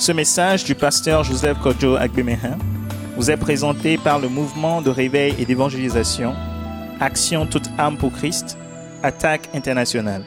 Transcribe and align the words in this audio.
Ce 0.00 0.12
message 0.12 0.64
du 0.64 0.74
pasteur 0.74 1.24
Joseph 1.24 1.58
Kojo 1.58 1.96
Agbemehin 1.96 2.56
vous 3.16 3.30
est 3.30 3.36
présenté 3.36 3.98
par 3.98 4.18
le 4.18 4.30
mouvement 4.30 4.80
de 4.80 4.88
réveil 4.88 5.34
et 5.38 5.44
d'évangélisation 5.44 6.34
Action 7.00 7.44
toute 7.44 7.68
âme 7.76 7.98
pour 7.98 8.10
Christ, 8.10 8.56
Attaque 9.02 9.50
internationale. 9.52 10.24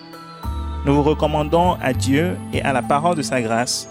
Nous 0.86 0.94
vous 0.94 1.02
recommandons 1.02 1.75
à 1.82 1.91
Dieu 1.91 2.38
et 2.54 2.62
à 2.62 2.71
la 2.71 2.84
parole 2.84 3.16
de 3.16 3.23
sa 3.23 3.41
grâce, 3.41 3.89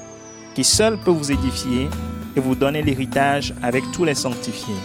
qui 0.55 0.62
seul 0.62 0.98
peut 0.98 1.11
vous 1.11 1.32
édifier 1.32 1.89
et 2.37 2.41
vous 2.41 2.55
donner 2.55 2.83
l'héritage 2.83 3.53
avec 3.61 3.83
tous 3.91 4.05
les 4.05 4.14
sanctifiés. 4.14 4.79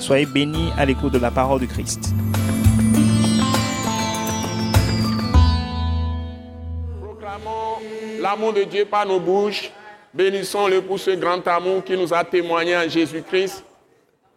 Soyez 0.00 0.24
bénis 0.24 0.70
à 0.78 0.86
l'écoute 0.86 1.12
de 1.12 1.18
la 1.18 1.30
parole 1.30 1.60
de 1.60 1.66
Christ. 1.66 2.14
Proclamons 6.98 7.76
l'amour 8.22 8.54
de 8.54 8.62
Dieu 8.62 8.86
par 8.86 9.04
nos 9.04 9.20
bouches. 9.20 9.70
Bénissons-le 10.14 10.80
pour 10.80 11.00
ce 11.00 11.10
grand 11.10 11.44
amour 11.48 11.82
qui 11.82 11.96
nous 11.96 12.14
a 12.14 12.22
témoigné 12.22 12.76
en 12.76 12.88
Jésus-Christ. 12.88 13.64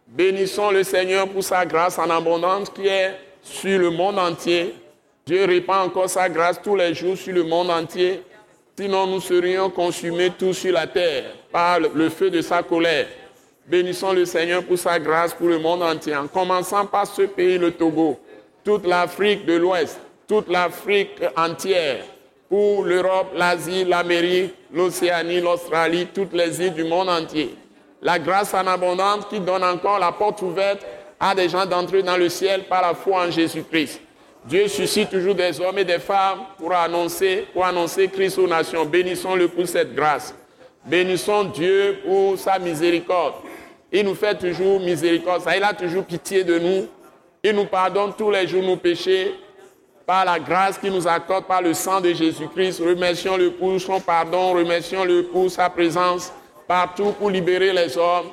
Bénissons 0.08 0.72
le 0.72 0.82
Seigneur 0.82 1.28
pour 1.28 1.44
sa 1.44 1.64
grâce 1.64 2.00
en 2.00 2.10
abondance 2.10 2.68
qui 2.68 2.88
est 2.88 3.14
sur 3.42 3.78
le 3.78 3.90
monde 3.90 4.18
entier. 4.18 4.74
Dieu 5.24 5.44
répand 5.44 5.86
encore 5.86 6.10
sa 6.10 6.28
grâce 6.28 6.60
tous 6.60 6.74
les 6.74 6.94
jours 6.94 7.16
sur 7.16 7.32
le 7.32 7.44
monde 7.44 7.70
entier. 7.70 8.22
Sinon, 8.76 9.06
nous 9.06 9.20
serions 9.20 9.70
consumés 9.70 10.32
tous 10.36 10.54
sur 10.54 10.72
la 10.72 10.88
terre 10.88 11.34
par 11.52 11.78
le 11.78 12.08
feu 12.08 12.28
de 12.28 12.40
sa 12.40 12.64
colère. 12.64 13.06
Bénissons 13.64 14.12
le 14.12 14.24
Seigneur 14.24 14.64
pour 14.64 14.78
sa 14.78 14.98
grâce 14.98 15.32
pour 15.32 15.46
le 15.46 15.58
monde 15.58 15.82
entier, 15.82 16.16
en 16.16 16.26
commençant 16.26 16.86
par 16.86 17.06
ce 17.06 17.22
pays, 17.22 17.58
le 17.58 17.70
Togo, 17.70 18.18
toute 18.64 18.84
l'Afrique 18.84 19.46
de 19.46 19.54
l'Ouest, 19.54 20.00
toute 20.26 20.48
l'Afrique 20.48 21.22
entière, 21.36 22.02
pour 22.48 22.84
l'Europe, 22.84 23.32
l'Asie, 23.36 23.84
l'Amérique, 23.84 24.54
l'Océanie, 24.72 25.40
l'Australie, 25.40 26.08
toutes 26.14 26.32
les 26.32 26.60
îles 26.62 26.74
du 26.74 26.84
monde 26.84 27.08
entier. 27.08 27.54
La 28.00 28.18
grâce 28.18 28.54
en 28.54 28.66
abondance 28.66 29.26
qui 29.28 29.40
donne 29.40 29.64
encore 29.64 29.98
la 29.98 30.12
porte 30.12 30.40
ouverte 30.42 30.86
à 31.20 31.34
des 31.34 31.48
gens 31.48 31.66
d'entrer 31.66 32.02
dans 32.02 32.16
le 32.16 32.28
ciel 32.28 32.64
par 32.64 32.82
la 32.82 32.94
foi 32.94 33.26
en 33.26 33.30
Jésus-Christ. 33.30 34.00
Dieu 34.44 34.68
suscite 34.68 35.10
toujours 35.10 35.34
des 35.34 35.60
hommes 35.60 35.78
et 35.78 35.84
des 35.84 35.98
femmes 35.98 36.40
pour 36.56 36.72
annoncer, 36.72 37.46
pour 37.52 37.66
annoncer 37.66 38.08
Christ 38.08 38.38
aux 38.38 38.46
nations. 38.46 38.84
Bénissons-le 38.86 39.48
pour 39.48 39.66
cette 39.66 39.94
grâce. 39.94 40.34
Bénissons 40.86 41.44
Dieu 41.44 41.98
pour 42.04 42.38
sa 42.38 42.58
miséricorde. 42.58 43.34
Il 43.92 44.04
nous 44.04 44.14
fait 44.14 44.36
toujours 44.38 44.80
miséricorde. 44.80 45.42
Il 45.54 45.62
a 45.62 45.74
toujours 45.74 46.04
pitié 46.04 46.44
de 46.44 46.58
nous. 46.58 46.86
Il 47.42 47.52
nous 47.52 47.66
pardonne 47.66 48.12
tous 48.16 48.30
les 48.30 48.46
jours 48.46 48.62
nos 48.62 48.76
péchés 48.76 49.34
par 50.08 50.24
la 50.24 50.38
grâce 50.38 50.78
qu'il 50.78 50.90
nous 50.90 51.06
accorde 51.06 51.44
par 51.44 51.60
le 51.60 51.74
sang 51.74 52.00
de 52.00 52.14
Jésus-Christ. 52.14 52.80
Remercions-le 52.80 53.50
pour 53.50 53.78
son 53.78 54.00
pardon, 54.00 54.54
remercions-le 54.54 55.24
pour 55.24 55.50
sa 55.50 55.68
présence 55.68 56.32
partout 56.66 57.12
pour 57.12 57.28
libérer 57.28 57.74
les 57.74 57.98
hommes. 57.98 58.28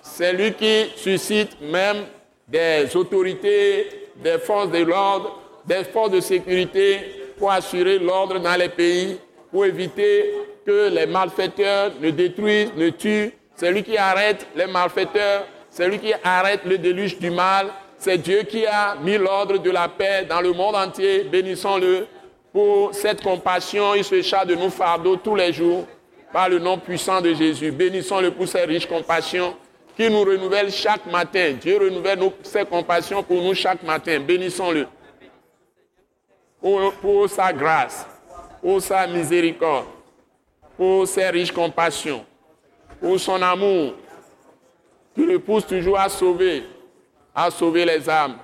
C'est 0.00 0.32
lui 0.32 0.54
qui 0.54 0.86
suscite 0.96 1.60
même 1.60 2.06
des 2.48 2.96
autorités, 2.96 4.08
des 4.24 4.38
forces 4.38 4.70
de 4.70 4.82
l'ordre, 4.82 5.38
des 5.66 5.84
forces 5.84 6.12
de 6.12 6.20
sécurité 6.20 7.00
pour 7.38 7.52
assurer 7.52 7.98
l'ordre 7.98 8.38
dans 8.38 8.56
les 8.58 8.70
pays, 8.70 9.18
pour 9.50 9.66
éviter 9.66 10.32
que 10.64 10.88
les 10.88 11.04
malfaiteurs 11.04 11.92
ne 12.00 12.08
détruisent, 12.08 12.72
ne 12.74 12.88
tuent. 12.88 13.34
C'est 13.54 13.70
lui 13.70 13.82
qui 13.82 13.98
arrête 13.98 14.46
les 14.56 14.66
malfaiteurs, 14.66 15.44
c'est 15.68 15.86
lui 15.90 15.98
qui 15.98 16.14
arrête 16.24 16.60
le 16.64 16.78
déluge 16.78 17.18
du 17.18 17.30
mal. 17.30 17.66
C'est 18.04 18.18
Dieu 18.18 18.42
qui 18.42 18.66
a 18.66 18.96
mis 18.96 19.16
l'ordre 19.16 19.58
de 19.58 19.70
la 19.70 19.86
paix 19.86 20.26
dans 20.28 20.40
le 20.40 20.52
monde 20.52 20.74
entier. 20.74 21.22
Bénissons-le 21.22 22.08
pour 22.52 22.92
cette 22.92 23.22
compassion. 23.22 23.94
Il 23.94 24.02
se 24.02 24.20
charge 24.22 24.48
de 24.48 24.56
nos 24.56 24.70
fardeaux 24.70 25.14
tous 25.14 25.36
les 25.36 25.52
jours 25.52 25.86
par 26.32 26.48
le 26.48 26.58
nom 26.58 26.78
puissant 26.78 27.20
de 27.20 27.32
Jésus. 27.32 27.70
Bénissons-le 27.70 28.32
pour 28.32 28.48
ses 28.48 28.64
riches 28.64 28.86
compassions 28.88 29.54
qui 29.96 30.10
nous 30.10 30.24
renouvelle 30.24 30.72
chaque 30.72 31.06
matin. 31.06 31.52
Dieu 31.52 31.78
renouvelle 31.78 32.18
ses 32.42 32.64
compassions 32.64 33.22
pour 33.22 33.40
nous 33.40 33.54
chaque 33.54 33.84
matin. 33.84 34.18
Bénissons-le 34.18 34.88
pour, 36.60 36.92
pour, 36.94 37.30
sa 37.30 37.52
grâce, 37.52 38.04
pour 38.60 38.82
sa 38.82 39.06
miséricorde, 39.06 39.86
pour 40.76 41.06
ses 41.06 41.28
riches 41.28 41.52
compassions, 41.52 42.26
pour 43.00 43.20
son 43.20 43.40
amour 43.40 43.94
qui 45.14 45.24
le 45.24 45.38
pousse 45.38 45.64
toujours 45.64 46.00
à 46.00 46.08
sauver, 46.08 46.64
à 47.34 47.50
sauver 47.50 47.84
les 47.84 48.08
âmes, 48.08 48.36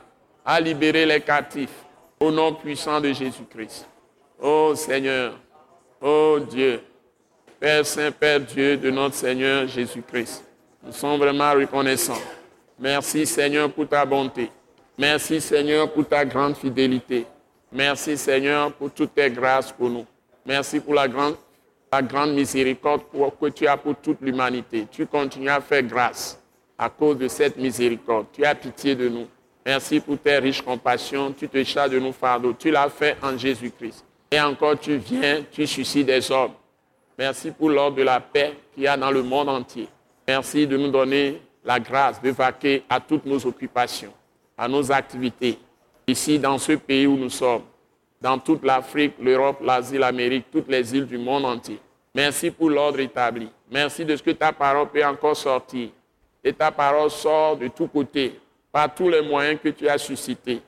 à 0.45 0.61
libérer 0.61 1.05
les 1.07 1.21
captifs. 1.21 1.85
Au 2.21 2.33
nom 2.33 2.53
puissant 2.53 3.01
de 3.01 3.13
Jésus-Christ. 3.13 3.87
Oh 4.43 4.73
Seigneur, 4.75 5.35
oh 6.01 6.39
Dieu, 6.51 6.81
Père 7.61 7.87
Saint, 7.87 8.11
Père 8.11 8.41
Dieu 8.41 8.77
de 8.77 8.91
notre 8.91 9.15
Seigneur 9.15 9.69
Jésus-Christ. 9.69 10.45
Nous 10.83 10.93
sommes 10.93 11.19
vraiment 11.21 11.53
reconnaissants. 11.53 12.21
Merci 12.79 13.25
Seigneur 13.25 13.71
pour 13.71 13.89
ta 13.89 14.05
bonté. 14.05 14.51
Merci 14.97 15.41
Seigneur 15.41 15.93
pour 15.93 16.09
ta 16.09 16.25
grande 16.25 16.57
fidélité. 16.57 17.25
Merci 17.71 18.17
Seigneur 18.17 18.73
pour 18.73 18.91
toutes 18.91 19.15
tes 19.15 19.31
grâces 19.31 19.71
pour 19.71 19.91
nous. 19.91 20.07
Merci 20.45 20.81
pour 20.81 20.95
la 20.95 21.07
grande, 21.07 21.37
la 21.93 22.03
grande 22.03 22.33
miséricorde 22.33 23.03
que 23.41 23.49
tu 23.51 23.67
as 23.67 23.77
pour 23.77 23.95
toute 23.97 24.21
l'humanité. 24.21 24.87
Tu 24.91 25.07
continues 25.07 25.51
à 25.51 25.61
faire 25.61 25.83
grâce 25.83 26.38
à 26.79 26.89
cause 26.89 27.19
de 27.19 27.29
cette 27.29 27.57
miséricorde. 27.57 28.27
Tu 28.33 28.45
as 28.45 28.55
pitié 28.55 28.95
de 28.95 29.09
nous. 29.09 29.27
Merci 29.67 30.01
pour 30.01 30.19
tes 30.19 30.39
riches 30.39 30.63
compassions. 30.63 31.33
Tu 31.33 31.49
te 31.49 31.63
charges 31.65 31.91
de 31.91 31.99
nous 31.99 32.13
fardeaux. 32.13 32.55
Tu 32.59 32.71
l'as 32.71 32.89
fait 32.89 33.17
en 33.23 33.37
Jésus-Christ. 33.37 34.05
Et 34.31 34.41
encore 34.41 34.79
tu 34.79 34.97
viens, 34.97 35.43
tu 35.51 35.67
suscites 35.67 36.07
des 36.07 36.31
hommes. 36.31 36.53
Merci 37.19 37.51
pour 37.51 37.71
l'ordre 37.71 37.97
de 37.97 38.03
la 38.03 38.21
paix 38.21 38.55
qu'il 38.73 38.85
y 38.85 38.87
a 38.87 38.97
dans 38.97 39.11
le 39.11 39.23
monde 39.23 39.49
entier. 39.49 39.89
Merci 40.27 40.67
de 40.67 40.77
nous 40.77 40.91
donner 40.91 41.43
la 41.65 41.81
grâce 41.81 42.23
de 42.23 42.31
vaquer 42.31 42.85
à 42.89 43.01
toutes 43.01 43.27
nos 43.27 43.45
occupations, 43.45 44.13
à 44.57 44.69
nos 44.69 44.93
activités, 44.93 45.59
ici 46.07 46.39
dans 46.39 46.59
ce 46.59 46.73
pays 46.73 47.07
où 47.07 47.17
nous 47.17 47.31
sommes, 47.31 47.63
dans 48.21 48.39
toute 48.39 48.65
l'Afrique, 48.65 49.15
l'Europe, 49.21 49.59
l'Asie, 49.63 49.99
l'Amérique, 49.99 50.47
toutes 50.53 50.69
les 50.69 50.95
îles 50.95 51.07
du 51.07 51.19
monde 51.19 51.45
entier. 51.45 51.81
Merci 52.15 52.51
pour 52.51 52.71
l'ordre 52.71 53.01
établi. 53.01 53.49
Merci 53.71 54.05
de 54.05 54.15
ce 54.17 54.23
que 54.23 54.31
ta 54.31 54.53
parole 54.53 54.89
peut 54.89 55.05
encore 55.05 55.37
sortir. 55.37 55.89
Et 56.49 56.53
ta 56.55 56.71
parole 56.71 57.11
sort 57.11 57.59
de 57.59 57.69
tous 57.69 57.89
côtés, 57.89 58.41
par 58.73 58.95
tous 58.95 59.11
les 59.11 59.21
moyens 59.21 59.61
que 59.63 59.69
tu 59.69 59.87
as 59.87 59.99
suscités, 59.99 60.63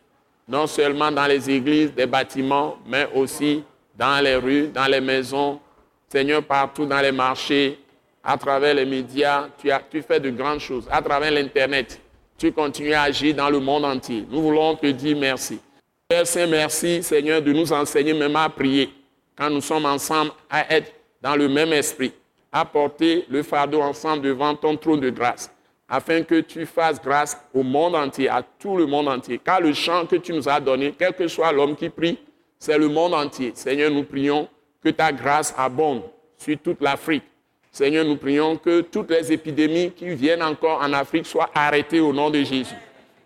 non 0.47 0.67
seulement 0.67 1.11
dans 1.11 1.25
les 1.25 1.49
églises, 1.49 1.95
des 1.95 2.05
bâtiments, 2.05 2.77
mais 2.87 3.09
aussi 3.15 3.65
dans 3.97 4.23
les 4.23 4.37
rues, 4.37 4.69
dans 4.69 4.85
les 4.85 5.01
maisons, 5.01 5.59
Seigneur, 6.07 6.43
partout 6.43 6.85
dans 6.85 7.01
les 7.01 7.13
marchés, 7.13 7.79
à 8.23 8.37
travers 8.37 8.75
les 8.75 8.85
médias, 8.85 9.49
tu, 9.59 9.71
as, 9.71 9.81
tu 9.91 10.03
fais 10.03 10.21
de 10.21 10.29
grandes 10.29 10.59
choses. 10.59 10.87
À 10.91 11.01
travers 11.01 11.31
l'Internet, 11.31 11.99
tu 12.37 12.53
continues 12.53 12.93
à 12.93 13.05
agir 13.05 13.35
dans 13.35 13.49
le 13.49 13.59
monde 13.59 13.87
entier. 13.87 14.27
Nous 14.31 14.43
voulons 14.43 14.77
te 14.77 14.89
dire 14.89 15.17
merci. 15.17 15.61
Père 16.07 16.27
Saint, 16.27 16.47
merci, 16.47 17.03
Seigneur, 17.03 17.41
de 17.41 17.55
nous 17.55 17.73
enseigner 17.73 18.13
même 18.13 18.37
à 18.37 18.51
prier 18.51 18.93
quand 19.35 19.49
nous 19.49 19.63
sommes 19.63 19.87
ensemble, 19.87 20.33
à 20.51 20.75
être 20.75 20.93
dans 21.23 21.37
le 21.37 21.49
même 21.49 21.73
esprit, 21.73 22.13
à 22.53 22.67
porter 22.67 23.25
le 23.31 23.43
fardeau 23.43 23.81
ensemble 23.81 24.21
devant 24.21 24.55
ton 24.55 24.77
trône 24.77 25.01
de 25.01 25.09
grâce, 25.09 25.51
afin 25.91 26.23
que 26.23 26.41
tu 26.41 26.65
fasses 26.67 27.03
grâce 27.03 27.37
au 27.53 27.65
monde 27.65 27.97
entier, 27.97 28.29
à 28.29 28.43
tout 28.43 28.77
le 28.77 28.87
monde 28.87 29.09
entier. 29.09 29.41
Car 29.45 29.61
le 29.61 29.75
chant 29.75 30.07
que 30.07 30.17
tu 30.17 30.33
nous 30.33 30.49
as 30.49 30.61
donné, 30.61 30.95
quel 30.97 31.13
que 31.13 31.27
soit 31.27 31.51
l'homme 31.51 31.75
qui 31.75 31.89
prie, 31.89 32.17
c'est 32.61 32.79
le 32.79 32.89
monde 32.89 33.13
entier. 33.13 33.51
Seigneur, 33.55 33.91
nous 33.91 34.05
prions 34.05 34.49
que 34.83 34.91
ta 34.91 35.11
grâce 35.11 35.53
abonde 35.59 36.03
sur 36.37 36.57
toute 36.59 36.81
l'Afrique. 36.81 37.25
Seigneur, 37.73 38.05
nous 38.05 38.17
prions 38.17 38.57
que 38.57 38.83
toutes 38.83 39.11
les 39.11 39.33
épidémies 39.33 39.91
qui 39.91 40.09
viennent 40.15 40.43
encore 40.43 40.81
en 40.81 40.93
Afrique 40.93 41.27
soient 41.27 41.51
arrêtées 41.55 42.01
au 42.01 42.13
nom 42.13 42.31
de 42.31 42.39
Jésus. 42.39 42.75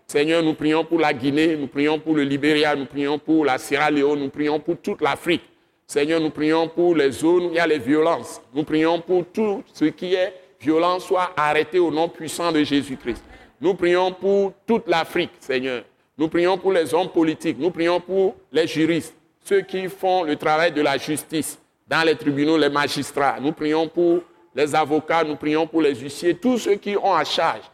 Seigneur, 0.07 0.41
nous 0.43 0.53
prions 0.53 0.83
pour 0.83 0.99
la 0.99 1.13
Guinée, 1.13 1.55
nous 1.55 1.67
prions 1.67 1.99
pour 1.99 2.15
le 2.15 2.23
Libéria, 2.23 2.75
nous 2.75 2.85
prions 2.85 3.17
pour 3.17 3.45
la 3.45 3.57
Sierra 3.57 3.89
Leone, 3.89 4.19
nous 4.19 4.29
prions 4.29 4.59
pour 4.59 4.77
toute 4.77 5.01
l'Afrique. 5.01 5.41
Seigneur, 5.87 6.19
nous 6.19 6.31
prions 6.31 6.67
pour 6.67 6.95
les 6.95 7.11
zones 7.11 7.45
où 7.45 7.49
il 7.49 7.55
y 7.55 7.59
a 7.59 7.67
les 7.67 7.79
violences. 7.79 8.41
Nous 8.53 8.63
prions 8.63 8.99
pour 8.99 9.25
tout 9.31 9.63
ce 9.71 9.85
qui 9.85 10.15
est 10.15 10.33
violent 10.59 10.99
soit 10.99 11.31
arrêté 11.37 11.79
au 11.79 11.91
nom 11.91 12.09
puissant 12.09 12.51
de 12.51 12.63
Jésus-Christ. 12.63 13.23
Nous 13.61 13.73
prions 13.73 14.11
pour 14.11 14.53
toute 14.65 14.87
l'Afrique, 14.87 15.31
Seigneur. 15.39 15.83
Nous 16.17 16.27
prions 16.27 16.57
pour 16.57 16.71
les 16.71 16.93
hommes 16.93 17.09
politiques, 17.09 17.57
nous 17.59 17.71
prions 17.71 17.99
pour 17.99 18.35
les 18.51 18.67
juristes, 18.67 19.15
ceux 19.43 19.61
qui 19.61 19.87
font 19.89 20.23
le 20.23 20.35
travail 20.35 20.71
de 20.71 20.81
la 20.81 20.97
justice 20.97 21.59
dans 21.87 22.03
les 22.03 22.15
tribunaux, 22.15 22.57
les 22.57 22.69
magistrats. 22.69 23.37
Nous 23.39 23.51
prions 23.51 23.87
pour 23.87 24.21
les 24.55 24.73
avocats, 24.73 25.23
nous 25.23 25.35
prions 25.35 25.67
pour 25.67 25.81
les 25.81 25.93
huissiers, 25.93 26.35
tous 26.35 26.57
ceux 26.57 26.75
qui 26.75 26.95
ont 26.95 27.13
à 27.13 27.23
charge 27.23 27.69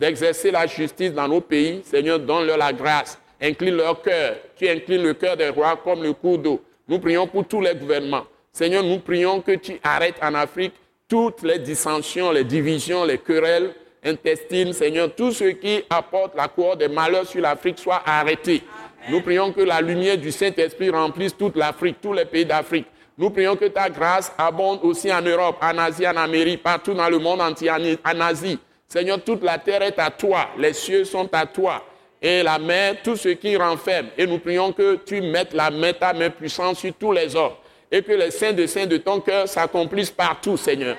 d'exercer 0.00 0.50
la 0.50 0.66
justice 0.66 1.12
dans 1.12 1.28
nos 1.28 1.40
pays. 1.40 1.82
Seigneur, 1.84 2.18
donne-leur 2.18 2.56
la 2.56 2.72
grâce, 2.72 3.18
incline 3.40 3.76
leur 3.76 4.02
cœur. 4.02 4.36
Tu 4.56 4.68
inclines 4.68 5.02
le 5.02 5.14
cœur 5.14 5.36
des 5.36 5.50
rois 5.50 5.76
comme 5.76 6.02
le 6.02 6.12
cours 6.12 6.38
d'eau. 6.38 6.60
Nous 6.88 6.98
prions 6.98 7.26
pour 7.26 7.46
tous 7.46 7.60
les 7.60 7.74
gouvernements. 7.74 8.24
Seigneur, 8.52 8.82
nous 8.82 8.98
prions 8.98 9.40
que 9.40 9.52
tu 9.52 9.78
arrêtes 9.84 10.16
en 10.20 10.34
Afrique 10.34 10.74
toutes 11.12 11.42
les 11.42 11.58
dissensions, 11.58 12.32
les 12.32 12.42
divisions, 12.42 13.04
les 13.04 13.18
querelles 13.18 13.74
intestines. 14.02 14.72
Seigneur, 14.72 15.14
tout 15.14 15.30
ce 15.30 15.44
qui 15.44 15.82
apporte 15.90 16.34
la 16.34 16.48
cour 16.48 16.74
des 16.74 16.88
malheurs 16.88 17.26
sur 17.26 17.42
l'Afrique 17.42 17.78
soit 17.78 18.00
arrêté. 18.06 18.62
Nous 19.10 19.20
prions 19.20 19.52
que 19.52 19.60
la 19.60 19.82
lumière 19.82 20.16
du 20.16 20.32
Saint-Esprit 20.32 20.88
remplisse 20.88 21.36
toute 21.36 21.56
l'Afrique, 21.56 21.96
tous 22.00 22.14
les 22.14 22.24
pays 22.24 22.46
d'Afrique, 22.46 22.86
Nous 23.18 23.28
prions 23.28 23.56
que 23.56 23.66
ta 23.66 23.90
grâce 23.90 24.32
abonde 24.38 24.78
aussi 24.84 25.12
en 25.12 25.20
Europe, 25.20 25.56
en 25.60 25.76
Asie, 25.76 26.08
en 26.08 26.16
Amérique, 26.16 26.62
partout 26.62 26.94
dans 26.94 27.10
le 27.10 27.18
monde 27.18 27.42
entier, 27.42 27.70
en 27.70 28.20
Asie. 28.22 28.58
Seigneur, 28.88 29.22
toute 29.22 29.42
la 29.42 29.58
terre 29.58 29.82
est 29.82 29.98
à 29.98 30.10
toi, 30.10 30.48
les 30.56 30.72
cieux 30.72 31.04
sont 31.04 31.28
à 31.34 31.44
toi, 31.44 31.84
et 32.22 32.42
la 32.42 32.58
mer, 32.58 32.96
tout 33.04 33.16
ce 33.16 33.28
qui 33.28 33.54
renferme. 33.54 34.06
Et 34.16 34.26
nous 34.26 34.38
prions 34.38 34.72
que 34.72 34.94
tu 35.04 35.20
mettes 35.20 35.52
la 35.52 35.70
main, 35.70 35.92
ta 35.92 36.14
main 36.14 36.30
puissante 36.30 36.76
sur 36.76 36.94
tous 36.94 37.12
les 37.12 37.36
hommes, 37.36 37.52
et 37.92 38.02
que 38.02 38.12
les 38.12 38.30
saints 38.30 38.54
de 38.54 38.66
saints 38.66 38.86
de 38.86 38.96
ton 38.96 39.20
cœur 39.20 39.46
s'accomplissent 39.46 40.10
partout, 40.10 40.56
Seigneur. 40.56 40.96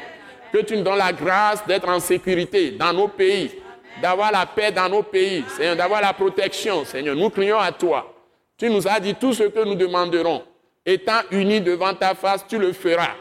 Que 0.53 0.59
tu 0.59 0.77
nous 0.77 0.83
donnes 0.83 0.99
la 0.99 1.11
grâce 1.11 1.65
d'être 1.65 1.89
en 1.89 1.99
sécurité 1.99 2.69
dans 2.71 2.93
nos 2.93 3.07
pays, 3.07 3.51
d'avoir 3.99 4.31
la 4.31 4.45
paix 4.45 4.71
dans 4.71 4.87
nos 4.87 5.01
pays, 5.01 5.43
Seigneur, 5.57 5.75
d'avoir 5.75 6.01
la 6.01 6.13
protection, 6.13 6.85
Seigneur. 6.85 7.15
Nous 7.15 7.31
prions 7.31 7.57
à 7.57 7.71
toi. 7.71 8.13
Tu 8.55 8.69
nous 8.69 8.87
as 8.87 8.99
dit 8.99 9.15
tout 9.15 9.33
ce 9.33 9.43
que 9.43 9.65
nous 9.65 9.73
demanderons. 9.73 10.43
Étant 10.85 11.21
unis 11.31 11.61
devant 11.61 11.95
ta 11.95 12.13
face, 12.13 12.45
tu 12.47 12.59
le 12.59 12.71
feras. 12.73 13.15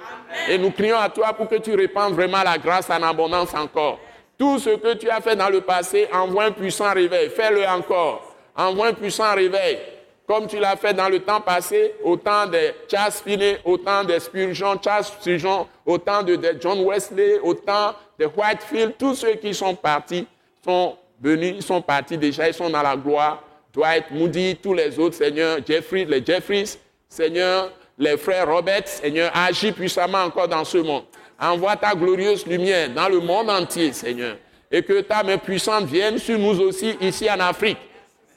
Et 0.50 0.58
nous 0.58 0.70
crions 0.70 0.98
à 0.98 1.08
toi 1.08 1.32
pour 1.32 1.48
que 1.48 1.56
tu 1.56 1.74
répandes 1.74 2.12
vraiment 2.12 2.42
la 2.42 2.58
grâce 2.58 2.90
en 2.90 3.02
abondance 3.02 3.54
encore. 3.54 3.98
Tout 4.36 4.58
ce 4.58 4.70
que 4.70 4.94
tu 4.94 5.08
as 5.08 5.20
fait 5.22 5.36
dans 5.36 5.48
le 5.48 5.62
passé, 5.62 6.08
envoie 6.12 6.44
un 6.44 6.52
puissant 6.52 6.92
réveil. 6.92 7.30
Fais-le 7.30 7.64
encore. 7.66 8.34
Envoie 8.54 8.88
un 8.88 8.92
puissant 8.92 9.34
réveil. 9.34 9.78
Comme 10.32 10.46
tu 10.46 10.58
l'as 10.58 10.76
fait 10.76 10.94
dans 10.94 11.10
le 11.10 11.18
temps 11.18 11.42
passé, 11.42 11.92
au 12.02 12.16
temps 12.16 12.46
de 12.46 12.58
Charles 12.90 13.12
Finney, 13.12 13.58
au 13.66 13.76
temps 13.76 14.02
de 14.02 14.18
Spurgeon, 14.18 14.80
Charles 14.82 15.04
Spurgeon, 15.04 15.66
au 15.84 15.98
de, 15.98 16.56
John 16.58 16.80
Wesley, 16.86 17.38
au 17.42 17.52
temps 17.52 17.94
de 18.18 18.24
Whitefield, 18.24 18.94
tous 18.98 19.14
ceux 19.14 19.34
qui 19.34 19.52
sont 19.52 19.74
partis 19.74 20.26
sont 20.64 20.96
venus, 21.20 21.56
ils 21.56 21.62
sont 21.62 21.82
partis 21.82 22.16
déjà, 22.16 22.48
ils 22.48 22.54
sont 22.54 22.70
dans 22.70 22.80
la 22.80 22.96
gloire. 22.96 23.42
Dwight 23.74 24.04
Moody, 24.10 24.56
tous 24.56 24.72
les 24.72 24.98
autres, 24.98 25.16
Seigneur, 25.16 25.58
Jeffrey, 25.68 26.06
les 26.06 26.24
Jeffries, 26.24 26.78
Seigneur, 27.10 27.70
les 27.98 28.16
frères 28.16 28.48
Robert, 28.50 28.88
Seigneur, 28.88 29.30
agis 29.34 29.72
puissamment 29.72 30.22
encore 30.22 30.48
dans 30.48 30.64
ce 30.64 30.78
monde. 30.78 31.04
Envoie 31.38 31.76
ta 31.76 31.94
glorieuse 31.94 32.46
lumière 32.46 32.88
dans 32.88 33.10
le 33.10 33.20
monde 33.20 33.50
entier, 33.50 33.92
Seigneur. 33.92 34.38
Et 34.70 34.82
que 34.82 35.02
ta 35.02 35.22
main 35.22 35.36
puissante 35.36 35.84
vienne 35.84 36.16
sur 36.16 36.38
nous 36.38 36.58
aussi 36.58 36.96
ici 37.02 37.30
en 37.30 37.38
Afrique. 37.38 37.76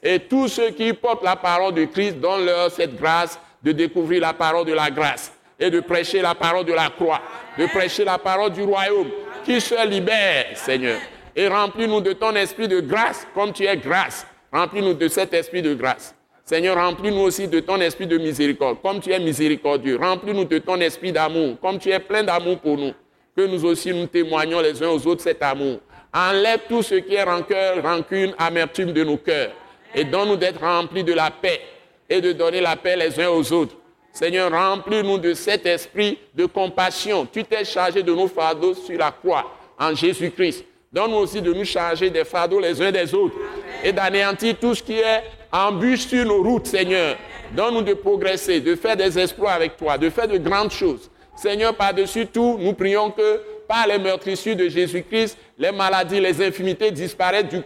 Et 0.08 0.20
tous 0.20 0.46
ceux 0.46 0.70
qui 0.70 0.92
portent 0.92 1.24
la 1.24 1.34
parole 1.34 1.74
de 1.74 1.84
Christ, 1.86 2.20
donne-leur 2.20 2.70
cette 2.70 2.94
grâce 2.94 3.40
de 3.60 3.72
découvrir 3.72 4.20
la 4.20 4.32
parole 4.32 4.64
de 4.64 4.72
la 4.72 4.88
grâce 4.88 5.32
et 5.58 5.68
de 5.68 5.80
prêcher 5.80 6.22
la 6.22 6.32
parole 6.32 6.64
de 6.64 6.72
la 6.72 6.90
croix, 6.90 7.20
de 7.58 7.66
prêcher 7.66 8.04
la 8.04 8.16
parole 8.16 8.52
du 8.52 8.62
royaume 8.62 9.08
qui 9.44 9.60
se 9.60 9.84
libère, 9.84 10.46
Seigneur. 10.54 11.00
Et 11.34 11.48
remplis-nous 11.48 12.00
de 12.00 12.12
ton 12.12 12.36
esprit 12.36 12.68
de 12.68 12.78
grâce 12.78 13.26
comme 13.34 13.52
tu 13.52 13.64
es 13.64 13.76
grâce. 13.76 14.24
Remplis-nous 14.52 14.94
de 14.94 15.08
cet 15.08 15.34
esprit 15.34 15.60
de 15.60 15.74
grâce. 15.74 16.14
Seigneur, 16.44 16.76
remplis-nous 16.76 17.22
aussi 17.22 17.48
de 17.48 17.58
ton 17.58 17.80
esprit 17.80 18.06
de 18.06 18.16
miséricorde, 18.16 18.80
comme 18.80 19.00
tu 19.00 19.10
es 19.10 19.18
miséricordieux. 19.18 19.98
Remplis-nous 20.00 20.44
de 20.44 20.58
ton 20.58 20.80
esprit 20.80 21.10
d'amour, 21.10 21.56
comme 21.60 21.80
tu 21.80 21.90
es 21.90 21.98
plein 21.98 22.22
d'amour 22.22 22.60
pour 22.60 22.78
nous. 22.78 22.92
Que 23.36 23.44
nous 23.44 23.64
aussi 23.64 23.92
nous 23.92 24.06
témoignons 24.06 24.60
les 24.60 24.80
uns 24.84 24.88
aux 24.88 25.04
autres 25.04 25.22
cet 25.22 25.42
amour. 25.42 25.80
Enlève 26.14 26.60
tout 26.68 26.84
ce 26.84 26.94
qui 26.94 27.14
est 27.14 27.24
rancœur, 27.24 27.82
rancune, 27.82 28.34
amertume 28.38 28.92
de 28.92 29.02
nos 29.02 29.16
cœurs. 29.16 29.50
Et 29.96 30.04
donne-nous 30.04 30.36
d'être 30.36 30.60
remplis 30.60 31.02
de 31.02 31.14
la 31.14 31.30
paix 31.30 31.60
et 32.08 32.20
de 32.20 32.32
donner 32.32 32.60
la 32.60 32.76
paix 32.76 32.94
les 32.94 33.18
uns 33.18 33.30
aux 33.30 33.52
autres. 33.52 33.74
Seigneur, 34.12 34.50
remplis-nous 34.50 35.18
de 35.18 35.34
cet 35.34 35.66
esprit 35.66 36.18
de 36.34 36.46
compassion. 36.46 37.26
Tu 37.30 37.42
t'es 37.44 37.64
chargé 37.64 38.02
de 38.02 38.14
nos 38.14 38.28
fardeaux 38.28 38.74
sur 38.74 38.98
la 38.98 39.10
croix 39.10 39.44
en 39.78 39.94
Jésus-Christ. 39.94 40.64
Donne-nous 40.92 41.16
aussi 41.16 41.42
de 41.42 41.52
nous 41.52 41.64
charger 41.64 42.08
des 42.08 42.24
fardeaux 42.24 42.60
les 42.60 42.80
uns 42.80 42.92
des 42.92 43.12
autres 43.14 43.36
et 43.82 43.92
d'anéantir 43.92 44.56
tout 44.58 44.74
ce 44.74 44.82
qui 44.82 44.98
est 44.98 45.22
embûche 45.52 46.06
sur 46.06 46.24
nos 46.24 46.42
routes, 46.42 46.66
Seigneur. 46.66 47.16
Donne-nous 47.52 47.82
de 47.82 47.94
progresser, 47.94 48.60
de 48.60 48.74
faire 48.74 48.96
des 48.96 49.18
exploits 49.18 49.52
avec 49.52 49.76
toi, 49.76 49.98
de 49.98 50.08
faire 50.08 50.28
de 50.28 50.38
grandes 50.38 50.70
choses. 50.70 51.10
Seigneur, 51.34 51.74
par-dessus 51.74 52.26
tout, 52.26 52.56
nous 52.58 52.72
prions 52.72 53.10
que 53.10 53.42
par 53.68 53.86
les 53.86 53.98
meurtrissures 53.98 54.56
de 54.56 54.68
Jésus-Christ, 54.68 55.36
les 55.58 55.72
maladies, 55.72 56.20
les 56.20 56.40
infimités 56.42 56.90
disparaissent 56.90 57.48
du, 57.48 57.60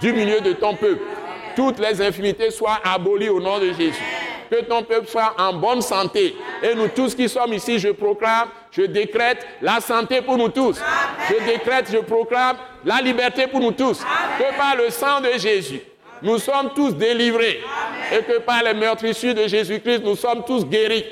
du 0.00 0.12
milieu 0.12 0.40
de 0.40 0.52
ton 0.52 0.74
peuple. 0.74 1.02
Toutes 1.56 1.78
les 1.78 2.00
infimités 2.00 2.50
soient 2.50 2.80
abolies 2.84 3.28
au 3.28 3.40
nom 3.40 3.58
de 3.58 3.72
Jésus 3.72 4.02
que 4.52 4.60
ton 4.64 4.82
peuple 4.82 5.08
soit 5.08 5.34
en 5.38 5.54
bonne 5.54 5.80
santé. 5.80 6.36
Et 6.62 6.74
nous 6.74 6.88
tous 6.88 7.14
qui 7.14 7.26
sommes 7.26 7.54
ici, 7.54 7.78
je 7.78 7.88
proclame, 7.88 8.48
je 8.70 8.82
décrète 8.82 9.46
la 9.62 9.80
santé 9.80 10.20
pour 10.20 10.36
nous 10.36 10.50
tous. 10.50 10.78
Je 11.30 11.44
décrète, 11.46 11.88
je 11.90 11.98
proclame 11.98 12.56
la 12.84 13.00
liberté 13.00 13.46
pour 13.46 13.60
nous 13.60 13.72
tous. 13.72 14.00
Que 14.38 14.56
par 14.58 14.76
le 14.76 14.90
sang 14.90 15.22
de 15.22 15.38
Jésus, 15.38 15.80
nous 16.20 16.38
sommes 16.38 16.70
tous 16.74 16.94
délivrés. 16.94 17.62
Et 18.12 18.22
que 18.22 18.40
par 18.40 18.62
les 18.62 18.74
meurtrissures 18.74 19.34
de 19.34 19.46
Jésus-Christ, 19.46 20.04
nous 20.04 20.16
sommes 20.16 20.44
tous 20.44 20.66
guéris. 20.66 21.04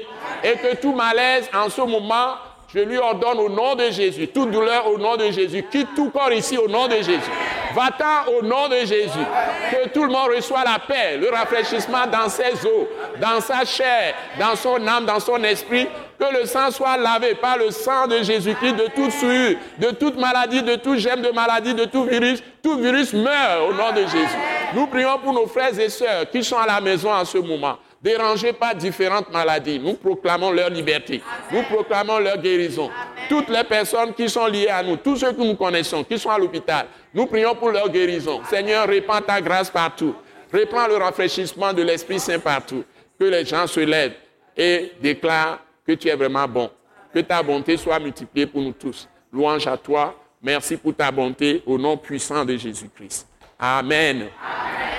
Et 0.45 0.53
que 0.53 0.77
tout 0.77 0.93
malaise 0.93 1.49
en 1.55 1.71
ce 1.71 1.81
moment, 1.81 2.35
je 2.75 2.81
lui 2.81 2.99
ordonne 2.99 3.39
au 3.39 3.49
nom 3.49 3.75
de 3.75 3.91
Jésus, 3.91 4.29
toute 4.29 4.51
douleur 4.51 4.87
au 4.87 4.99
nom 4.99 5.17
de 5.17 5.31
Jésus, 5.31 5.65
quitte 5.71 5.89
tout 5.97 6.11
corps 6.11 6.33
ici 6.33 6.59
au 6.59 6.69
nom 6.69 6.87
de 6.87 6.97
Jésus. 6.97 7.31
Va-t'en 7.75 8.33
au 8.33 8.43
nom 8.43 8.69
de 8.69 8.87
Jésus. 8.87 9.27
Que 9.71 9.89
tout 9.89 10.05
le 10.05 10.11
monde 10.11 10.31
reçoit 10.35 10.65
la 10.65 10.79
paix, 10.79 11.17
le 11.17 11.31
rafraîchissement 11.31 12.07
dans 12.11 12.29
ses 12.29 12.53
os, 12.67 12.87
dans 13.21 13.41
sa 13.41 13.65
chair, 13.65 14.15
dans 14.39 14.57
son 14.57 14.87
âme, 14.87 15.07
dans 15.07 15.21
son 15.21 15.43
esprit. 15.45 15.87
Que 16.19 16.39
le 16.39 16.47
sang 16.47 16.71
soit 16.71 16.97
lavé 16.97 17.35
par 17.35 17.57
le 17.57 17.71
sang 17.71 18.07
de 18.07 18.23
Jésus-Christ 18.23 18.75
de 18.75 18.87
toute 18.95 19.13
souillure, 19.13 19.57
de 19.79 19.91
toute 19.91 20.19
maladie, 20.19 20.63
de 20.63 20.77
tout 20.77 20.99
gemme 20.99 21.23
de 21.23 21.31
maladie, 21.31 21.75
de 21.75 21.85
tout 21.85 22.05
virus. 22.05 22.43
Tout 22.63 22.77
virus 22.77 23.15
meurt 23.15 23.63
au 23.69 23.73
nom 23.73 23.91
de 23.93 24.03
Jésus. 24.03 24.37
Nous 24.75 24.87
prions 24.87 25.19
pour 25.19 25.33
nos 25.33 25.47
frères 25.47 25.79
et 25.79 25.89
sœurs 25.89 26.29
qui 26.31 26.45
sont 26.45 26.59
à 26.59 26.67
la 26.67 26.81
maison 26.81 27.11
en 27.11 27.25
ce 27.25 27.39
moment 27.39 27.79
dérangés 28.02 28.52
par 28.52 28.75
différentes 28.75 29.31
maladies. 29.31 29.79
Nous 29.79 29.94
proclamons 29.94 30.50
leur 30.50 30.70
liberté. 30.70 31.23
Nous 31.52 31.62
proclamons 31.64 32.19
leur 32.19 32.38
guérison. 32.38 32.91
Toutes 33.29 33.49
les 33.49 33.64
personnes 33.64 34.14
qui 34.14 34.29
sont 34.29 34.47
liées 34.47 34.69
à 34.69 34.82
nous, 34.82 34.97
tous 34.97 35.17
ceux 35.17 35.32
que 35.32 35.43
nous 35.43 35.55
connaissons, 35.55 36.02
qui 36.05 36.19
sont 36.19 36.31
à 36.31 36.38
l'hôpital, 36.38 36.87
nous 37.12 37.26
prions 37.26 37.55
pour 37.55 37.70
leur 37.70 37.88
guérison. 37.88 38.41
Seigneur, 38.49 38.88
répands 38.88 39.20
ta 39.20 39.41
grâce 39.41 39.70
partout. 39.70 40.14
Répands 40.52 40.88
le 40.88 40.97
rafraîchissement 40.97 41.73
de 41.73 41.82
l'Esprit 41.82 42.19
Saint 42.19 42.38
partout. 42.38 42.85
Que 43.19 43.25
les 43.25 43.44
gens 43.44 43.67
se 43.67 43.81
lèvent 43.81 44.14
et 44.56 44.93
déclarent 45.00 45.61
que 45.87 45.93
tu 45.93 46.08
es 46.08 46.17
vraiment 46.17 46.49
bon. 46.49 46.70
Que 47.12 47.20
ta 47.20 47.43
bonté 47.43 47.76
soit 47.76 47.99
multipliée 47.99 48.47
pour 48.47 48.62
nous 48.62 48.73
tous. 48.73 49.08
Louange 49.32 49.67
à 49.67 49.76
toi. 49.76 50.14
Merci 50.43 50.76
pour 50.76 50.94
ta 50.94 51.11
bonté 51.11 51.62
au 51.67 51.76
nom 51.76 51.97
puissant 51.97 52.44
de 52.44 52.56
Jésus-Christ. 52.56 53.29
Amen. 53.58 54.26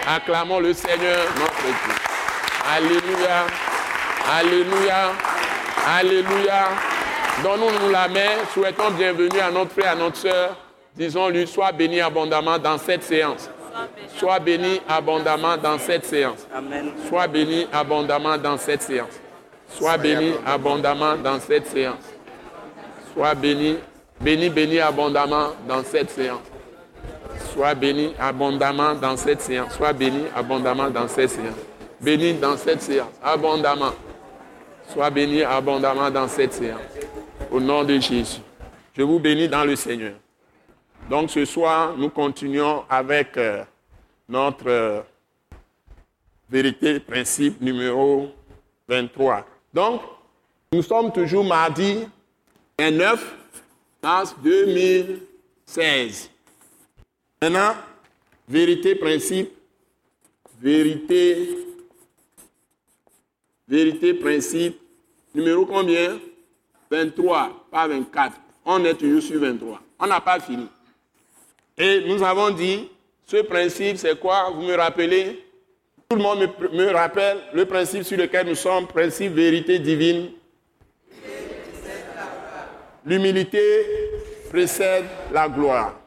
Acclamons 0.05 0.59
le 0.59 0.73
Seigneur, 0.73 1.25
notre 1.37 1.63
Dieu. 1.63 2.10
Alléluia. 2.69 3.47
Alléluia. 4.37 5.11
Alléluia. 5.87 6.67
Donnons-nous 7.43 7.89
la 7.91 8.07
main. 8.07 8.45
Souhaitons 8.53 8.91
bienvenue 8.91 9.39
à 9.39 9.49
notre 9.49 9.71
frère, 9.71 9.93
à 9.93 9.95
notre 9.95 10.17
soeur. 10.17 10.55
Disons-lui, 10.95 11.47
sois 11.47 11.71
béni 11.71 11.99
abondamment 12.01 12.59
dans 12.59 12.77
cette 12.77 13.03
séance. 13.03 13.49
Sois 14.17 14.39
béni 14.39 14.79
abondamment 14.87 15.57
dans 15.57 15.79
cette 15.79 16.05
séance. 16.05 16.45
Sois 17.09 17.27
béni 17.27 17.67
abondamment 17.73 18.37
dans 18.37 18.57
cette 18.57 18.83
séance. 18.83 19.19
Sois 19.67 19.97
béni 19.97 20.33
abondamment 20.45 21.15
dans 21.15 21.39
cette 21.39 21.67
séance. 21.67 22.03
Sois 23.13 23.33
béni, 23.33 23.77
béni, 24.19 24.49
béni 24.49 24.79
abondamment 24.79 25.53
dans 25.67 25.83
cette 25.83 26.11
séance. 26.11 26.39
Sois 27.53 27.73
béni 27.73 28.13
abondamment 28.19 28.93
dans 28.93 29.17
cette 29.17 29.41
séance. 29.41 29.73
Sois 29.75 29.93
béni 29.93 30.25
abondamment 30.35 30.89
dans 30.89 31.07
cette 31.07 31.29
séance 31.31 31.55
béni 32.01 32.33
dans 32.33 32.57
cette 32.57 32.81
séance, 32.81 33.13
abondamment. 33.23 33.93
Sois 34.89 35.09
béni 35.09 35.43
abondamment 35.43 36.09
dans 36.09 36.27
cette 36.27 36.53
séance. 36.53 36.81
Au 37.51 37.59
nom 37.59 37.83
de 37.83 37.99
Jésus. 37.99 38.41
Je 38.97 39.03
vous 39.03 39.19
bénis 39.19 39.47
dans 39.47 39.63
le 39.63 39.75
Seigneur. 39.75 40.13
Donc 41.09 41.29
ce 41.29 41.45
soir, 41.45 41.95
nous 41.97 42.09
continuons 42.09 42.83
avec 42.89 43.37
euh, 43.37 43.63
notre 44.27 44.67
euh, 44.67 45.01
vérité, 46.49 46.99
principe 46.99 47.61
numéro 47.61 48.29
23. 48.87 49.45
Donc, 49.73 50.01
nous 50.73 50.81
sommes 50.83 51.11
toujours 51.11 51.45
mardi 51.45 52.05
29 52.77 53.35
mars 54.03 54.35
2016. 54.43 56.29
Maintenant, 57.41 57.73
vérité, 58.47 58.95
principe, 58.95 59.51
vérité, 60.61 61.70
Vérité, 63.71 64.13
principe, 64.13 64.81
numéro 65.33 65.65
combien? 65.65 66.19
23, 66.91 67.67
pas 67.71 67.87
24. 67.87 68.33
On 68.65 68.83
est 68.83 68.95
toujours 68.95 69.21
sur 69.21 69.39
23. 69.39 69.79
On 69.97 70.07
n'a 70.07 70.19
pas 70.19 70.41
fini. 70.41 70.67
Et 71.77 72.03
nous 72.05 72.21
avons 72.21 72.49
dit, 72.49 72.89
ce 73.25 73.37
principe, 73.37 73.95
c'est 73.95 74.19
quoi? 74.19 74.51
Vous 74.53 74.63
me 74.63 74.75
rappelez? 74.75 75.45
Tout 76.09 76.17
le 76.17 76.21
monde 76.21 76.49
me, 76.73 76.91
rappelle 76.91 77.37
le 77.53 77.63
principe 77.63 78.03
sur 78.03 78.17
lequel 78.17 78.45
nous 78.47 78.55
sommes, 78.55 78.87
principe 78.87 79.31
vérité 79.31 79.79
divine. 79.79 80.31
L'humilité 83.05 83.85
précède 84.49 85.05
la 85.31 85.47
gloire. 85.47 85.97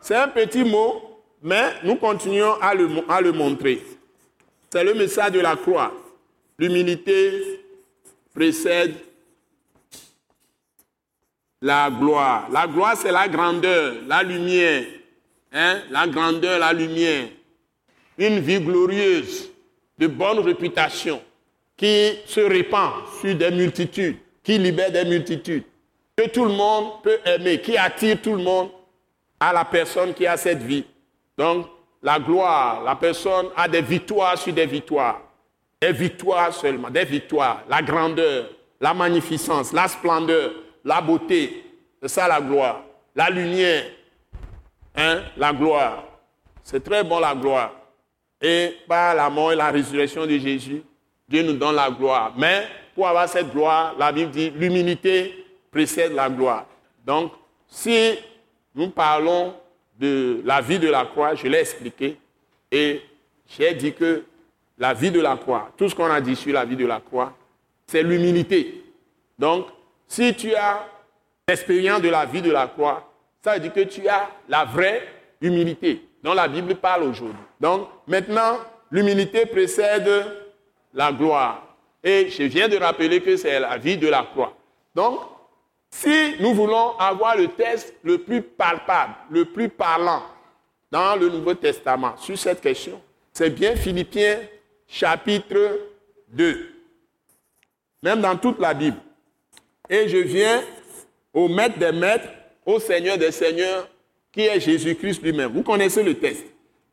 C'est 0.00 0.16
un 0.16 0.28
petit 0.28 0.64
mot, 0.64 1.20
mais 1.42 1.74
nous 1.84 1.96
continuons 1.96 2.54
à 2.62 2.74
le, 2.74 2.88
à 3.06 3.20
le 3.20 3.32
montrer. 3.32 3.82
C'est 4.70 4.82
le 4.82 4.94
message 4.94 5.32
de 5.32 5.40
la 5.40 5.56
croix. 5.56 5.92
L'humilité 6.58 7.60
précède 8.34 8.94
la 11.60 11.90
gloire. 11.90 12.48
La 12.50 12.66
gloire, 12.66 12.96
c'est 12.96 13.12
la 13.12 13.28
grandeur, 13.28 13.94
la 14.06 14.22
lumière. 14.22 14.84
Hein? 15.52 15.82
La 15.90 16.06
grandeur, 16.06 16.58
la 16.58 16.72
lumière. 16.72 17.28
Une 18.18 18.38
vie 18.40 18.60
glorieuse, 18.60 19.50
de 19.98 20.06
bonne 20.06 20.38
réputation, 20.38 21.20
qui 21.76 22.12
se 22.26 22.40
répand 22.40 22.92
sur 23.20 23.34
des 23.34 23.50
multitudes, 23.50 24.16
qui 24.42 24.58
libère 24.58 24.90
des 24.90 25.04
multitudes, 25.04 25.64
que 26.16 26.28
tout 26.28 26.44
le 26.44 26.52
monde 26.52 27.02
peut 27.02 27.18
aimer, 27.26 27.60
qui 27.60 27.76
attire 27.76 28.20
tout 28.22 28.34
le 28.34 28.42
monde 28.42 28.70
à 29.38 29.52
la 29.52 29.64
personne 29.64 30.14
qui 30.14 30.26
a 30.26 30.36
cette 30.36 30.62
vie. 30.62 30.84
Donc, 31.36 31.66
la 32.02 32.18
gloire, 32.18 32.82
la 32.82 32.96
personne 32.96 33.48
a 33.54 33.68
des 33.68 33.82
victoires 33.82 34.38
sur 34.38 34.52
des 34.52 34.66
victoires. 34.66 35.20
Des 35.80 35.92
victoires 35.92 36.54
seulement, 36.54 36.90
des 36.90 37.04
victoires. 37.04 37.62
La 37.68 37.82
grandeur, 37.82 38.48
la 38.80 38.94
magnificence, 38.94 39.72
la 39.72 39.88
splendeur, 39.88 40.52
la 40.84 41.00
beauté. 41.00 41.64
C'est 42.00 42.08
ça 42.08 42.28
la 42.28 42.40
gloire. 42.40 42.82
La 43.14 43.30
lumière, 43.30 43.84
hein, 44.94 45.22
la 45.36 45.52
gloire. 45.52 46.04
C'est 46.62 46.82
très 46.82 47.04
bon 47.04 47.18
la 47.18 47.34
gloire. 47.34 47.72
Et 48.40 48.76
par 48.86 49.14
la 49.14 49.30
mort 49.30 49.52
et 49.52 49.56
la 49.56 49.70
résurrection 49.70 50.26
de 50.26 50.36
Jésus, 50.38 50.82
Dieu 51.28 51.42
nous 51.42 51.54
donne 51.54 51.74
la 51.76 51.90
gloire. 51.90 52.32
Mais 52.36 52.66
pour 52.94 53.06
avoir 53.06 53.28
cette 53.28 53.52
gloire, 53.52 53.94
la 53.98 54.12
Bible 54.12 54.30
dit 54.30 54.50
l'humilité 54.50 55.44
précède 55.70 56.12
la 56.12 56.28
gloire. 56.28 56.66
Donc, 57.04 57.32
si 57.68 58.18
nous 58.74 58.90
parlons 58.90 59.54
de 59.98 60.42
la 60.44 60.60
vie 60.60 60.78
de 60.78 60.88
la 60.88 61.04
croix, 61.04 61.34
je 61.34 61.46
l'ai 61.46 61.58
expliqué, 61.58 62.16
et 62.70 63.00
j'ai 63.46 63.74
dit 63.74 63.92
que 63.92 64.24
la 64.78 64.94
vie 64.94 65.10
de 65.10 65.20
la 65.20 65.36
croix, 65.36 65.70
tout 65.76 65.88
ce 65.88 65.94
qu'on 65.94 66.10
a 66.10 66.20
dit 66.20 66.36
sur 66.36 66.52
la 66.52 66.64
vie 66.64 66.76
de 66.76 66.86
la 66.86 67.00
croix, 67.00 67.32
c'est 67.86 68.02
l'humilité. 68.02 68.84
Donc, 69.38 69.66
si 70.06 70.34
tu 70.34 70.54
as 70.54 70.86
l'expérience 71.48 72.02
de 72.02 72.08
la 72.08 72.26
vie 72.26 72.42
de 72.42 72.50
la 72.50 72.66
croix, 72.66 73.12
ça 73.42 73.54
veut 73.54 73.60
dire 73.60 73.72
que 73.72 73.80
tu 73.80 74.06
as 74.08 74.28
la 74.48 74.64
vraie 74.64 75.02
humilité 75.40 76.02
dont 76.22 76.34
la 76.34 76.48
Bible 76.48 76.74
parle 76.74 77.04
aujourd'hui. 77.04 77.36
Donc, 77.60 77.88
maintenant, 78.06 78.58
l'humilité 78.90 79.46
précède 79.46 80.10
la 80.92 81.12
gloire. 81.12 81.62
Et 82.02 82.28
je 82.30 82.42
viens 82.44 82.68
de 82.68 82.76
rappeler 82.76 83.20
que 83.20 83.36
c'est 83.36 83.60
la 83.60 83.78
vie 83.78 83.96
de 83.96 84.08
la 84.08 84.22
croix. 84.22 84.56
Donc, 84.94 85.20
si 85.90 86.34
nous 86.40 86.52
voulons 86.54 86.98
avoir 86.98 87.36
le 87.36 87.48
test 87.48 87.94
le 88.02 88.18
plus 88.18 88.42
palpable, 88.42 89.14
le 89.30 89.44
plus 89.44 89.68
parlant 89.68 90.22
dans 90.90 91.16
le 91.16 91.28
Nouveau 91.28 91.54
Testament 91.54 92.16
sur 92.16 92.36
cette 92.36 92.60
question, 92.60 93.00
c'est 93.32 93.50
bien 93.50 93.76
Philippiens 93.76 94.38
chapitre 94.88 95.78
2. 96.28 96.72
Même 98.02 98.20
dans 98.20 98.36
toute 98.36 98.60
la 98.60 98.74
Bible. 98.74 98.98
Et 99.88 100.08
je 100.08 100.18
viens 100.18 100.62
au 101.32 101.48
maître 101.48 101.78
des 101.78 101.92
maîtres, 101.92 102.28
au 102.64 102.78
Seigneur 102.80 103.18
des 103.18 103.30
seigneurs, 103.30 103.88
qui 104.32 104.42
est 104.42 104.60
Jésus-Christ 104.60 105.22
lui-même. 105.22 105.52
Vous 105.52 105.62
connaissez 105.62 106.02
le 106.02 106.14
texte. 106.14 106.44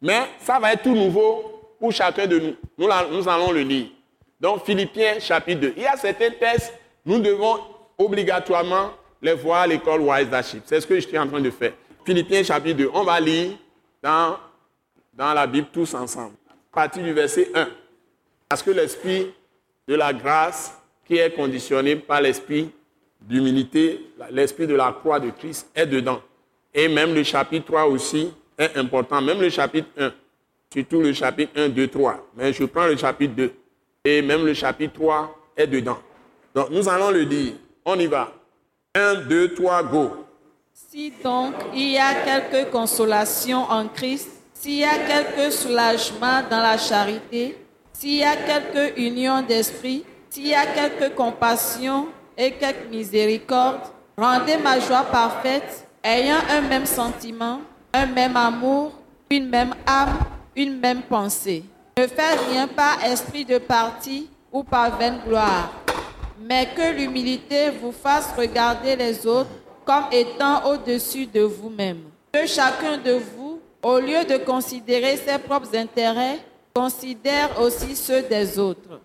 Mais 0.01 0.21
ça 0.39 0.59
va 0.59 0.73
être 0.73 0.83
tout 0.83 0.95
nouveau 0.95 1.75
pour 1.79 1.91
chacun 1.91 2.27
de 2.27 2.39
nous. 2.39 2.55
Nous, 2.77 3.29
allons 3.29 3.51
le 3.51 3.61
lire. 3.61 3.87
Donc, 4.39 4.65
Philippiens 4.65 5.19
chapitre 5.19 5.61
2. 5.61 5.73
Il 5.77 5.83
y 5.83 5.85
a 5.85 5.95
certains 5.97 6.31
textes, 6.31 6.73
nous 7.05 7.19
devons 7.19 7.59
obligatoirement 7.97 8.91
les 9.21 9.33
voir 9.33 9.61
à 9.61 9.67
l'école 9.67 10.01
Wise 10.01 10.27
C'est 10.65 10.81
ce 10.81 10.87
que 10.87 10.95
je 10.95 11.07
suis 11.07 11.17
en 11.17 11.27
train 11.27 11.39
de 11.39 11.49
faire. 11.49 11.73
Philippiens 12.05 12.43
chapitre 12.43 12.77
2. 12.77 12.89
On 12.93 13.03
va 13.03 13.19
lire 13.19 13.51
dans, 14.01 14.37
dans 15.13 15.33
la 15.33 15.47
Bible 15.47 15.67
tous 15.71 15.93
ensemble. 15.93 16.35
À 16.49 16.75
partir 16.75 17.03
du 17.03 17.13
verset 17.13 17.49
1. 17.53 17.67
Parce 18.47 18.63
que 18.63 18.71
l'esprit 18.71 19.33
de 19.87 19.95
la 19.95 20.13
grâce 20.13 20.73
qui 21.05 21.17
est 21.17 21.31
conditionné 21.31 21.95
par 21.95 22.21
l'esprit 22.21 22.71
d'humilité, 23.21 24.11
l'esprit 24.31 24.67
de 24.67 24.75
la 24.75 24.91
croix 24.91 25.19
de 25.19 25.29
Christ 25.31 25.69
est 25.75 25.85
dedans. 25.85 26.21
Et 26.73 26.87
même 26.87 27.13
le 27.13 27.23
chapitre 27.23 27.65
3 27.65 27.85
aussi 27.85 28.31
est 28.57 28.77
important. 28.77 29.21
Même 29.21 29.41
le 29.41 29.49
chapitre 29.49 29.87
1. 29.97 30.13
Surtout 30.71 31.01
le 31.01 31.13
chapitre 31.13 31.51
1, 31.55 31.69
2, 31.69 31.87
3. 31.87 32.29
Mais 32.35 32.51
je 32.53 32.63
prends 32.65 32.87
le 32.87 32.97
chapitre 32.97 33.33
2. 33.35 33.53
Et 34.05 34.21
même 34.21 34.45
le 34.45 34.53
chapitre 34.53 34.93
3 34.93 35.39
est 35.55 35.67
dedans. 35.67 35.99
Donc 36.53 36.69
nous 36.69 36.87
allons 36.89 37.11
le 37.11 37.25
dire. 37.25 37.53
On 37.85 37.99
y 37.99 38.07
va. 38.07 38.31
1, 38.95 39.15
2, 39.27 39.53
3, 39.53 39.83
go. 39.83 40.11
Si 40.73 41.13
donc 41.23 41.53
il 41.73 41.91
y 41.91 41.97
a 41.97 42.15
quelque 42.15 42.71
consolation 42.71 43.59
en 43.63 43.87
Christ, 43.87 44.29
s'il 44.53 44.79
y 44.79 44.83
a 44.83 44.97
quelque 44.97 45.51
soulagement 45.51 46.41
dans 46.49 46.61
la 46.61 46.77
charité, 46.77 47.57
s'il 47.93 48.15
y 48.15 48.23
a 48.23 48.35
quelque 48.35 48.99
union 48.99 49.41
d'esprit, 49.41 50.03
s'il 50.29 50.47
y 50.47 50.53
a 50.53 50.65
quelque 50.65 51.15
compassion 51.15 52.07
et 52.37 52.51
quelque 52.51 52.89
miséricorde, 52.89 53.81
rendez 54.17 54.57
ma 54.57 54.79
joie 54.79 55.03
parfaite, 55.03 55.87
ayant 56.03 56.39
un 56.49 56.61
même 56.61 56.85
sentiment, 56.85 57.61
un 57.93 58.05
même 58.05 58.35
amour, 58.35 58.91
une 59.29 59.47
même 59.47 59.73
âme, 59.87 60.17
une 60.55 60.79
même 60.79 61.03
pensée. 61.03 61.63
Ne 61.97 62.07
faites 62.07 62.39
rien 62.49 62.67
par 62.67 63.03
esprit 63.05 63.45
de 63.45 63.57
parti 63.59 64.29
ou 64.51 64.63
par 64.63 64.97
vaine 64.97 65.19
gloire 65.27 65.71
mais 66.47 66.67
que 66.75 66.95
l'humilité 66.95 67.69
vous 67.69 67.91
fasse 67.91 68.33
regarder 68.37 68.95
les 68.95 69.25
autres 69.25 69.49
comme 69.85 70.05
étant 70.11 70.65
au-dessus 70.69 71.25
de 71.25 71.41
vous-même. 71.41 72.01
Que 72.33 72.45
chacun 72.45 72.97
de 72.97 73.13
vous, 73.13 73.59
au 73.81 73.99
lieu 73.99 74.23
de 74.25 74.37
considérer 74.37 75.17
ses 75.17 75.37
propres 75.37 75.75
intérêts, 75.75 76.39
considère 76.73 77.61
aussi 77.61 77.95
ceux 77.95 78.23
des 78.23 78.57
autres. 78.57 78.99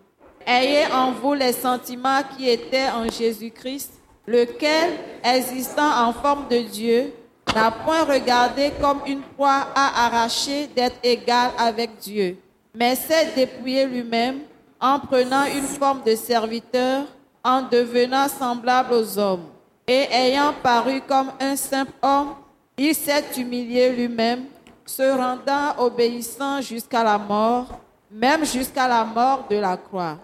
Ayez 0.47 0.87
en 0.91 1.13
vous 1.13 1.35
les 1.35 1.53
sentiments 1.53 2.23
qui 2.35 2.49
étaient 2.49 2.89
en 2.89 3.07
Jésus-Christ, 3.09 3.93
lequel, 4.27 4.93
existant 5.23 6.07
en 6.07 6.13
forme 6.13 6.49
de 6.49 6.61
Dieu, 6.61 7.13
n'a 7.55 7.71
point 7.71 8.05
regardé 8.05 8.73
comme 8.81 9.01
une 9.07 9.21
proie 9.21 9.67
à 9.75 10.07
arracher 10.07 10.67
d'être 10.69 10.97
égal 11.03 11.51
avec 11.59 11.99
Dieu, 11.99 12.39
mais 12.75 12.95
s'est 12.95 13.33
dépouillé 13.37 13.85
lui-même 13.87 14.41
en 14.81 14.99
prenant 14.99 15.45
une 15.45 15.67
forme 15.67 16.03
de 16.05 16.15
serviteur 16.15 17.05
en 17.45 17.63
devenant 17.63 18.29
semblable 18.29 18.95
aux 18.95 19.19
hommes. 19.19 19.45
Et 19.87 20.07
ayant 20.11 20.55
paru 20.63 21.03
comme 21.07 21.33
un 21.41 21.57
simple 21.57 21.93
homme, 22.03 22.35
il 22.79 22.95
s'est 22.95 23.25
humilié 23.37 23.91
lui-même, 23.91 24.45
se 24.89 25.03
rendant 25.03 25.79
obéissant 25.85 26.63
jusqu'à 26.63 27.05
la 27.05 27.19
mort, 27.19 27.67
même 28.11 28.43
jusqu'à 28.47 28.89
la 28.89 29.05
mort 29.05 29.45
de 29.51 29.57
la 29.57 29.77
croix. 29.77 30.17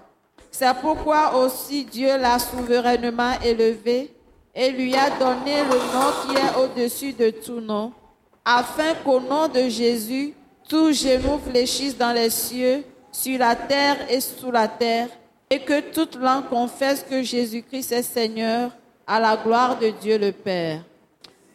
C'est 0.51 0.73
pourquoi 0.81 1.37
aussi 1.37 1.85
Dieu 1.85 2.17
l'a 2.17 2.39
souverainement 2.39 3.33
élevé 3.45 4.11
et 4.55 4.71
lui 4.71 4.97
a 4.97 5.11
donné 5.11 5.63
le 5.65 5.77
nom 5.93 6.11
qui 6.23 6.35
est 6.35 6.63
au-dessus 6.63 7.13
de 7.13 7.29
tout 7.29 7.61
nom, 7.61 7.93
afin 8.43 8.95
qu'au 9.05 9.21
nom 9.21 9.49
de 9.49 9.69
Jésus, 9.69 10.33
tous 10.67 10.93
genoux 10.93 11.39
fléchissent 11.47 11.99
dans 11.99 12.13
les 12.13 12.31
cieux, 12.31 12.85
sur 13.13 13.39
la 13.39 13.55
terre 13.55 13.99
et 14.09 14.21
sous 14.21 14.51
la 14.51 14.67
terre, 14.67 15.09
et 15.51 15.59
que 15.59 15.81
toute 15.93 16.17
langue 16.17 16.49
confesse 16.49 17.05
que 17.09 17.23
Jésus-Christ 17.23 17.93
est 17.93 18.03
Seigneur 18.03 18.71
à 19.07 19.21
la 19.21 19.37
gloire 19.37 19.79
de 19.79 19.91
Dieu 19.91 20.17
le 20.17 20.33
Père. 20.33 20.81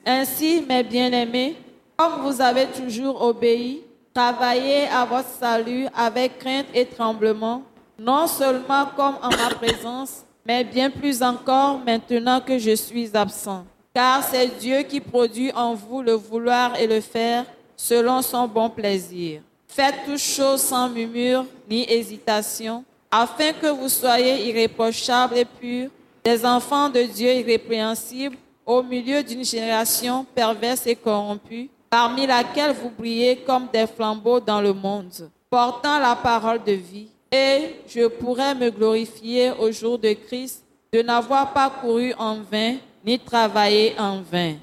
Ainsi, 0.05 0.63
mes 0.69 0.83
bien-aimés, 0.83 1.57
comme 1.99 2.21
vous 2.21 2.39
avez 2.39 2.65
toujours 2.67 3.21
obéi, 3.21 3.81
travaillez 4.13 4.87
à 4.87 5.03
votre 5.03 5.27
salut 5.37 5.85
avec 5.93 6.39
crainte 6.39 6.67
et 6.73 6.85
tremblement, 6.85 7.61
non 7.99 8.25
seulement 8.25 8.85
comme 8.95 9.15
en 9.21 9.27
ma 9.27 9.53
présence, 9.53 10.23
mais 10.45 10.63
bien 10.63 10.89
plus 10.89 11.21
encore 11.21 11.81
maintenant 11.85 12.39
que 12.39 12.57
je 12.57 12.73
suis 12.73 13.09
absent. 13.17 13.65
Car 13.93 14.23
c'est 14.23 14.47
Dieu 14.59 14.83
qui 14.83 15.01
produit 15.01 15.51
en 15.51 15.73
vous 15.73 16.01
le 16.01 16.13
vouloir 16.13 16.79
et 16.79 16.87
le 16.87 17.01
faire 17.01 17.43
selon 17.75 18.21
son 18.21 18.47
bon 18.47 18.69
plaisir. 18.69 19.41
Faites 19.67 20.05
toutes 20.05 20.19
choses 20.19 20.61
sans 20.61 20.87
murmure 20.87 21.43
ni 21.69 21.83
hésitation 21.83 22.85
afin 23.11 23.51
que 23.51 23.67
vous 23.67 23.89
soyez 23.89 24.47
irréprochables 24.47 25.37
et 25.37 25.43
purs, 25.43 25.89
des 26.23 26.45
enfants 26.45 26.87
de 26.89 27.01
Dieu 27.01 27.33
irrépréhensibles, 27.33 28.37
au 28.65 28.81
milieu 28.83 29.21
d'une 29.21 29.43
génération 29.43 30.25
perverse 30.33 30.87
et 30.87 30.95
corrompue, 30.95 31.69
parmi 31.89 32.27
laquelle 32.27 32.73
vous 32.73 32.91
brillez 32.95 33.37
comme 33.37 33.67
des 33.71 33.87
flambeaux 33.87 34.39
dans 34.39 34.61
le 34.61 34.73
monde, 34.73 35.29
portant 35.49 35.99
la 35.99 36.15
parole 36.15 36.63
de 36.63 36.73
vie. 36.73 37.07
Et 37.31 37.75
je 37.87 38.07
pourrais 38.07 38.55
me 38.55 38.69
glorifier 38.69 39.51
au 39.51 39.71
jour 39.71 39.97
de 39.97 40.13
Christ 40.13 40.63
de 40.91 41.01
n'avoir 41.01 41.53
pas 41.53 41.69
couru 41.69 42.13
en 42.17 42.37
vain, 42.41 42.77
ni 43.05 43.19
travaillé 43.19 43.93
en 43.99 44.21
vain. 44.21 44.55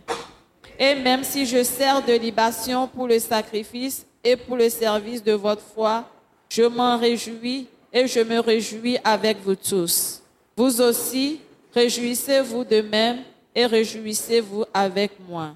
Et 0.79 0.95
même 0.95 1.23
si 1.23 1.47
je 1.47 1.63
sers 1.63 2.05
de 2.05 2.13
libation 2.13 2.87
pour 2.89 3.07
le 3.07 3.19
sacrifice 3.19 4.05
et 4.23 4.37
pour 4.37 4.57
le 4.57 4.69
service 4.69 5.23
de 5.23 5.33
votre 5.33 5.63
foi, 5.63 6.05
je 6.49 6.63
m'en 6.63 6.99
réjouis 6.99 7.69
et 7.93 8.07
je 8.07 8.21
me 8.21 8.41
réjouis 8.41 8.99
avec 9.03 9.39
vous 9.43 9.55
tous. 9.55 10.21
Vous 10.57 10.81
aussi, 10.81 11.41
réjouissez-vous 11.73 12.65
de 12.65 12.81
même 12.81 13.19
et 13.55 13.67
réjouissez-vous 13.67 14.65
avec 14.75 15.13
moi. 15.29 15.55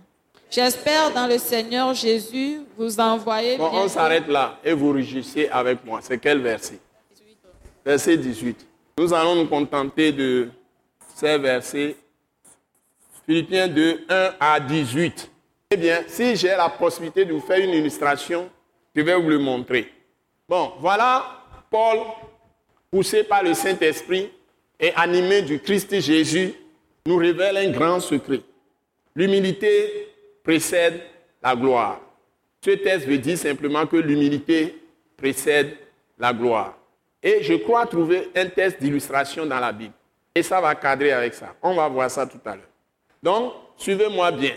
J'espère 0.51 1.13
dans 1.13 1.29
le 1.29 1.39
Seigneur 1.39 1.95
Jésus 1.95 2.63
vous 2.77 2.99
envoyer. 2.99 3.57
Bon, 3.57 3.71
on 3.73 3.87
s'arrête 3.87 4.27
là 4.27 4.59
et 4.65 4.73
vous 4.73 4.91
réjouissez 4.91 5.49
avec 5.49 5.85
moi. 5.85 6.01
C'est 6.03 6.19
quel 6.19 6.41
verset? 6.41 6.81
Verset 7.85 8.17
18. 8.17 8.67
Nous 8.99 9.15
allons 9.15 9.37
nous 9.37 9.47
contenter 9.47 10.11
de 10.11 10.49
ces 11.15 11.39
versets. 11.39 11.95
Philippiens 13.27 13.69
2, 13.69 14.07
1 14.09 14.35
à 14.41 14.59
18. 14.59 15.31
Eh 15.71 15.77
bien, 15.77 16.03
si 16.09 16.35
j'ai 16.35 16.49
la 16.49 16.69
possibilité 16.69 17.25
de 17.25 17.33
vous 17.33 17.41
faire 17.41 17.61
une 17.61 17.71
illustration, 17.71 18.51
je 18.93 19.03
vais 19.03 19.15
vous 19.15 19.29
le 19.29 19.39
montrer. 19.39 19.93
Bon, 20.49 20.73
voilà 20.81 21.45
Paul, 21.71 21.99
poussé 22.91 23.23
par 23.23 23.45
le 23.45 23.55
Saint-Esprit 23.55 24.33
et 24.81 24.93
animé 24.97 25.43
du 25.43 25.61
Christ 25.61 26.01
Jésus, 26.01 26.55
nous 27.07 27.17
révèle 27.17 27.57
un 27.57 27.71
grand 27.71 28.01
secret. 28.01 28.41
L'humilité 29.15 30.10
précède 30.51 31.01
la 31.41 31.55
gloire. 31.55 32.01
Ce 32.65 32.71
texte 32.71 33.07
veut 33.07 33.19
dire 33.19 33.39
simplement 33.39 33.87
que 33.87 33.95
l'humilité 33.95 34.83
précède 35.17 35.77
la 36.19 36.33
gloire. 36.33 36.77
Et 37.23 37.41
je 37.45 37.55
crois 37.55 37.87
trouver 37.87 38.31
un 38.35 38.47
texte 38.47 38.81
d'illustration 38.81 39.47
dans 39.47 39.61
la 39.61 39.71
Bible. 39.71 39.95
Et 40.35 40.43
ça 40.43 40.61
va 40.61 40.75
cadrer 40.75 41.13
avec 41.13 41.35
ça. 41.35 41.55
On 41.63 41.75
va 41.75 41.87
voir 41.87 42.11
ça 42.11 42.27
tout 42.27 42.41
à 42.45 42.57
l'heure. 42.57 42.65
Donc, 43.23 43.53
suivez-moi 43.77 44.33
bien. 44.33 44.57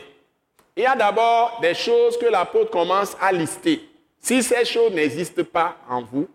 Il 0.75 0.81
y 0.81 0.85
a 0.87 0.95
d'abord 0.95 1.59
des 1.61 1.75
choses 1.75 2.17
que 2.17 2.25
l'apôtre 2.25 2.71
commence 2.71 3.15
à 3.21 3.31
lister. 3.31 3.87
Si 4.19 4.41
ces 4.41 4.65
choses 4.65 4.93
n'existent 4.93 5.43
pas 5.43 5.77
en 5.87 6.01
vous, 6.01 6.27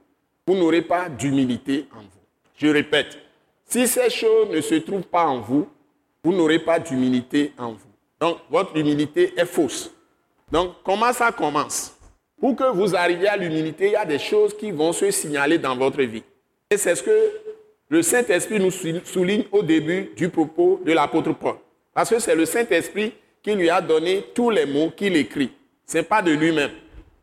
vous 0.47 0.55
n'aurez 0.55 0.83
pas 0.83 1.09
d'humilité 1.09 1.88
en 1.93 2.03
vous. 2.03 2.25
Je 2.59 2.69
répète, 2.69 3.19
si 3.65 3.88
ces 3.88 4.09
choses 4.09 4.50
ne 4.50 4.61
se 4.61 4.77
trouvent 4.77 5.03
pas 5.03 5.25
en 5.25 5.41
vous, 5.41 5.69
vous 6.23 6.33
n'aurez 6.33 6.61
pas 6.61 6.79
d'humilité 6.79 7.53
en 7.59 7.73
vous. 7.73 7.88
Donc, 8.21 8.39
votre 8.51 8.77
humilité 8.77 9.33
est 9.37 9.47
fausse. 9.47 9.91
Donc, 10.51 10.75
comment 10.85 11.13
ça 11.13 11.31
commence? 11.33 11.95
Pour 12.41 12.57
que 12.57 12.65
vous 12.65 12.95
arriviez 12.95 13.29
à 13.29 13.37
l'humilité, 13.37 13.87
il 13.87 13.93
y 13.93 13.97
a 13.97 14.05
des 14.05 14.19
choses 14.19 14.57
qui 14.57 14.71
vont 14.71 14.93
se 14.93 15.11
signaler 15.11 15.59
dans 15.59 15.77
votre 15.77 16.03
vie. 16.03 16.23
Et 16.71 16.77
c'est 16.77 16.95
ce 16.95 17.03
que 17.03 17.33
le 17.89 18.03
Saint-Esprit 18.03 18.61
nous 18.61 18.71
souligne 18.71 19.45
au 19.51 19.63
début 19.63 20.13
du 20.17 20.29
propos 20.29 20.81
de 20.85 20.93
l'apôtre 20.93 21.33
Paul. 21.33 21.57
Parce 21.95 22.11
que 22.11 22.19
c'est 22.19 22.35
le 22.35 22.45
Saint-Esprit 22.45 23.13
qui 23.43 23.55
lui 23.55 23.71
a 23.71 23.81
donné 23.81 24.27
tous 24.35 24.51
les 24.51 24.67
mots 24.67 24.91
qu'il 24.91 25.17
écrit. 25.17 25.51
Ce 25.87 25.99
n'est 25.99 26.03
pas 26.05 26.23
de 26.23 26.33
lui-même. 26.33 26.71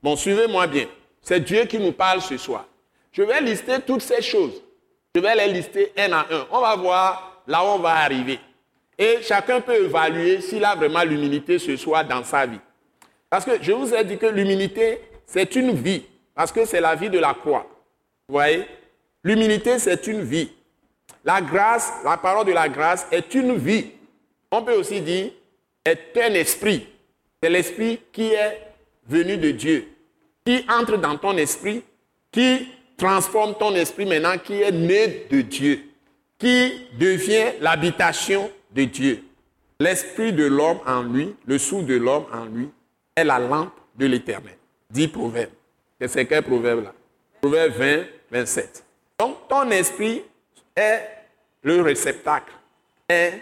Bon, 0.01 0.15
suivez-moi 0.15 0.67
bien. 0.67 0.87
C'est 1.21 1.39
Dieu 1.39 1.65
qui 1.65 1.79
nous 1.79 1.91
parle 1.91 2.21
ce 2.21 2.37
soir. 2.37 2.65
Je 3.11 3.21
vais 3.21 3.41
lister 3.41 3.79
toutes 3.85 4.01
ces 4.01 4.21
choses. 4.21 4.61
Je 5.13 5.21
vais 5.21 5.35
les 5.35 5.53
lister 5.53 5.93
un 5.97 6.11
à 6.11 6.25
un. 6.29 6.47
On 6.51 6.59
va 6.59 6.75
voir 6.75 7.43
là 7.47 7.63
où 7.63 7.67
on 7.67 7.79
va 7.79 7.91
arriver. 7.91 8.39
Et 8.97 9.21
chacun 9.21 9.61
peut 9.61 9.85
évaluer 9.85 10.41
s'il 10.41 10.63
a 10.63 10.75
vraiment 10.75 11.03
l'humilité 11.03 11.59
ce 11.59 11.75
soir 11.75 12.05
dans 12.05 12.23
sa 12.23 12.45
vie. 12.45 12.59
Parce 13.29 13.43
que 13.43 13.51
je 13.61 13.71
vous 13.71 13.93
ai 13.93 14.03
dit 14.03 14.17
que 14.17 14.27
l'humilité, 14.27 14.99
c'est 15.25 15.55
une 15.55 15.71
vie. 15.71 16.03
Parce 16.33 16.51
que 16.51 16.65
c'est 16.65 16.81
la 16.81 16.95
vie 16.95 17.09
de 17.09 17.19
la 17.19 17.33
croix. 17.33 17.67
Vous 18.27 18.33
voyez? 18.33 18.65
L'humilité, 19.23 19.79
c'est 19.79 20.07
une 20.07 20.21
vie. 20.21 20.49
La 21.23 21.41
grâce, 21.41 21.91
la 22.03 22.17
parole 22.17 22.45
de 22.45 22.51
la 22.51 22.69
grâce 22.69 23.07
est 23.11 23.33
une 23.33 23.57
vie. 23.57 23.87
On 24.51 24.61
peut 24.61 24.75
aussi 24.75 25.01
dire, 25.01 25.31
est 25.83 26.17
un 26.17 26.33
esprit. 26.33 26.87
C'est 27.41 27.49
l'esprit 27.49 27.99
qui 28.13 28.31
est 28.31 28.61
venu 29.07 29.37
de 29.37 29.51
Dieu, 29.51 29.87
qui 30.45 30.65
entre 30.69 30.97
dans 30.97 31.17
ton 31.17 31.35
esprit, 31.37 31.83
qui 32.31 32.67
transforme 32.97 33.55
ton 33.55 33.75
esprit 33.75 34.05
maintenant, 34.05 34.37
qui 34.37 34.61
est 34.61 34.71
né 34.71 35.25
de 35.29 35.41
Dieu, 35.41 35.79
qui 36.37 36.87
devient 36.97 37.53
l'habitation 37.59 38.49
de 38.75 38.83
Dieu. 38.83 39.23
L'esprit 39.79 40.33
de 40.33 40.45
l'homme 40.45 40.79
en 40.85 41.01
lui, 41.01 41.35
le 41.47 41.57
sou 41.57 41.81
de 41.81 41.95
l'homme 41.95 42.25
en 42.31 42.45
lui, 42.45 42.69
est 43.15 43.23
la 43.23 43.39
lampe 43.39 43.73
de 43.95 44.05
l'éternel. 44.05 44.55
Dit 44.89 45.07
Proverbe. 45.07 45.51
C'est 46.05 46.25
quel 46.25 46.43
proverbe 46.43 46.83
là 46.83 46.93
Proverbe 47.41 47.73
20, 47.73 48.05
27. 48.31 48.83
Donc 49.17 49.47
ton 49.47 49.69
esprit 49.71 50.21
est 50.75 51.01
le 51.63 51.81
réceptacle, 51.81 52.51
est 53.07 53.41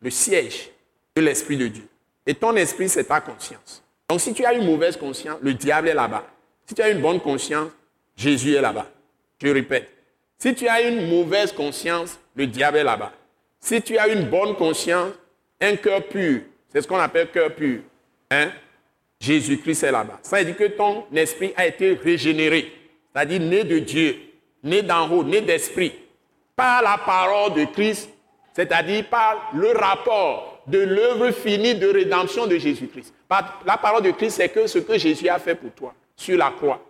le 0.00 0.10
siège 0.10 0.70
de 1.16 1.22
l'esprit 1.22 1.56
de 1.56 1.68
Dieu. 1.68 1.86
Et 2.26 2.34
ton 2.34 2.54
esprit, 2.56 2.88
c'est 2.88 3.04
ta 3.04 3.20
conscience. 3.20 3.82
Donc 4.08 4.20
si 4.20 4.34
tu 4.34 4.44
as 4.44 4.52
une 4.52 4.66
mauvaise 4.66 4.96
conscience, 4.96 5.38
le 5.40 5.54
diable 5.54 5.88
est 5.88 5.94
là-bas. 5.94 6.26
Si 6.66 6.74
tu 6.74 6.82
as 6.82 6.90
une 6.90 7.00
bonne 7.00 7.20
conscience, 7.20 7.70
Jésus 8.16 8.54
est 8.54 8.60
là-bas. 8.60 8.90
Je 9.40 9.48
répète, 9.48 9.88
si 10.38 10.54
tu 10.54 10.68
as 10.68 10.82
une 10.82 11.08
mauvaise 11.08 11.52
conscience, 11.52 12.18
le 12.34 12.46
diable 12.46 12.78
est 12.78 12.84
là-bas. 12.84 13.12
Si 13.64 13.80
tu 13.80 13.96
as 13.96 14.08
une 14.08 14.28
bonne 14.28 14.56
conscience, 14.56 15.12
un 15.60 15.76
cœur 15.76 16.02
pur, 16.02 16.40
c'est 16.68 16.82
ce 16.82 16.88
qu'on 16.88 16.98
appelle 16.98 17.30
cœur 17.30 17.54
pur, 17.54 17.78
hein? 18.28 18.50
Jésus-Christ 19.20 19.84
est 19.84 19.92
là-bas. 19.92 20.18
Ça 20.22 20.38
veut 20.38 20.46
dire 20.46 20.56
que 20.56 20.64
ton 20.64 21.06
esprit 21.14 21.52
a 21.56 21.64
été 21.64 21.94
régénéré, 21.94 22.72
c'est-à-dire 23.14 23.40
né 23.40 23.62
de 23.62 23.78
Dieu, 23.78 24.16
né 24.64 24.82
d'en 24.82 25.08
haut, 25.08 25.22
né 25.22 25.40
d'esprit, 25.40 25.92
par 26.56 26.82
la 26.82 26.98
parole 26.98 27.54
de 27.54 27.64
Christ, 27.66 28.10
c'est-à-dire 28.52 29.08
par 29.08 29.52
le 29.54 29.70
rapport 29.70 30.64
de 30.66 30.80
l'œuvre 30.80 31.30
finie 31.30 31.76
de 31.76 31.86
rédemption 31.86 32.48
de 32.48 32.58
Jésus-Christ. 32.58 33.14
La 33.64 33.76
parole 33.76 34.02
de 34.02 34.10
Christ, 34.10 34.38
c'est 34.38 34.48
que 34.48 34.66
ce 34.66 34.80
que 34.80 34.98
Jésus 34.98 35.28
a 35.28 35.38
fait 35.38 35.54
pour 35.54 35.70
toi 35.70 35.94
sur 36.16 36.36
la 36.36 36.50
croix 36.50 36.84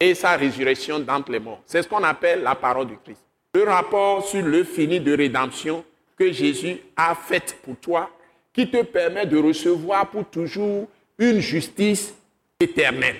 et 0.00 0.16
sa 0.16 0.36
résurrection 0.36 0.98
d'entre 0.98 1.30
les 1.30 1.38
morts. 1.38 1.60
C'est 1.64 1.82
ce 1.82 1.88
qu'on 1.88 2.02
appelle 2.02 2.42
la 2.42 2.56
parole 2.56 2.88
de 2.88 2.94
Christ. 3.04 3.22
Le 3.54 3.62
rapport 3.62 4.26
sur 4.26 4.42
l'œuvre 4.42 4.68
finie 4.68 5.00
de 5.00 5.16
rédemption 5.16 5.84
que 6.18 6.32
Jésus 6.32 6.78
a 6.96 7.14
faite 7.14 7.58
pour 7.62 7.76
toi, 7.76 8.10
qui 8.52 8.68
te 8.70 8.82
permet 8.82 9.26
de 9.26 9.38
recevoir 9.38 10.10
pour 10.10 10.28
toujours 10.28 10.88
une 11.18 11.40
justice 11.40 12.14
éternelle. 12.58 13.16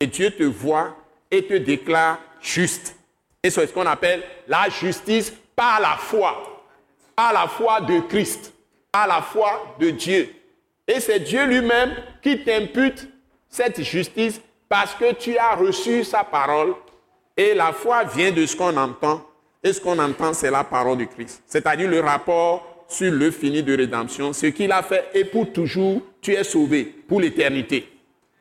Et 0.00 0.06
Dieu 0.06 0.30
te 0.30 0.42
voit 0.42 0.96
et 1.30 1.44
te 1.44 1.54
déclare 1.54 2.18
juste. 2.40 2.96
Et 3.42 3.50
c'est 3.50 3.66
ce 3.66 3.72
qu'on 3.72 3.86
appelle 3.86 4.22
la 4.48 4.68
justice 4.68 5.32
par 5.54 5.80
la 5.80 5.96
foi. 5.96 6.64
Par 7.14 7.32
la 7.32 7.46
foi 7.48 7.80
de 7.82 8.00
Christ. 8.00 8.52
Par 8.90 9.06
la 9.06 9.22
foi 9.22 9.76
de 9.78 9.90
Dieu. 9.90 10.34
Et 10.88 11.00
c'est 11.00 11.20
Dieu 11.20 11.44
lui-même 11.46 11.94
qui 12.22 12.42
t'impute 12.42 13.08
cette 13.48 13.82
justice 13.82 14.40
parce 14.68 14.94
que 14.94 15.12
tu 15.14 15.36
as 15.36 15.54
reçu 15.54 16.04
sa 16.04 16.24
parole. 16.24 16.74
Et 17.36 17.54
la 17.54 17.72
foi 17.72 18.04
vient 18.04 18.32
de 18.32 18.46
ce 18.46 18.56
qu'on 18.56 18.76
entend 18.76 19.26
et 19.62 19.72
ce 19.72 19.80
qu'on 19.80 19.98
entend, 19.98 20.32
c'est 20.34 20.50
la 20.50 20.64
parole 20.64 20.98
de 20.98 21.04
Christ. 21.04 21.42
C'est-à-dire 21.46 21.88
le 21.88 22.00
rapport 22.00 22.84
sur 22.88 23.10
le 23.12 23.30
fini 23.30 23.62
de 23.62 23.76
rédemption, 23.76 24.32
ce 24.32 24.46
qu'il 24.46 24.72
a 24.72 24.82
fait 24.82 25.08
et 25.14 25.24
pour 25.24 25.52
toujours, 25.52 26.02
tu 26.20 26.32
es 26.32 26.44
sauvé 26.44 26.84
pour 26.84 27.20
l'éternité. 27.20 27.88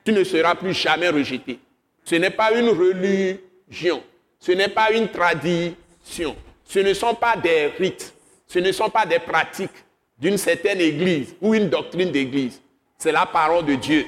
Tu 0.03 0.11
ne 0.11 0.23
seras 0.23 0.55
plus 0.55 0.73
jamais 0.73 1.09
rejeté. 1.09 1.59
Ce 2.03 2.15
n'est 2.15 2.31
pas 2.31 2.51
une 2.51 2.69
religion, 2.69 4.01
ce 4.39 4.51
n'est 4.51 4.67
pas 4.67 4.91
une 4.91 5.09
tradition, 5.09 6.35
ce 6.65 6.79
ne 6.79 6.93
sont 6.93 7.13
pas 7.13 7.37
des 7.37 7.67
rites, 7.77 8.13
ce 8.47 8.59
ne 8.59 8.71
sont 8.71 8.89
pas 8.89 9.05
des 9.05 9.19
pratiques 9.19 9.69
d'une 10.17 10.37
certaine 10.37 10.81
église 10.81 11.35
ou 11.39 11.53
une 11.53 11.69
doctrine 11.69 12.11
d'église. 12.11 12.59
C'est 12.97 13.11
la 13.11 13.27
parole 13.27 13.65
de 13.65 13.75
Dieu, 13.75 14.05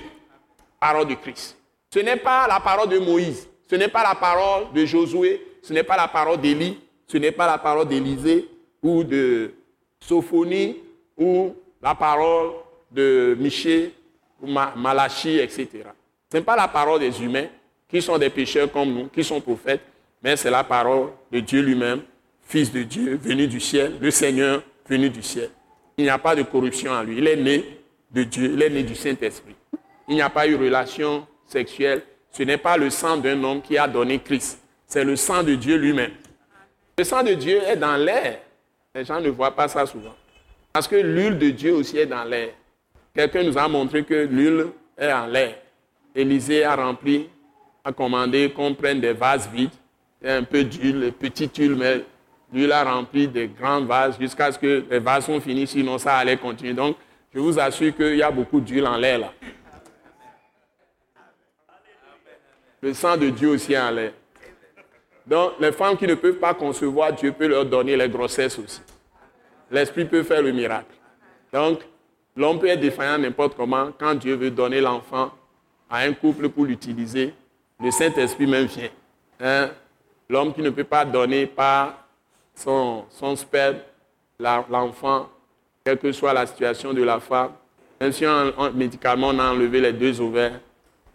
parole 0.80 1.08
de 1.08 1.14
Christ. 1.14 1.58
Ce 1.94 2.00
n'est 2.00 2.18
pas 2.18 2.48
la 2.48 2.60
parole 2.60 2.90
de 2.90 2.98
Moïse, 2.98 3.48
ce 3.70 3.76
n'est 3.76 3.88
pas 3.88 4.04
la 4.04 4.16
parole 4.16 4.74
de 4.74 4.84
Josué, 4.86 5.46
ce 5.62 5.72
n'est 5.74 5.84
pas 5.84 5.96
la 5.96 6.08
parole 6.08 6.42
d'Élie, 6.42 6.80
ce 7.08 7.18
n'est 7.18 7.32
pas 7.32 7.48
la 7.48 7.58
parole 7.58 7.88
d'Élisée 7.88 8.48
ou 8.82 9.04
de 9.04 9.52
Sophonie 10.00 10.78
ou 11.18 11.54
la 11.82 11.96
parole 11.96 12.52
de 12.92 13.36
Michel 13.40 13.92
ou 14.42 14.48
Malachi, 14.48 15.40
etc. 15.40 15.70
Ce 16.32 16.38
n'est 16.38 16.44
pas 16.44 16.56
la 16.56 16.68
parole 16.68 17.00
des 17.00 17.22
humains 17.22 17.48
qui 17.88 18.02
sont 18.02 18.18
des 18.18 18.30
pécheurs 18.30 18.72
comme 18.72 18.94
nous, 18.94 19.08
qui 19.08 19.24
sont 19.24 19.40
prophètes, 19.40 19.82
mais 20.22 20.36
c'est 20.36 20.50
la 20.50 20.64
parole 20.64 21.10
de 21.32 21.40
Dieu 21.40 21.62
lui-même, 21.62 22.02
Fils 22.46 22.72
de 22.72 22.84
Dieu, 22.84 23.18
venu 23.22 23.48
du 23.48 23.60
ciel, 23.60 23.94
le 24.02 24.12
Seigneur 24.12 24.62
venu 24.88 25.10
du 25.10 25.22
ciel. 25.22 25.50
Il 25.98 26.04
n'y 26.04 26.10
a 26.10 26.18
pas 26.18 26.36
de 26.36 26.44
corruption 26.44 26.92
en 26.92 27.04
lui. 27.04 27.18
Il 27.18 27.28
est 27.28 27.36
né 27.36 27.64
de 28.12 28.24
Dieu, 28.24 28.52
il 28.54 28.62
est 28.62 28.70
né 28.70 28.84
du 28.84 28.96
Saint-Esprit. 28.96 29.56
Il 30.08 30.16
n'y 30.16 30.22
a 30.22 30.30
pas 30.30 30.48
eu 30.48 30.56
relation 30.56 31.26
sexuelle. 31.46 32.04
Ce 32.32 32.44
n'est 32.44 32.58
pas 32.58 32.78
le 32.78 32.90
sang 32.90 33.18
d'un 33.18 33.42
homme 33.44 33.62
qui 33.62 33.78
a 33.78 33.88
donné 33.88 34.20
Christ. 34.20 34.60
C'est 34.88 35.04
le 35.04 35.16
sang 35.16 35.44
de 35.44 35.56
Dieu 35.56 35.78
lui-même. 35.78 36.12
Le 36.98 37.04
sang 37.04 37.24
de 37.24 37.34
Dieu 37.34 37.62
est 37.64 37.76
dans 37.76 37.96
l'air. 37.96 38.40
Les 38.94 39.04
gens 39.04 39.20
ne 39.20 39.30
voient 39.30 39.56
pas 39.56 39.68
ça 39.68 39.86
souvent. 39.86 40.14
Parce 40.72 40.88
que 40.88 40.96
l'huile 40.96 41.38
de 41.40 41.50
Dieu 41.50 41.74
aussi 41.74 41.98
est 41.98 42.06
dans 42.06 42.24
l'air. 42.24 42.50
Quelqu'un 43.16 43.44
nous 43.44 43.58
a 43.58 43.68
montré 43.68 44.04
que 44.04 44.14
l'huile 44.26 44.68
est 44.98 45.12
en 45.12 45.26
l'air. 45.26 45.56
Élisée 46.16 46.64
a 46.64 46.76
rempli, 46.76 47.30
a 47.84 47.92
commandé 47.92 48.52
qu'on 48.52 48.76
prenne 48.76 49.02
des 49.02 49.14
vases 49.14 49.50
vides, 49.52 49.72
et 50.22 50.30
un 50.30 50.44
peu 50.44 50.64
d'huile, 50.64 51.12
petite 51.20 51.58
huile, 51.58 51.76
mais 51.76 52.04
l'huile 52.52 52.72
a 52.72 52.84
rempli 52.84 53.28
des 53.28 53.48
grands 53.48 53.84
vases 53.84 54.18
jusqu'à 54.20 54.52
ce 54.52 54.60
que 54.60 54.86
les 54.90 55.00
vases 55.00 55.26
sont 55.26 55.42
finis, 55.42 55.68
sinon 55.68 55.98
ça 55.98 56.18
allait 56.18 56.38
continuer. 56.38 56.74
Donc, 56.74 56.96
je 57.34 57.40
vous 57.40 57.60
assure 57.60 57.96
qu'il 57.96 58.16
y 58.16 58.24
a 58.24 58.30
beaucoup 58.30 58.62
d'huile 58.62 58.86
en 58.86 58.98
l'air 58.98 59.20
là. 59.20 59.34
Le 62.82 62.94
sang 62.94 63.18
de 63.18 63.30
Dieu 63.30 63.50
aussi 63.50 63.74
est 63.74 63.80
en 63.80 63.92
l'air. 63.92 64.12
Donc, 65.26 65.54
les 65.60 65.72
femmes 65.72 65.98
qui 65.98 66.06
ne 66.06 66.16
peuvent 66.16 66.38
pas 66.38 66.54
concevoir, 66.54 67.14
Dieu 67.14 67.32
peut 67.32 67.48
leur 67.48 67.66
donner 67.66 67.96
les 67.96 68.10
grossesses 68.10 68.60
aussi. 68.60 68.82
L'Esprit 69.72 70.06
peut 70.06 70.24
faire 70.24 70.42
le 70.42 70.52
miracle. 70.52 70.94
Donc, 71.52 71.80
l'homme 72.36 72.60
peut 72.60 72.68
être 72.68 72.80
défaillant 72.80 73.18
n'importe 73.18 73.56
comment. 73.56 73.92
Quand 73.98 74.16
Dieu 74.16 74.36
veut 74.36 74.52
donner 74.52 74.82
l'enfant 74.82 75.32
à 75.90 76.00
un 76.00 76.14
couple 76.14 76.50
pour 76.50 76.66
l'utiliser, 76.66 77.34
le 77.80 77.92
Saint-Esprit 77.92 78.48
même 78.48 78.66
vient. 78.66 78.90
Hein? 79.40 79.70
L'homme 80.30 80.54
qui 80.54 80.62
ne 80.62 80.70
peut 80.70 80.84
pas 80.84 81.06
donner 81.06 81.46
par 81.46 82.06
son, 82.56 83.06
son 83.10 83.36
sperme 83.36 83.78
l'enfant 84.40 85.30
quelle 85.84 85.98
que 85.98 86.12
soit 86.12 86.34
la 86.34 86.46
situation 86.46 86.94
de 86.94 87.04
la 87.04 87.20
femme, 87.20 87.52
même 88.00 88.12
si 88.12 88.26
médicalement 88.74 89.30
on 89.30 89.40
a 89.40 89.52
enlevé 89.52 89.82
les 89.82 89.94
deux 89.94 90.20
ovaires, 90.22 90.60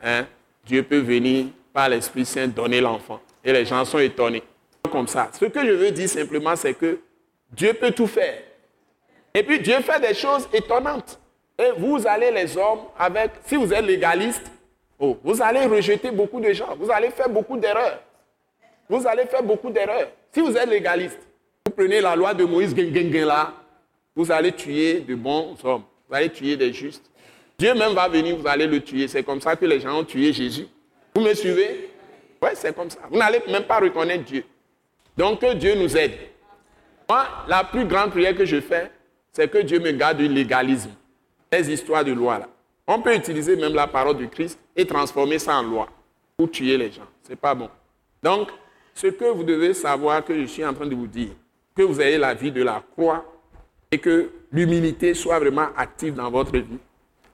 hein, 0.02 0.26
Dieu 0.64 0.82
peut 0.82 0.98
venir 0.98 1.46
par 1.72 1.88
l'Esprit 1.88 2.24
Saint 2.24 2.48
donner 2.48 2.80
l'enfant. 2.80 3.20
Et 3.44 3.52
les 3.52 3.64
gens 3.64 3.84
sont 3.84 3.98
étonnés. 3.98 4.42
Comme 4.90 5.06
ça. 5.06 5.30
Ce 5.38 5.44
que 5.44 5.66
je 5.66 5.72
veux 5.72 5.90
dire 5.90 6.08
simplement, 6.08 6.56
c'est 6.56 6.74
que 6.74 6.98
Dieu 7.52 7.72
peut 7.74 7.90
tout 7.90 8.06
faire. 8.06 8.38
Et 9.34 9.42
puis 9.42 9.60
Dieu 9.60 9.76
fait 9.80 10.00
des 10.00 10.14
choses 10.14 10.48
étonnantes. 10.52 11.20
Et 11.58 11.70
vous 11.76 12.06
allez, 12.06 12.30
les 12.30 12.56
hommes, 12.56 12.80
avec, 12.98 13.32
si 13.44 13.56
vous 13.56 13.72
êtes 13.72 13.84
légaliste, 13.84 14.50
oh, 14.98 15.18
vous 15.22 15.42
allez 15.42 15.66
rejeter 15.66 16.10
beaucoup 16.10 16.40
de 16.40 16.52
gens. 16.52 16.76
Vous 16.78 16.90
allez 16.90 17.10
faire 17.10 17.28
beaucoup 17.28 17.56
d'erreurs. 17.56 18.00
Vous 18.88 19.06
allez 19.06 19.26
faire 19.26 19.42
beaucoup 19.42 19.70
d'erreurs. 19.70 20.08
Si 20.32 20.40
vous 20.40 20.56
êtes 20.56 20.68
légaliste, 20.68 21.18
vous 21.66 21.72
prenez 21.72 22.00
la 22.00 22.16
loi 22.16 22.32
de 22.32 22.44
Moïse, 22.44 22.74
là, 22.76 23.52
vous 24.14 24.32
allez 24.32 24.52
tuer 24.52 25.00
de 25.00 25.14
bons 25.14 25.56
hommes. 25.62 25.82
Vous 26.08 26.14
allez 26.14 26.30
tuer 26.30 26.56
des 26.56 26.72
justes. 26.72 27.10
Dieu 27.58 27.74
même 27.74 27.92
va 27.92 28.08
venir, 28.08 28.36
vous 28.36 28.46
allez 28.46 28.66
le 28.66 28.80
tuer. 28.80 29.08
C'est 29.08 29.22
comme 29.22 29.40
ça 29.40 29.56
que 29.56 29.66
les 29.66 29.80
gens 29.80 29.98
ont 29.98 30.04
tué 30.04 30.32
Jésus. 30.32 30.66
Vous 31.14 31.20
me 31.20 31.34
suivez? 31.34 31.87
Oui, 32.42 32.50
c'est 32.54 32.74
comme 32.74 32.90
ça. 32.90 33.00
Vous 33.10 33.18
n'allez 33.18 33.42
même 33.48 33.64
pas 33.64 33.78
reconnaître 33.78 34.24
Dieu. 34.24 34.44
Donc 35.16 35.40
que 35.40 35.54
Dieu 35.54 35.74
nous 35.74 35.96
aide. 35.96 36.12
Moi, 37.08 37.26
la 37.48 37.64
plus 37.64 37.84
grande 37.84 38.10
prière 38.10 38.36
que 38.36 38.44
je 38.44 38.60
fais, 38.60 38.90
c'est 39.32 39.50
que 39.50 39.58
Dieu 39.58 39.80
me 39.80 39.90
garde 39.92 40.18
du 40.18 40.28
légalisme. 40.28 40.90
Les 41.50 41.70
histoires 41.70 42.04
de 42.04 42.12
loi 42.12 42.38
là. 42.38 42.48
On 42.86 43.00
peut 43.00 43.14
utiliser 43.14 43.56
même 43.56 43.74
la 43.74 43.86
parole 43.86 44.16
du 44.16 44.28
Christ 44.28 44.58
et 44.74 44.86
transformer 44.86 45.38
ça 45.38 45.56
en 45.56 45.62
loi 45.62 45.88
pour 46.36 46.50
tuer 46.50 46.76
les 46.76 46.90
gens. 46.90 47.06
Ce 47.22 47.30
n'est 47.30 47.36
pas 47.36 47.54
bon. 47.54 47.68
Donc, 48.22 48.48
ce 48.94 49.08
que 49.08 49.26
vous 49.26 49.44
devez 49.44 49.74
savoir 49.74 50.24
que 50.24 50.38
je 50.38 50.46
suis 50.46 50.64
en 50.64 50.72
train 50.72 50.86
de 50.86 50.94
vous 50.94 51.06
dire, 51.06 51.30
que 51.76 51.82
vous 51.82 52.00
ayez 52.00 52.18
la 52.18 52.34
vie 52.34 52.50
de 52.50 52.62
la 52.62 52.82
croix 52.92 53.24
et 53.90 53.98
que 53.98 54.30
l'humilité 54.50 55.14
soit 55.14 55.38
vraiment 55.38 55.68
active 55.76 56.14
dans 56.14 56.30
votre 56.30 56.56
vie. 56.56 56.78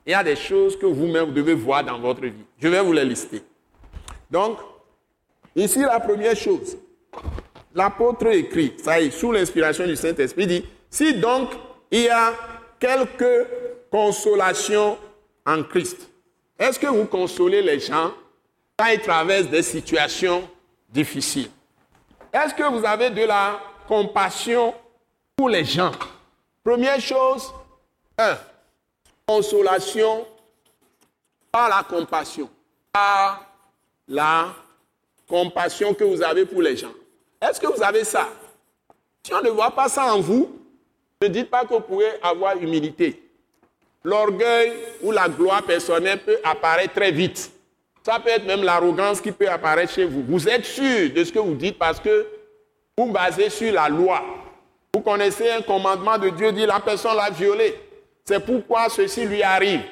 Il 0.07 0.11
y 0.11 0.15
a 0.15 0.23
des 0.23 0.37
choses 0.37 0.79
que 0.79 0.87
vous-même 0.87 1.27
vous 1.27 1.33
devez 1.33 1.55
voir 1.55 1.83
dans 1.83 1.99
votre 1.99 2.23
vie. 2.23 2.45
Je 2.59 2.69
vais 2.69 2.83
vous 2.83 2.93
les 2.93 3.05
lister. 3.05 3.43
Donc, 4.31 4.59
ici 5.57 5.81
la 5.81 6.01
première 6.01 6.37
chose, 6.37 6.77
l'apôtre 7.75 8.27
écrit, 8.29 8.75
ça 8.83 9.01
y 9.01 9.07
est, 9.07 9.11
sous 9.11 9.33
l'inspiration 9.33 9.87
du 9.87 9.97
Saint-Esprit, 9.97 10.47
dit, 10.47 10.65
si 10.91 11.15
donc 11.15 11.51
il 11.91 12.03
y 12.03 12.09
a 12.09 12.33
quelques 12.79 13.47
consolations 13.91 14.99
en 15.47 15.63
Christ, 15.63 16.11
est-ce 16.59 16.79
que 16.79 16.87
vous 16.87 17.07
consolez 17.07 17.63
les 17.63 17.81
gens 17.81 18.13
quand 18.77 18.87
ils 18.87 19.01
traversent 19.01 19.49
des 19.49 19.63
situations 19.63 20.49
difficiles? 20.89 21.51
Est-ce 22.33 22.55
que 22.55 22.65
vous 22.65 22.85
avez 22.85 23.11
de 23.11 23.25
la 23.25 23.61
compassion 23.87 24.75
pour 25.37 25.49
les 25.49 25.65
gens? 25.65 25.93
Première 26.63 27.01
chose, 27.01 27.53
un, 28.19 28.37
consolation 29.27 30.27
par 31.51 31.69
la 31.69 31.83
compassion, 31.83 32.51
par 32.93 33.47
la 34.09 34.55
compassion 35.35 35.93
que 35.93 36.05
vous 36.05 36.23
avez 36.23 36.45
pour 36.47 36.63
les 36.63 36.77
gens. 36.77 36.93
Est-ce 37.43 37.61
que 37.61 37.67
vous 37.67 37.83
avez 37.83 38.05
ça? 38.05 38.29
Si 39.25 39.35
on 39.35 39.43
ne 39.43 39.51
voit 39.51 39.73
pas 39.73 39.89
ça 39.89 40.15
en 40.15 40.21
vous, 40.21 40.61
ne 41.21 41.27
dites 41.27 41.51
pas 41.51 41.65
que 41.65 41.75
vous 41.75 41.81
pouvez 41.81 42.07
avoir 42.23 42.57
humilité. 42.57 43.21
L'orgueil 44.05 44.73
ou 45.03 45.11
la 45.11 45.29
gloire 45.29 45.65
personnelle 45.65 46.21
peut 46.21 46.39
apparaître 46.45 46.95
très 46.95 47.11
vite. 47.11 47.51
Ça 48.07 48.21
peut 48.21 48.29
être 48.29 48.47
même 48.47 48.63
l'arrogance 48.63 49.21
qui 49.21 49.33
peut 49.33 49.49
apparaître 49.49 49.93
chez 49.93 50.05
vous. 50.05 50.23
Vous 50.23 50.49
êtes 50.49 50.67
sûr 50.67 51.13
de 51.13 51.25
ce 51.25 51.33
que 51.33 51.41
vous 51.41 51.55
dites 51.55 51.79
parce 51.79 51.99
que 51.99 52.29
vous 52.97 53.11
basez 53.11 53.51
sur 53.51 53.73
la 53.73 53.89
loi. 53.89 54.23
Vous 54.95 55.01
connaissez 55.01 55.51
un 55.51 55.63
commandement 55.63 56.17
de 56.17 56.29
Dieu, 56.29 56.53
dit 56.53 56.65
la 56.65 56.79
personne 56.79 57.17
l'a 57.17 57.31
violé. 57.31 57.75
C'est 58.25 58.39
pourquoi 58.39 58.89
ceci 58.89 59.25
lui 59.25 59.43
arrive. 59.43 59.83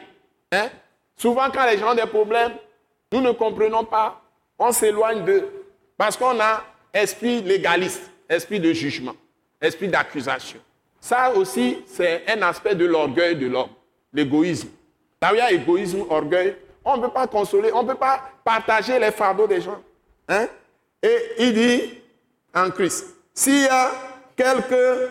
Hein? 0.53 0.69
Souvent, 1.17 1.51
quand 1.53 1.67
les 1.67 1.79
gens 1.79 1.91
ont 1.91 1.97
des 1.97 2.07
problèmes, 2.07 2.53
nous 3.11 3.21
ne 3.21 3.33
comprenons 3.33 3.85
pas. 3.85 4.22
On 4.65 4.71
s'éloigne 4.71 5.25
d'eux. 5.25 5.49
Parce 5.97 6.17
qu'on 6.17 6.39
a 6.39 6.63
esprit 6.95 7.43
légaliste, 7.43 8.09
esprit 8.29 8.61
de 8.61 8.73
jugement, 8.73 9.17
esprit 9.61 9.89
d'accusation. 9.89 10.61
Ça 11.01 11.33
aussi, 11.35 11.83
c'est 11.85 12.23
un 12.29 12.43
aspect 12.43 12.77
de 12.77 12.85
l'orgueil 12.85 13.35
de 13.35 13.49
l'homme, 13.49 13.71
l'égoïsme. 14.13 14.69
Là 15.21 15.33
où 15.33 15.35
il 15.35 15.39
y 15.39 15.41
a 15.41 15.51
égoïsme, 15.51 16.05
orgueil, 16.09 16.57
on 16.85 16.97
ne 16.97 17.03
peut 17.03 17.11
pas 17.11 17.27
consoler, 17.27 17.73
on 17.73 17.83
ne 17.83 17.89
peut 17.89 17.97
pas 17.97 18.23
partager 18.45 19.01
les 19.01 19.11
fardeaux 19.11 19.49
des 19.49 19.61
gens. 19.61 19.83
Hein? 20.29 20.47
Et 21.03 21.19
il 21.41 21.55
dit 21.55 21.99
en 22.55 22.71
Christ, 22.71 23.17
s'il 23.35 23.63
y 23.63 23.69
a 23.69 23.91
quelques 24.37 25.11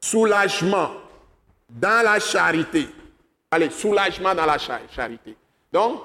soulagements 0.00 0.92
dans 1.68 2.02
la 2.02 2.18
charité, 2.18 2.88
allez, 3.50 3.68
soulagement 3.68 4.34
dans 4.34 4.46
la 4.46 4.56
charité. 4.56 5.36
Donc, 5.70 6.00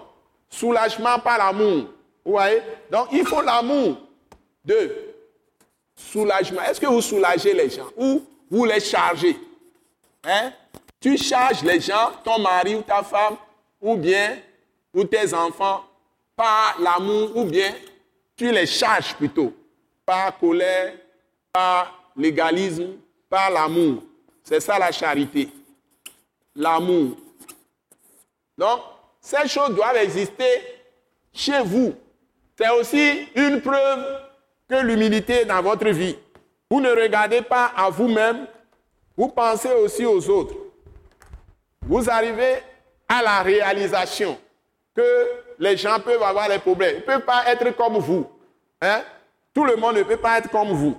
soulagement 0.50 1.20
par 1.20 1.38
l'amour. 1.38 1.86
Vous 2.24 2.32
voyez? 2.34 2.62
Donc, 2.90 3.08
il 3.12 3.26
faut 3.26 3.42
l'amour 3.42 3.98
de 4.64 4.96
soulagement. 5.96 6.62
Est-ce 6.62 6.80
que 6.80 6.88
vous 6.88 7.02
soulagez 7.02 7.54
les 7.54 7.70
gens 7.70 7.88
ou 7.98 8.24
vous 8.50 8.66
les 8.66 8.80
chargez? 8.80 9.38
Hein? 10.24 10.52
Tu 11.00 11.18
charges 11.18 11.64
les 11.64 11.80
gens, 11.80 12.12
ton 12.24 12.40
mari 12.40 12.76
ou 12.76 12.82
ta 12.82 13.02
femme, 13.02 13.38
ou 13.82 13.96
bien 13.96 14.38
ou 14.94 15.04
tes 15.04 15.34
enfants, 15.34 15.86
par 16.36 16.76
l'amour, 16.80 17.36
ou 17.36 17.46
bien 17.46 17.74
tu 18.36 18.52
les 18.52 18.66
charges 18.66 19.16
plutôt, 19.16 19.54
par 20.06 20.38
colère, 20.38 20.94
par 21.52 22.12
légalisme, 22.16 22.98
par 23.30 23.50
l'amour. 23.50 24.04
C'est 24.44 24.60
ça 24.60 24.78
la 24.78 24.92
charité. 24.92 25.50
L'amour. 26.56 27.16
Donc, 28.58 28.82
ces 29.20 29.48
choses 29.48 29.74
doivent 29.74 29.98
exister 29.98 30.62
chez 31.34 31.62
vous. 31.62 31.96
C'est 32.62 32.70
aussi 32.70 33.28
une 33.36 33.60
preuve 33.60 34.06
que 34.70 34.76
l'humilité 34.76 35.42
est 35.42 35.46
dans 35.46 35.64
votre 35.64 35.90
vie. 35.90 36.16
Vous 36.70 36.80
ne 36.80 36.92
regardez 36.92 37.42
pas 37.42 37.72
à 37.76 37.90
vous-même, 37.90 38.46
vous 39.18 39.30
pensez 39.30 39.72
aussi 39.74 40.06
aux 40.06 40.30
autres. 40.30 40.54
Vous 41.88 42.08
arrivez 42.08 42.58
à 43.10 43.24
la 43.24 43.42
réalisation 43.42 44.38
que 44.96 45.02
les 45.58 45.76
gens 45.76 46.00
peuvent 46.00 46.22
avoir 46.22 46.50
des 46.50 46.60
problèmes. 46.60 46.98
Ils 46.98 47.00
ne 47.00 47.06
peuvent 47.06 47.26
pas 47.26 47.46
être 47.48 47.76
comme 47.76 47.98
vous. 47.98 48.30
Hein? 48.80 49.02
Tout 49.56 49.66
le 49.66 49.76
monde 49.76 49.96
ne 49.96 50.04
peut 50.04 50.18
pas 50.18 50.38
être 50.38 50.52
comme 50.52 50.70
vous. 50.70 50.96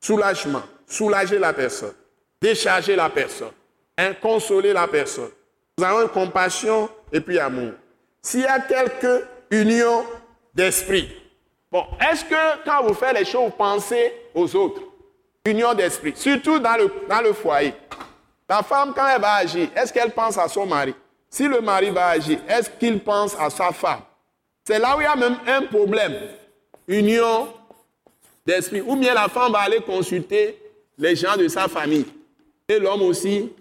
Soulagement, 0.00 0.62
soulager 0.86 1.38
la 1.38 1.54
personne, 1.54 1.94
décharger 2.38 2.96
la 2.96 3.08
personne, 3.08 3.52
hein? 3.96 4.12
consoler 4.20 4.74
la 4.74 4.86
personne. 4.86 5.30
Nous 5.78 5.84
avons 5.84 6.06
compassion 6.08 6.90
et 7.10 7.20
puis 7.20 7.38
amour. 7.38 7.72
S'il 8.20 8.40
y 8.40 8.46
a 8.46 8.60
quelque 8.60 9.24
union 9.50 10.04
d'esprit, 10.58 11.08
bon, 11.70 11.84
est-ce 12.10 12.24
que 12.24 12.64
quand 12.64 12.82
vous 12.82 12.94
faites 12.94 13.16
les 13.16 13.24
choses, 13.24 13.44
vous 13.44 13.56
pensez 13.56 14.12
aux 14.34 14.56
autres? 14.56 14.82
Union 15.46 15.72
d'esprit, 15.72 16.12
surtout 16.16 16.58
dans 16.58 16.76
le, 16.76 16.92
dans 17.08 17.20
le 17.20 17.32
foyer. 17.32 17.72
La 18.48 18.62
femme, 18.64 18.92
quand 18.94 19.06
elle 19.06 19.20
va 19.20 19.34
agir, 19.34 19.68
est-ce 19.76 19.92
qu'elle 19.92 20.10
pense 20.10 20.36
à 20.36 20.48
son 20.48 20.66
mari? 20.66 20.94
Si 21.30 21.46
le 21.46 21.60
mari 21.60 21.90
va 21.90 22.08
agir, 22.08 22.40
est-ce 22.48 22.70
qu'il 22.70 22.98
pense 22.98 23.36
à 23.38 23.48
sa 23.50 23.70
femme? 23.70 24.00
C'est 24.64 24.80
là 24.80 24.96
où 24.96 25.00
il 25.00 25.04
y 25.04 25.06
a 25.06 25.14
même 25.14 25.36
un 25.46 25.62
problème. 25.62 26.14
Union 26.88 27.48
d'esprit. 28.44 28.80
Ou 28.80 28.96
bien 28.96 29.14
la 29.14 29.28
femme 29.28 29.52
va 29.52 29.60
aller 29.60 29.80
consulter 29.80 30.58
les 30.98 31.14
gens 31.14 31.36
de 31.36 31.46
sa 31.46 31.68
famille. 31.68 32.06
Et 32.68 32.78
l'homme 32.78 33.02
aussi 33.02 33.52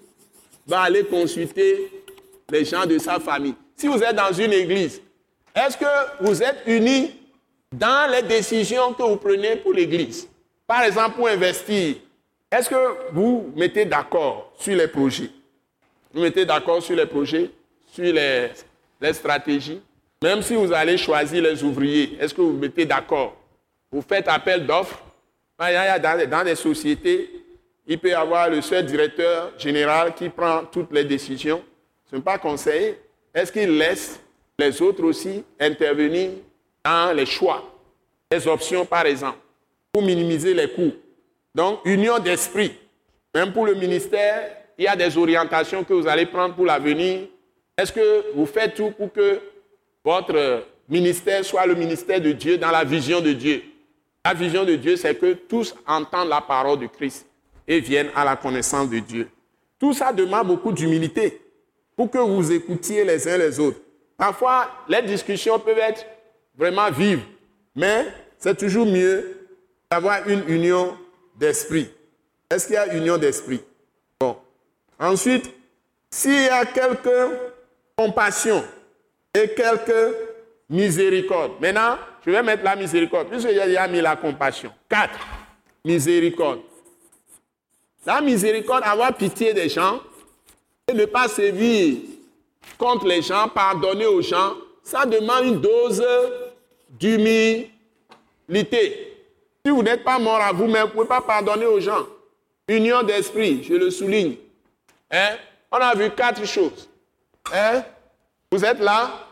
va 0.66 0.82
aller 0.82 1.06
consulter 1.06 1.92
les 2.50 2.66
gens 2.66 2.86
de 2.86 2.98
sa 2.98 3.20
famille. 3.20 3.56
Si 3.76 3.88
vous 3.88 4.02
êtes 4.02 4.16
dans 4.16 4.34
une 4.34 4.54
église, 4.54 5.02
est-ce 5.58 5.76
que 5.76 6.24
vous 6.24 6.44
êtes 6.44 6.62
unis 6.68 7.16
dans 7.72 8.12
les 8.12 8.22
décisions 8.22 8.94
que 8.94 9.02
vous 9.02 9.18
prenez 9.18 9.56
pour 9.56 9.74
l'église? 9.74 10.28
Par 10.68 10.84
exemple, 10.84 11.16
pour 11.16 11.28
investir, 11.28 11.96
est-ce 12.52 12.70
que 12.70 13.12
vous 13.12 13.52
mettez 13.56 13.86
d'accord 13.86 14.54
sur 14.60 14.76
les 14.76 14.88
projets? 14.88 15.32
Vous 16.14 16.22
mettez 16.22 16.46
d'accord 16.46 16.82
sur 16.82 16.96
les 16.96 17.06
projets 17.06 17.50
sur 17.92 18.04
les, 18.04 18.52
stratégies? 19.14 19.82
Même 20.22 20.42
si 20.42 20.56
vous 20.56 20.72
allez 20.72 20.98
choisir 20.98 21.42
les 21.42 21.64
ouvriers, 21.64 22.18
est-ce 22.20 22.34
que 22.34 22.42
vous 22.42 22.54
mettez 22.54 22.86
d'accord? 22.86 23.36
Vous 23.92 24.02
faites 24.02 24.28
appel 24.28 24.66
d'offres? 24.66 25.02
Dans, 25.60 26.44
des 26.46 26.56
sociétés, 26.56 27.32
il 27.88 27.98
peut 27.98 28.10
y 28.10 28.14
avoir 28.14 28.48
le 28.48 28.62
seul 28.62 28.86
directeur 28.86 29.54
général 29.58 30.14
qui 30.14 30.30
prend 30.30 30.64
toutes 30.72 30.92
les 30.92 31.04
décisions. 31.04 31.64
Ce 32.10 32.16
n'est 32.16 32.22
pas 32.22 32.38
conseillé. 32.38 33.00
Est-ce 33.34 33.52
qu'il 33.52 33.76
laisse 33.76 34.20
les 34.60 34.82
autres 34.82 35.04
aussi 35.04 35.44
intervenir 35.60 36.32
dans 36.84 37.16
les 37.16 37.26
choix, 37.26 37.64
les 38.32 38.48
options 38.48 38.86
par 38.86 39.06
exemple, 39.06 39.40
pour 39.92 40.04
minimiser 40.04 40.54
les 40.54 40.70
coûts 40.70 40.94
Donc, 41.54 41.80
union 41.86 42.20
d'esprit. 42.20 42.74
Même 43.34 43.54
pour 43.54 43.66
le 43.66 43.76
ministère, 43.76 44.52
il 44.78 44.86
y 44.86 44.88
a 44.88 44.96
des 44.96 45.18
orientations 45.18 45.84
que 45.84 45.94
vous 45.94 46.08
allez 46.08 46.26
prendre 46.26 46.56
pour 46.56 46.66
l'avenir 46.66 47.28
est-ce 47.78 47.92
que 47.92 48.34
vous 48.34 48.48
faites 48.48 48.74
tout 48.74 48.90
pour 48.90 49.14
que 49.14 49.40
votre 50.04 50.64
ministère 50.90 51.46
soit 51.46 51.68
le 51.68 51.76
ministère 51.76 52.20
de 52.20 52.32
Dieu 52.32 52.58
dans 52.58 52.72
la 52.72 52.84
vision 52.84 53.22
de 53.22 53.34
Dieu? 53.34 53.62
La 54.26 54.34
vision 54.34 54.66
de 54.66 54.76
Dieu, 54.76 54.96
c'est 54.96 55.14
que 55.16 55.34
tous 55.34 55.76
entendent 55.86 56.30
la 56.30 56.42
parole 56.42 56.80
de 56.80 56.88
Christ 56.88 57.28
et 57.68 57.80
viennent 57.80 58.10
à 58.16 58.26
la 58.26 58.36
connaissance 58.36 58.90
de 58.90 58.98
Dieu. 58.98 59.30
Tout 59.80 59.94
ça 59.94 60.12
demande 60.12 60.48
beaucoup 60.48 60.72
d'humilité 60.72 61.40
pour 61.96 62.10
que 62.10 62.18
vous 62.18 62.52
écoutiez 62.52 63.04
les 63.04 63.28
uns 63.28 63.38
les 63.38 63.60
autres. 63.60 63.80
Parfois, 64.18 64.70
les 64.90 65.04
discussions 65.04 65.60
peuvent 65.60 65.78
être 65.78 66.06
vraiment 66.56 66.90
vives, 66.90 67.24
mais 67.76 68.08
c'est 68.38 68.58
toujours 68.58 68.86
mieux 68.86 69.48
d'avoir 69.90 70.28
une 70.28 70.44
union 70.50 70.98
d'esprit. 71.36 71.90
Est-ce 72.50 72.66
qu'il 72.66 72.76
y 72.76 72.78
a 72.78 72.96
union 72.96 73.18
d'esprit? 73.18 73.62
Bon. 74.20 74.38
Ensuite, 75.00 75.54
s'il 76.10 76.44
y 76.44 76.50
a 76.50 76.66
quelque 76.66 77.30
compassion 77.96 78.64
et 79.34 79.50
quelque 79.50 80.16
miséricorde. 80.70 81.54
Maintenant, 81.60 81.98
je 82.26 82.32
vais 82.32 82.44
mettre 82.44 82.64
la 82.64 82.76
miséricorde, 82.76 83.30
puisque 83.30 83.50
j'ai 83.50 83.66
déjà 83.66 83.88
mis 83.88 84.02
la 84.02 84.16
compassion. 84.16 84.72
Quatre, 84.90 85.20
miséricorde. 85.84 86.62
La 88.06 88.22
miséricorde, 88.22 88.84
avoir 88.84 89.16
pitié 89.16 89.54
des 89.54 89.70
gens 89.70 90.02
et 90.88 90.94
ne 90.94 91.06
pas 91.06 91.28
sévir 91.28 91.98
contre 92.78 93.06
les 93.06 93.22
gens, 93.22 93.48
pardonner 93.50 94.06
aux 94.06 94.22
gens, 94.22 94.56
ça 94.84 95.06
demande 95.06 95.46
une 95.46 95.62
dose 95.62 96.04
d'humilité. 96.90 97.72
Si 99.66 99.72
vous 99.72 99.84
n'êtes 99.84 100.04
pas 100.04 100.20
mort 100.20 100.40
à 100.40 100.52
vous-même, 100.52 100.84
vous 100.84 100.88
ne 100.88 100.94
pouvez 100.94 101.08
pas 101.08 101.22
pardonner 101.22 101.66
aux 101.66 101.80
gens. 101.80 102.06
Union 102.68 103.04
d'esprit, 103.04 103.64
je 103.64 103.74
le 103.74 103.92
souligne. 103.92 104.36
Hein? 105.12 105.38
On 105.72 105.78
a 105.78 105.94
vu 105.94 106.10
quatre 106.12 106.46
choses. 106.46 106.88
Hein? 107.54 107.84
Vous 108.52 108.64
êtes 108.64 108.80
là? 108.80 109.28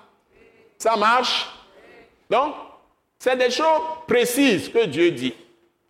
Ça 0.78 0.95
marche? 0.95 1.48
Donc, 2.30 2.54
c'est 3.19 3.38
des 3.38 3.50
choses 3.50 3.82
précises 4.08 4.69
que 4.69 4.86
Dieu 4.86 5.12
dit, 5.12 5.34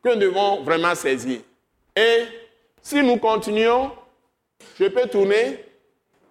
que 0.04 0.10
nous 0.10 0.20
devons 0.20 0.62
vraiment 0.62 0.94
saisir. 0.96 1.40
Et 1.96 2.26
si 2.82 3.02
nous 3.02 3.18
continuons, 3.18 3.92
je 4.80 4.86
peux 4.86 5.08
tourner. 5.08 5.64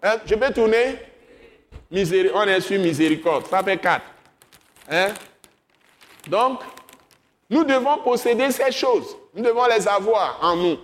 Hein? 0.05 0.19
Je 0.27 0.35
peux 0.35 0.53
tourner. 0.53 0.99
on 1.91 2.43
est 2.43 2.61
sur 2.61 2.79
miséricorde. 2.79 3.47
Ça 3.47 3.63
fait 3.63 3.79
quatre. 3.79 4.05
Hein? 4.91 5.09
Donc, 6.29 6.61
nous 7.49 7.65
devons 7.65 7.97
posséder 8.05 8.51
ces 8.51 8.71
choses. 8.71 9.17
Nous 9.35 9.43
devons 9.43 9.67
les 9.67 9.89
avoir 9.89 10.39
en 10.43 10.57
nous. 10.57 10.77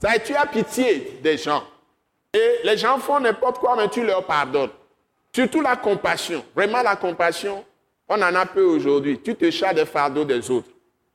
Tu 0.00 0.34
as 0.34 0.46
pitié 0.46 1.18
des 1.22 1.38
gens. 1.38 1.64
Et 2.34 2.64
les 2.64 2.76
gens 2.76 2.98
font 2.98 3.20
n'importe 3.20 3.58
quoi, 3.58 3.74
mais 3.76 3.88
tu 3.88 4.04
leur 4.04 4.24
pardonnes. 4.24 4.70
Surtout 5.34 5.62
la 5.62 5.76
compassion. 5.76 6.44
Vraiment 6.54 6.82
la 6.82 6.96
compassion, 6.96 7.64
on 8.08 8.16
en 8.16 8.34
a 8.34 8.44
peu 8.44 8.62
aujourd'hui. 8.62 9.18
Tu 9.22 9.34
te 9.34 9.50
charges 9.50 9.76
des 9.76 9.86
fardeaux 9.86 10.24
des 10.24 10.50
autres. 10.50 10.68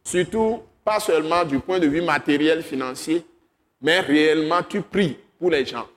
Surtout, 0.04 0.64
pas 0.84 1.00
seulement 1.00 1.44
du 1.44 1.60
point 1.60 1.80
de 1.80 1.88
vue 1.88 2.02
matériel, 2.02 2.64
financier, 2.64 3.24
mais 3.82 4.00
réellement, 4.00 4.64
tu 4.64 4.82
pries 4.82 5.18
pour 5.40 5.52
les 5.52 5.66
gens. 5.66 5.88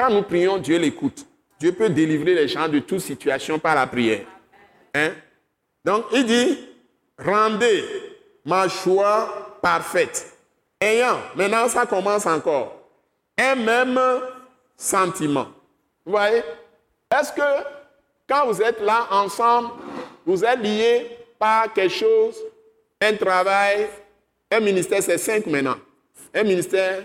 Quand 0.00 0.08
nous 0.08 0.22
prions, 0.22 0.56
Dieu 0.56 0.78
l'écoute. 0.78 1.26
Dieu 1.58 1.72
peut 1.72 1.90
délivrer 1.90 2.34
les 2.34 2.48
gens 2.48 2.66
de 2.66 2.78
toute 2.78 3.00
situation 3.00 3.58
par 3.58 3.74
la 3.74 3.86
prière. 3.86 4.24
Hein? 4.94 5.10
Donc, 5.84 6.06
il 6.14 6.24
dit, 6.24 6.58
rendez 7.18 7.84
ma 8.42 8.66
joie 8.66 9.58
parfaite. 9.60 10.38
Ayant, 10.80 11.18
maintenant 11.36 11.68
ça 11.68 11.84
commence 11.84 12.24
encore, 12.24 12.80
un 13.36 13.54
même 13.56 14.00
sentiment. 14.74 15.48
Vous 16.06 16.12
voyez? 16.12 16.42
Est-ce 17.14 17.30
que 17.34 17.62
quand 18.26 18.46
vous 18.46 18.62
êtes 18.62 18.80
là 18.80 19.06
ensemble, 19.10 19.68
vous 20.24 20.42
êtes 20.42 20.60
liés 20.60 21.10
par 21.38 21.74
quelque 21.74 21.92
chose, 21.92 22.36
un 23.02 23.12
travail, 23.16 23.86
un 24.50 24.60
ministère, 24.60 25.02
c'est 25.02 25.18
cinq 25.18 25.44
maintenant. 25.44 25.76
Un 26.32 26.44
ministère, 26.44 27.04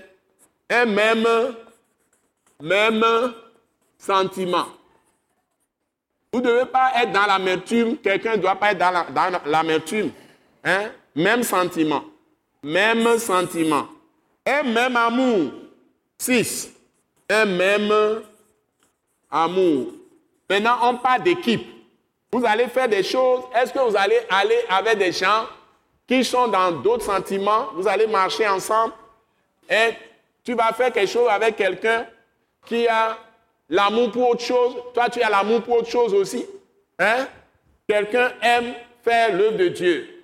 un 0.69 0.85
même, 0.85 1.27
même 2.65 3.05
sentiment. 3.97 4.65
Vous 6.33 6.41
ne 6.41 6.47
devez 6.47 6.65
pas 6.65 6.91
être 6.95 7.11
dans 7.11 7.27
l'amertume, 7.27 7.97
quelqu'un 7.97 8.35
ne 8.35 8.41
doit 8.41 8.55
pas 8.55 8.71
être 8.71 8.79
dans 8.79 9.39
l'amertume. 9.45 10.11
Hein? 10.63 10.89
Même 11.15 11.43
sentiment. 11.43 12.03
Même 12.63 13.19
sentiment. 13.19 13.87
Un 14.45 14.63
même 14.63 14.95
amour. 14.95 15.51
Six. 16.17 16.71
Un 17.29 17.45
même 17.45 17.93
amour. 19.29 19.93
Maintenant, 20.49 20.77
on 20.81 20.97
parle 20.97 21.23
d'équipe. 21.23 21.67
Vous 22.31 22.43
allez 22.45 22.67
faire 22.67 22.89
des 22.89 23.03
choses. 23.03 23.43
Est-ce 23.55 23.71
que 23.71 23.79
vous 23.79 23.95
allez 23.95 24.19
aller 24.29 24.59
avec 24.69 24.97
des 24.97 25.11
gens 25.11 25.45
qui 26.07 26.23
sont 26.25 26.47
dans 26.47 26.71
d'autres 26.71 27.05
sentiments? 27.05 27.69
Vous 27.75 27.87
allez 27.87 28.07
marcher 28.07 28.47
ensemble? 28.47 28.93
Et 29.69 29.91
tu 30.43 30.53
vas 30.55 30.73
faire 30.73 30.91
quelque 30.91 31.09
chose 31.09 31.29
avec 31.29 31.55
quelqu'un 31.55 32.05
qui 32.65 32.87
a 32.87 33.17
l'amour 33.69 34.11
pour 34.11 34.29
autre 34.29 34.41
chose? 34.43 34.75
Toi, 34.93 35.09
tu 35.09 35.21
as 35.21 35.29
l'amour 35.29 35.61
pour 35.61 35.77
autre 35.77 35.89
chose 35.89 36.13
aussi. 36.13 36.45
Hein? 36.99 37.27
Quelqu'un 37.87 38.31
aime 38.41 38.73
faire 39.03 39.35
l'œuvre 39.35 39.57
de 39.57 39.67
Dieu 39.67 40.15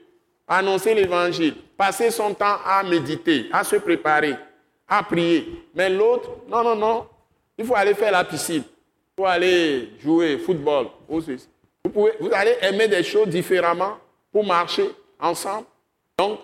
annoncer 0.52 0.94
l'évangile, 0.94 1.56
passer 1.78 2.12
son 2.12 2.34
temps 2.34 2.58
à 2.66 2.84
méditer, 2.84 3.48
à 3.54 3.64
se 3.64 3.78
préparer, 3.78 4.36
à 4.88 5.02
prier. 5.02 5.66
Mais 5.74 5.90
l'autre, 5.90 6.30
non, 6.50 6.64
non, 6.64 6.76
non, 6.76 7.08
il 7.58 7.66
faut 7.66 7.76
aller 7.76 7.94
faire 7.94 8.12
la 8.12 8.26
piscine, 8.26 8.64
il 8.66 9.14
faut 9.22 9.26
aller 9.26 9.92
jouer 10.04 10.38
football. 10.40 10.88
Vous, 11.08 11.22
pouvez, 11.90 12.12
vous 12.20 12.30
allez 12.34 12.58
aimer 12.62 12.88
des 12.88 13.02
choses 13.04 13.30
différemment 13.30 13.98
pour 14.32 14.46
marcher 14.46 14.90
ensemble. 15.20 15.68
Donc, 16.20 16.40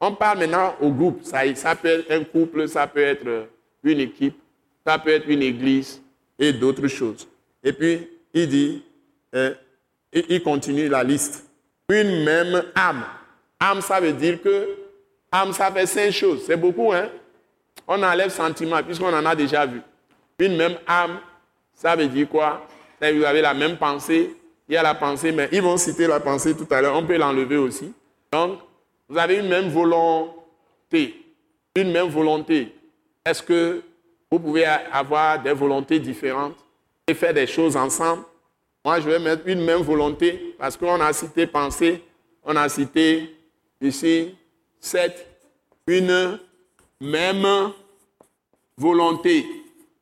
on 0.00 0.12
parle 0.12 0.38
maintenant 0.38 0.76
au 0.80 0.90
groupe. 0.90 1.24
Ça, 1.24 1.40
ça 1.56 1.74
peut 1.74 1.88
être 1.88 2.10
un 2.12 2.22
couple, 2.22 2.68
ça 2.68 2.86
peut 2.86 3.02
être 3.02 3.48
une 3.82 4.00
équipe, 4.00 4.38
ça 4.88 4.98
peut 4.98 5.10
être 5.10 5.28
une 5.28 5.42
église 5.42 6.00
et 6.38 6.50
d'autres 6.50 6.88
choses. 6.88 7.28
Et 7.62 7.74
puis, 7.74 8.08
il 8.32 8.48
dit, 8.48 8.82
euh, 9.34 9.52
il 10.14 10.42
continue 10.42 10.88
la 10.88 11.04
liste. 11.04 11.46
Une 11.90 12.24
même 12.24 12.62
âme. 12.74 13.04
Âme, 13.60 13.82
ça 13.82 14.00
veut 14.00 14.14
dire 14.14 14.40
que 14.40 14.76
âme, 15.30 15.52
ça 15.52 15.70
fait 15.70 15.84
cinq 15.84 16.10
choses. 16.10 16.44
C'est 16.46 16.56
beaucoup, 16.56 16.90
hein? 16.90 17.10
On 17.86 18.02
enlève 18.02 18.30
sentiment, 18.30 18.82
puisqu'on 18.82 19.12
en 19.12 19.26
a 19.26 19.34
déjà 19.36 19.66
vu. 19.66 19.82
Une 20.38 20.56
même 20.56 20.78
âme, 20.86 21.18
ça 21.74 21.94
veut 21.94 22.06
dire 22.06 22.26
quoi? 22.26 22.66
Vous 22.98 23.24
avez 23.24 23.42
la 23.42 23.52
même 23.52 23.76
pensée, 23.76 24.34
il 24.66 24.74
y 24.74 24.78
a 24.78 24.82
la 24.82 24.94
pensée, 24.94 25.32
mais 25.32 25.50
ils 25.52 25.60
vont 25.60 25.76
citer 25.76 26.06
la 26.06 26.18
pensée 26.18 26.56
tout 26.56 26.66
à 26.70 26.80
l'heure, 26.80 26.96
on 26.96 27.04
peut 27.04 27.18
l'enlever 27.18 27.58
aussi. 27.58 27.92
Donc, 28.32 28.60
vous 29.06 29.18
avez 29.18 29.36
une 29.36 29.48
même 29.48 29.68
volonté. 29.68 31.26
Une 31.76 31.92
même 31.92 32.08
volonté. 32.08 32.74
Est-ce 33.26 33.42
que 33.42 33.82
vous 34.30 34.38
pouvez 34.38 34.64
avoir 34.64 35.42
des 35.42 35.52
volontés 35.52 35.98
différentes 35.98 36.56
et 37.06 37.14
faire 37.14 37.32
des 37.32 37.46
choses 37.46 37.76
ensemble? 37.76 38.22
Moi, 38.84 39.00
je 39.00 39.08
vais 39.08 39.18
mettre 39.18 39.42
une 39.46 39.64
même 39.64 39.82
volonté 39.82 40.54
parce 40.58 40.76
qu'on 40.76 41.00
a 41.00 41.12
cité 41.12 41.46
pensée, 41.46 42.02
on 42.44 42.56
a 42.56 42.68
cité 42.68 43.34
ici, 43.80 44.34
c'est 44.80 45.26
une 45.86 46.38
même 47.00 47.72
volonté. 48.76 49.46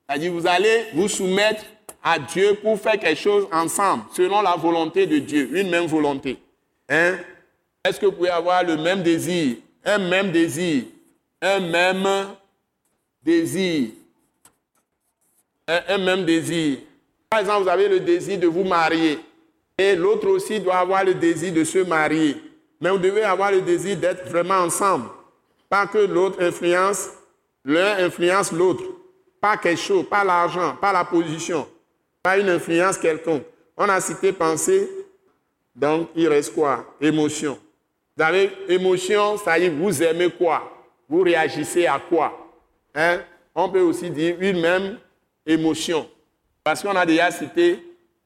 C'est-à-dire, 0.06 0.32
vous 0.32 0.46
allez 0.46 0.86
vous 0.94 1.08
soumettre 1.08 1.64
à 2.02 2.18
Dieu 2.18 2.54
pour 2.62 2.78
faire 2.78 2.98
quelque 2.98 3.18
chose 3.18 3.48
ensemble, 3.50 4.04
selon 4.12 4.40
la 4.42 4.54
volonté 4.54 5.06
de 5.06 5.18
Dieu, 5.18 5.58
une 5.58 5.70
même 5.70 5.86
volonté. 5.86 6.38
Hein? 6.88 7.16
Est-ce 7.84 7.98
que 7.98 8.06
vous 8.06 8.12
pouvez 8.12 8.30
avoir 8.30 8.62
le 8.62 8.76
même 8.76 9.02
désir, 9.02 9.56
un 9.84 9.98
même 9.98 10.30
désir, 10.30 10.84
un 11.42 11.60
même 11.60 12.06
désir, 13.22 13.90
un, 15.68 15.98
même 15.98 16.24
désir 16.24 16.78
Par 17.28 17.40
exemple, 17.40 17.64
vous 17.64 17.68
avez 17.68 17.88
le 17.88 18.00
désir 18.00 18.38
de 18.38 18.46
vous 18.46 18.64
marier 18.64 19.18
et 19.78 19.94
l'autre 19.94 20.28
aussi 20.28 20.60
doit 20.60 20.78
avoir 20.78 21.04
le 21.04 21.14
désir 21.14 21.52
de 21.52 21.64
se 21.64 21.78
marier. 21.78 22.36
Mais 22.80 22.90
vous 22.90 22.98
devez 22.98 23.22
avoir 23.22 23.50
le 23.50 23.60
désir 23.60 23.96
d'être 23.96 24.28
vraiment 24.28 24.54
ensemble. 24.54 25.06
Pas 25.68 25.86
que 25.86 25.98
l'autre 25.98 26.42
influence, 26.42 27.10
l'un 27.64 28.04
influence 28.04 28.52
l'autre. 28.52 28.84
Pas 29.40 29.56
quelque 29.56 29.80
chose, 29.80 30.06
pas 30.08 30.24
l'argent, 30.24 30.76
pas 30.80 30.92
la 30.92 31.04
position, 31.04 31.68
pas 32.22 32.38
une 32.38 32.48
influence 32.48 32.96
quelconque. 32.96 33.44
On 33.76 33.88
a 33.88 34.00
cité 34.00 34.32
pensée, 34.32 34.88
donc 35.74 36.08
il 36.14 36.28
reste 36.28 36.54
quoi? 36.54 36.94
Émotion. 37.00 37.58
Vous 38.16 38.22
avez 38.22 38.50
émotion, 38.68 39.36
ça 39.36 39.58
y 39.58 39.64
est, 39.64 39.68
vous 39.68 40.02
aimez 40.02 40.30
quoi? 40.30 40.72
Vous 41.08 41.20
réagissez 41.20 41.86
à 41.86 42.00
quoi? 42.08 42.32
Hein? 42.94 43.20
On 43.54 43.68
peut 43.68 43.80
aussi 43.80 44.10
dire 44.10 44.36
une 44.40 44.60
même 44.60 44.98
émotion. 45.46 46.08
Parce 46.64 46.82
qu'on 46.82 46.96
a 46.96 47.06
déjà 47.06 47.30
cité 47.30 47.82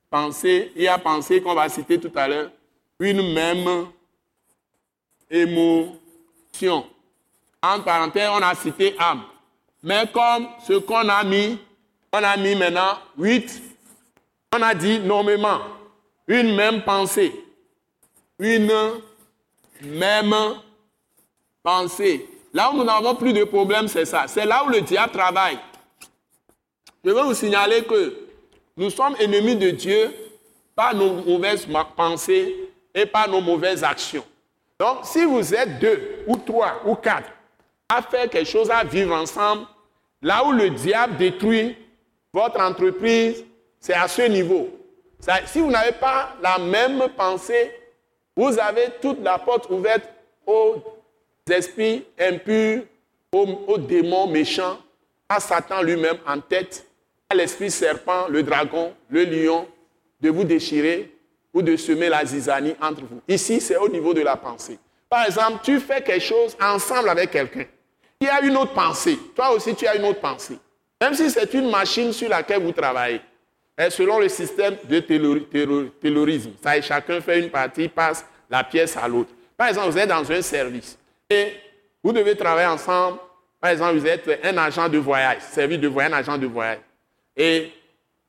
pensée, 0.09 0.73
il 0.75 0.83
y 0.83 0.89
a 0.89 0.99
pensée 0.99 1.43
qu'on 1.43 1.55
va 1.55 1.69
citer 1.69 2.01
tout 2.01 2.13
à 2.15 2.27
l'heure, 2.27 2.51
une 2.99 3.33
même 3.33 3.87
émotion. 5.31 6.87
En 7.63 7.81
parenthèse, 7.81 8.29
on 8.33 8.43
a 8.43 8.55
cité 8.55 8.97
âme. 8.99 9.23
Mais 9.83 10.07
comme 10.13 10.49
ce 10.67 10.75
qu'on 10.75 11.09
a 11.09 11.23
mis, 11.25 11.59
on 12.13 12.23
a 12.23 12.37
mis 12.37 12.55
maintenant 12.55 12.99
huit, 13.17 13.63
on 14.55 14.63
a 14.63 14.75
dit 14.75 14.99
nommément 14.99 15.61
une 16.27 16.55
même 16.55 16.83
pensée, 16.83 17.33
une 18.39 18.73
même 19.83 20.35
pensée. 21.63 22.29
Là 22.53 22.71
où 22.73 22.77
nous 22.77 22.85
n'avons 22.85 23.15
plus 23.15 23.33
de 23.33 23.45
problème, 23.45 23.87
c'est 23.89 24.05
ça. 24.05 24.25
C'est 24.27 24.45
là 24.45 24.65
où 24.65 24.69
le 24.69 24.81
diable 24.81 25.13
travaille. 25.13 25.59
Je 27.05 27.11
veux 27.11 27.23
vous 27.23 27.35
signaler 27.35 27.83
que 27.85 28.15
nous 28.77 28.91
sommes 28.91 29.17
ennemis 29.19 29.57
de 29.57 29.71
Dieu 29.71 30.15
par 30.77 30.95
nos 30.95 31.15
mauvaises 31.23 31.67
pensées 31.97 32.55
et 32.95 33.07
par 33.07 33.29
nos 33.29 33.41
mauvaises 33.41 33.83
actions. 33.83 34.25
Donc, 34.79 34.99
si 35.05 35.25
vous 35.25 35.55
êtes 35.55 35.79
deux 35.79 36.25
ou 36.27 36.37
trois 36.37 36.83
ou 36.85 36.95
quatre 36.95 37.31
à 37.89 38.03
faire 38.03 38.29
quelque 38.29 38.49
chose, 38.49 38.71
à 38.71 38.85
vivre 38.85 39.15
ensemble, 39.15 39.67
là 40.23 40.45
où 40.45 40.53
le 40.53 40.71
diable 40.71 41.17
détruit 41.17 41.77
votre 42.33 42.61
entreprise, 42.61 43.45
c'est 43.79 43.95
à 43.95 44.07
ce 44.07 44.23
niveau. 44.23 44.69
si 45.47 45.61
vous 45.61 45.71
n'avez 45.71 45.93
pas 45.93 46.35
la 46.43 46.59
même 46.59 47.09
pensée, 47.17 47.75
vous 48.37 48.59
avez 48.59 48.89
toute 49.01 49.23
la 49.23 49.39
porte 49.39 49.69
ouverte 49.71 50.09
aux 50.47 50.77
esprits 51.51 52.05
impurs, 52.19 52.83
aux 53.33 53.79
démons 53.79 54.27
méchants, 54.27 54.79
à 55.29 55.41
Satan 55.41 55.83
lui-même 55.83 56.19
en 56.27 56.41
tête, 56.41 56.90
l'esprit 57.35 57.71
serpent, 57.71 58.27
le 58.29 58.43
dragon, 58.43 58.93
le 59.09 59.25
lion, 59.25 59.67
de 60.21 60.31
vous 60.31 60.45
déchirer 60.45 61.13
ou 61.53 61.63
de 61.63 61.77
semer 61.77 62.09
la 62.09 62.25
zizanie 62.25 62.75
entre 62.81 63.03
vous. 63.03 63.21
Ici, 63.27 63.61
c'est 63.61 63.77
au 63.77 63.89
niveau 63.89 64.13
de 64.15 64.21
la 64.21 64.37
pensée. 64.37 64.79
Par 65.09 65.25
exemple, 65.25 65.61
tu 65.63 65.81
fais 65.81 66.03
quelque 66.03 66.23
chose 66.23 66.57
ensemble 66.61 67.09
avec 67.09 67.31
quelqu'un. 67.31 67.65
Il 68.21 68.27
y 68.27 68.31
a 68.31 68.43
une 68.43 68.57
autre 68.57 68.75
pensée. 68.75 69.19
Toi 69.35 69.53
aussi, 69.53 69.75
tu 69.75 69.87
as 69.87 69.97
une 69.97 70.05
autre 70.05 70.21
pensée. 70.21 70.59
Même 71.01 71.15
si 71.15 71.31
c'est 71.31 71.53
une 71.55 71.71
machine 71.71 72.13
sur 72.13 72.29
laquelle 72.29 72.63
vous 72.63 72.73
travaillez. 72.73 73.21
Selon 73.89 74.19
le 74.19 74.29
système 74.29 74.77
de 74.85 75.01
terrorisme, 75.01 76.51
ça 76.63 76.81
chacun 76.83 77.21
fait 77.23 77.41
une 77.41 77.49
partie, 77.49 77.89
passe 77.89 78.27
la 78.51 78.63
pièce 78.63 78.95
à 78.97 79.09
l'autre. 79.09 79.31
Par 79.57 79.69
exemple, 79.69 79.89
vous 79.89 79.99
êtes 79.99 80.09
dans 80.09 80.31
un 80.31 80.43
service 80.43 80.99
et 81.31 81.55
vous 82.05 82.13
devez 82.13 82.37
travailler 82.37 82.69
ensemble. 82.69 83.19
Par 83.59 83.71
exemple, 83.71 83.97
vous 83.97 84.07
êtes 84.07 84.29
un 84.45 84.59
agent 84.59 84.89
de 84.89 84.99
voyage, 84.99 85.41
service 85.51 85.79
de 85.79 85.89
voyage, 85.89 86.13
un 86.13 86.17
agent 86.17 86.37
de 86.37 86.47
voyage. 86.47 86.79
Et 87.37 87.71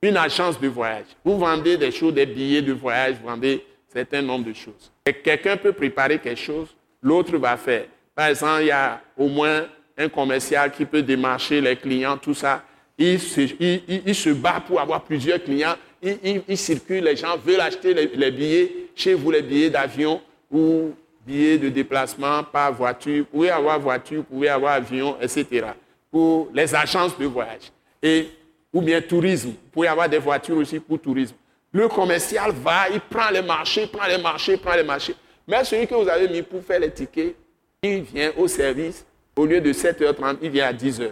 une 0.00 0.16
agence 0.16 0.60
de 0.60 0.68
voyage. 0.68 1.06
Vous 1.24 1.38
vendez 1.38 1.76
des 1.76 1.90
choses, 1.90 2.14
des 2.14 2.26
billets 2.26 2.62
de 2.62 2.72
voyage, 2.72 3.16
vous 3.22 3.28
vendez 3.28 3.64
certain 3.92 4.22
nombre 4.22 4.46
de 4.46 4.52
choses. 4.52 4.90
Quelqu'un 5.24 5.56
peut 5.56 5.72
préparer 5.72 6.18
quelque 6.18 6.40
chose, 6.40 6.68
l'autre 7.02 7.36
va 7.36 7.56
faire. 7.56 7.84
Par 8.14 8.26
exemple, 8.26 8.62
il 8.62 8.66
y 8.66 8.70
a 8.70 9.00
au 9.16 9.28
moins 9.28 9.66
un 9.96 10.08
commercial 10.08 10.72
qui 10.72 10.84
peut 10.84 11.02
démarcher 11.02 11.60
les 11.60 11.76
clients, 11.76 12.16
tout 12.16 12.34
ça. 12.34 12.64
Il 12.98 13.18
se, 13.20 14.30
bat 14.30 14.62
pour 14.66 14.80
avoir 14.80 15.02
plusieurs 15.02 15.42
clients. 15.42 15.74
Il, 16.02 16.56
circule, 16.56 17.04
les 17.04 17.16
gens 17.16 17.36
veulent 17.36 17.60
acheter 17.60 17.94
les, 17.94 18.30
billets 18.30 18.88
chez 18.94 19.14
vous, 19.14 19.30
les 19.30 19.42
billets 19.42 19.70
d'avion 19.70 20.20
ou 20.50 20.92
billets 21.26 21.58
de 21.58 21.68
déplacement 21.68 22.42
par 22.44 22.72
voiture. 22.72 23.24
Vous 23.24 23.38
pouvez 23.38 23.50
avoir 23.50 23.78
voiture, 23.78 24.18
vous 24.18 24.36
pouvez 24.36 24.48
avoir 24.48 24.74
avion, 24.74 25.16
etc. 25.20 25.66
Pour 26.10 26.50
les 26.52 26.74
agences 26.74 27.16
de 27.18 27.26
voyage. 27.26 27.72
Et 28.02 28.28
ou 28.72 28.80
bien 28.80 29.00
tourisme. 29.00 29.50
Vous 29.50 29.70
pouvez 29.72 29.88
avoir 29.88 30.08
des 30.08 30.18
voitures 30.18 30.56
aussi 30.56 30.80
pour 30.80 31.00
tourisme. 31.00 31.36
Le 31.72 31.88
commercial 31.88 32.52
va, 32.52 32.88
il 32.92 33.00
prend 33.00 33.30
les 33.30 33.42
marchés, 33.42 33.86
prend 33.86 34.06
les 34.06 34.18
marchés, 34.18 34.56
prend 34.56 34.74
les 34.74 34.82
marchés. 34.82 35.14
Mais 35.46 35.64
celui 35.64 35.86
que 35.86 35.94
vous 35.94 36.08
avez 36.08 36.28
mis 36.28 36.42
pour 36.42 36.62
faire 36.62 36.80
les 36.80 36.90
tickets, 36.90 37.34
il 37.82 38.02
vient 38.02 38.30
au 38.36 38.46
service, 38.46 39.04
au 39.34 39.46
lieu 39.46 39.60
de 39.60 39.72
7h30, 39.72 40.36
il 40.42 40.50
vient 40.50 40.66
à 40.66 40.72
10h. 40.72 41.10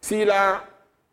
S'il 0.00 0.28
a, 0.30 0.64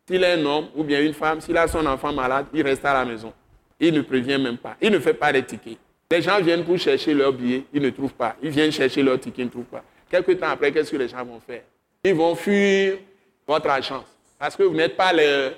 s'il 0.06 0.22
est 0.22 0.32
un 0.32 0.44
homme 0.44 0.66
ou 0.74 0.82
bien 0.82 1.00
une 1.00 1.14
femme, 1.14 1.40
s'il 1.40 1.56
a 1.56 1.66
son 1.68 1.86
enfant 1.86 2.12
malade, 2.12 2.46
il 2.52 2.62
reste 2.62 2.84
à 2.84 2.92
la 2.92 3.04
maison. 3.04 3.32
Il 3.78 3.94
ne 3.94 4.02
prévient 4.02 4.38
même 4.38 4.58
pas. 4.58 4.76
Il 4.80 4.90
ne 4.90 4.98
fait 4.98 5.14
pas 5.14 5.32
les 5.32 5.44
tickets. 5.44 5.78
Les 6.10 6.20
gens 6.20 6.40
viennent 6.40 6.64
pour 6.64 6.78
chercher 6.78 7.14
leur 7.14 7.32
billet, 7.32 7.64
ils 7.72 7.80
ne 7.80 7.88
trouvent 7.88 8.12
pas. 8.12 8.36
Ils 8.42 8.50
viennent 8.50 8.70
chercher 8.70 9.02
leur 9.02 9.18
ticket, 9.18 9.42
ils 9.42 9.46
ne 9.46 9.50
trouvent 9.50 9.64
pas. 9.64 9.82
Quelque 10.10 10.32
temps 10.32 10.48
après, 10.48 10.70
qu'est-ce 10.70 10.90
que 10.90 10.96
les 10.98 11.08
gens 11.08 11.24
vont 11.24 11.40
faire? 11.40 11.62
Ils 12.04 12.14
vont 12.14 12.34
fuir 12.34 12.98
votre 13.46 13.70
agence. 13.70 14.04
Parce 14.38 14.54
que 14.54 14.62
vous 14.64 14.74
n'êtes 14.74 14.94
pas 14.94 15.10
les, 15.12 15.52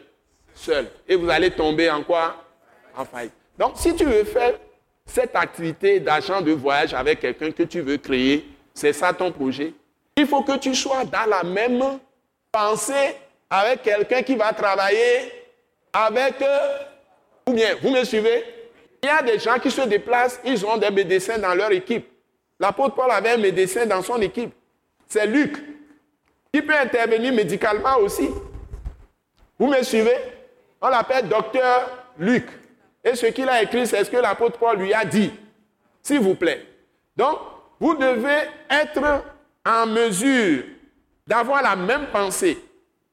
seul. 0.55 0.89
Et 1.09 1.17
vous 1.17 1.29
allez 1.29 1.51
tomber 1.51 1.91
en 1.91 2.03
quoi? 2.03 2.37
En 2.97 3.05
faillite. 3.05 3.33
Donc, 3.59 3.73
si 3.77 3.95
tu 3.95 4.05
veux 4.05 4.25
faire 4.25 4.55
cette 5.07 5.37
activité 5.37 6.01
d'agent 6.01 6.41
de 6.41 6.53
voyage 6.53 6.95
avec 6.95 7.21
quelqu'un 7.21 7.51
que 7.51 7.65
tu 7.65 7.81
veux 7.81 7.99
créer, 7.99 8.49
c'est 8.73 8.93
ça 8.93 9.13
ton 9.13 9.31
projet, 9.31 9.73
il 10.17 10.27
faut 10.27 10.43
que 10.43 10.57
tu 10.57 10.75
sois 10.75 11.05
dans 11.05 11.29
la 11.29 11.43
même 11.43 11.99
pensée 12.51 13.17
avec 13.51 13.83
quelqu'un 13.83 14.23
qui 14.23 14.37
va 14.37 14.53
travailler 14.53 15.33
avec... 15.93 16.35
ou 17.47 17.53
bien, 17.53 17.75
vous 17.83 17.91
me 17.91 18.03
suivez? 18.05 18.45
Il 19.03 19.07
y 19.07 19.11
a 19.11 19.23
des 19.23 19.39
gens 19.39 19.59
qui 19.59 19.71
se 19.71 19.83
déplacent, 19.83 20.41
ils 20.45 20.65
ont 20.65 20.77
des 20.77 20.91
médecins 20.91 21.39
dans 21.39 21.55
leur 21.55 21.71
équipe. 21.73 22.09
L'apôtre 22.59 22.95
Paul 22.95 23.11
avait 23.11 23.33
un 23.33 23.37
médecin 23.37 23.85
dans 23.85 24.03
son 24.03 24.21
équipe. 24.23 24.53
C'est 25.07 25.27
Luc. 25.27 25.57
Il 26.53 26.65
peut 26.65 26.75
intervenir 26.75 27.33
médicalement 27.33 27.99
aussi. 27.99 28.31
Vous 29.59 29.67
me 29.67 29.83
suivez? 29.83 30.17
On 30.81 30.89
l'appelle 30.89 31.29
docteur 31.29 31.91
Luc. 32.19 32.47
Et 33.03 33.15
ce 33.15 33.27
qu'il 33.27 33.49
a 33.49 33.63
écrit, 33.63 33.87
c'est 33.87 34.05
ce 34.05 34.11
que 34.11 34.17
l'apôtre 34.17 34.59
Paul 34.59 34.79
lui 34.79 34.95
a 34.95 35.05
dit. 35.05 35.33
S'il 36.03 36.21
vous 36.21 36.35
plaît. 36.35 36.67
Donc, 37.17 37.39
vous 37.81 37.95
devez 37.95 38.49
être 38.71 39.23
en 39.65 39.87
mesure 39.87 40.65
d'avoir 41.27 41.63
la 41.63 41.77
même 41.77 42.07
pensée. 42.09 42.59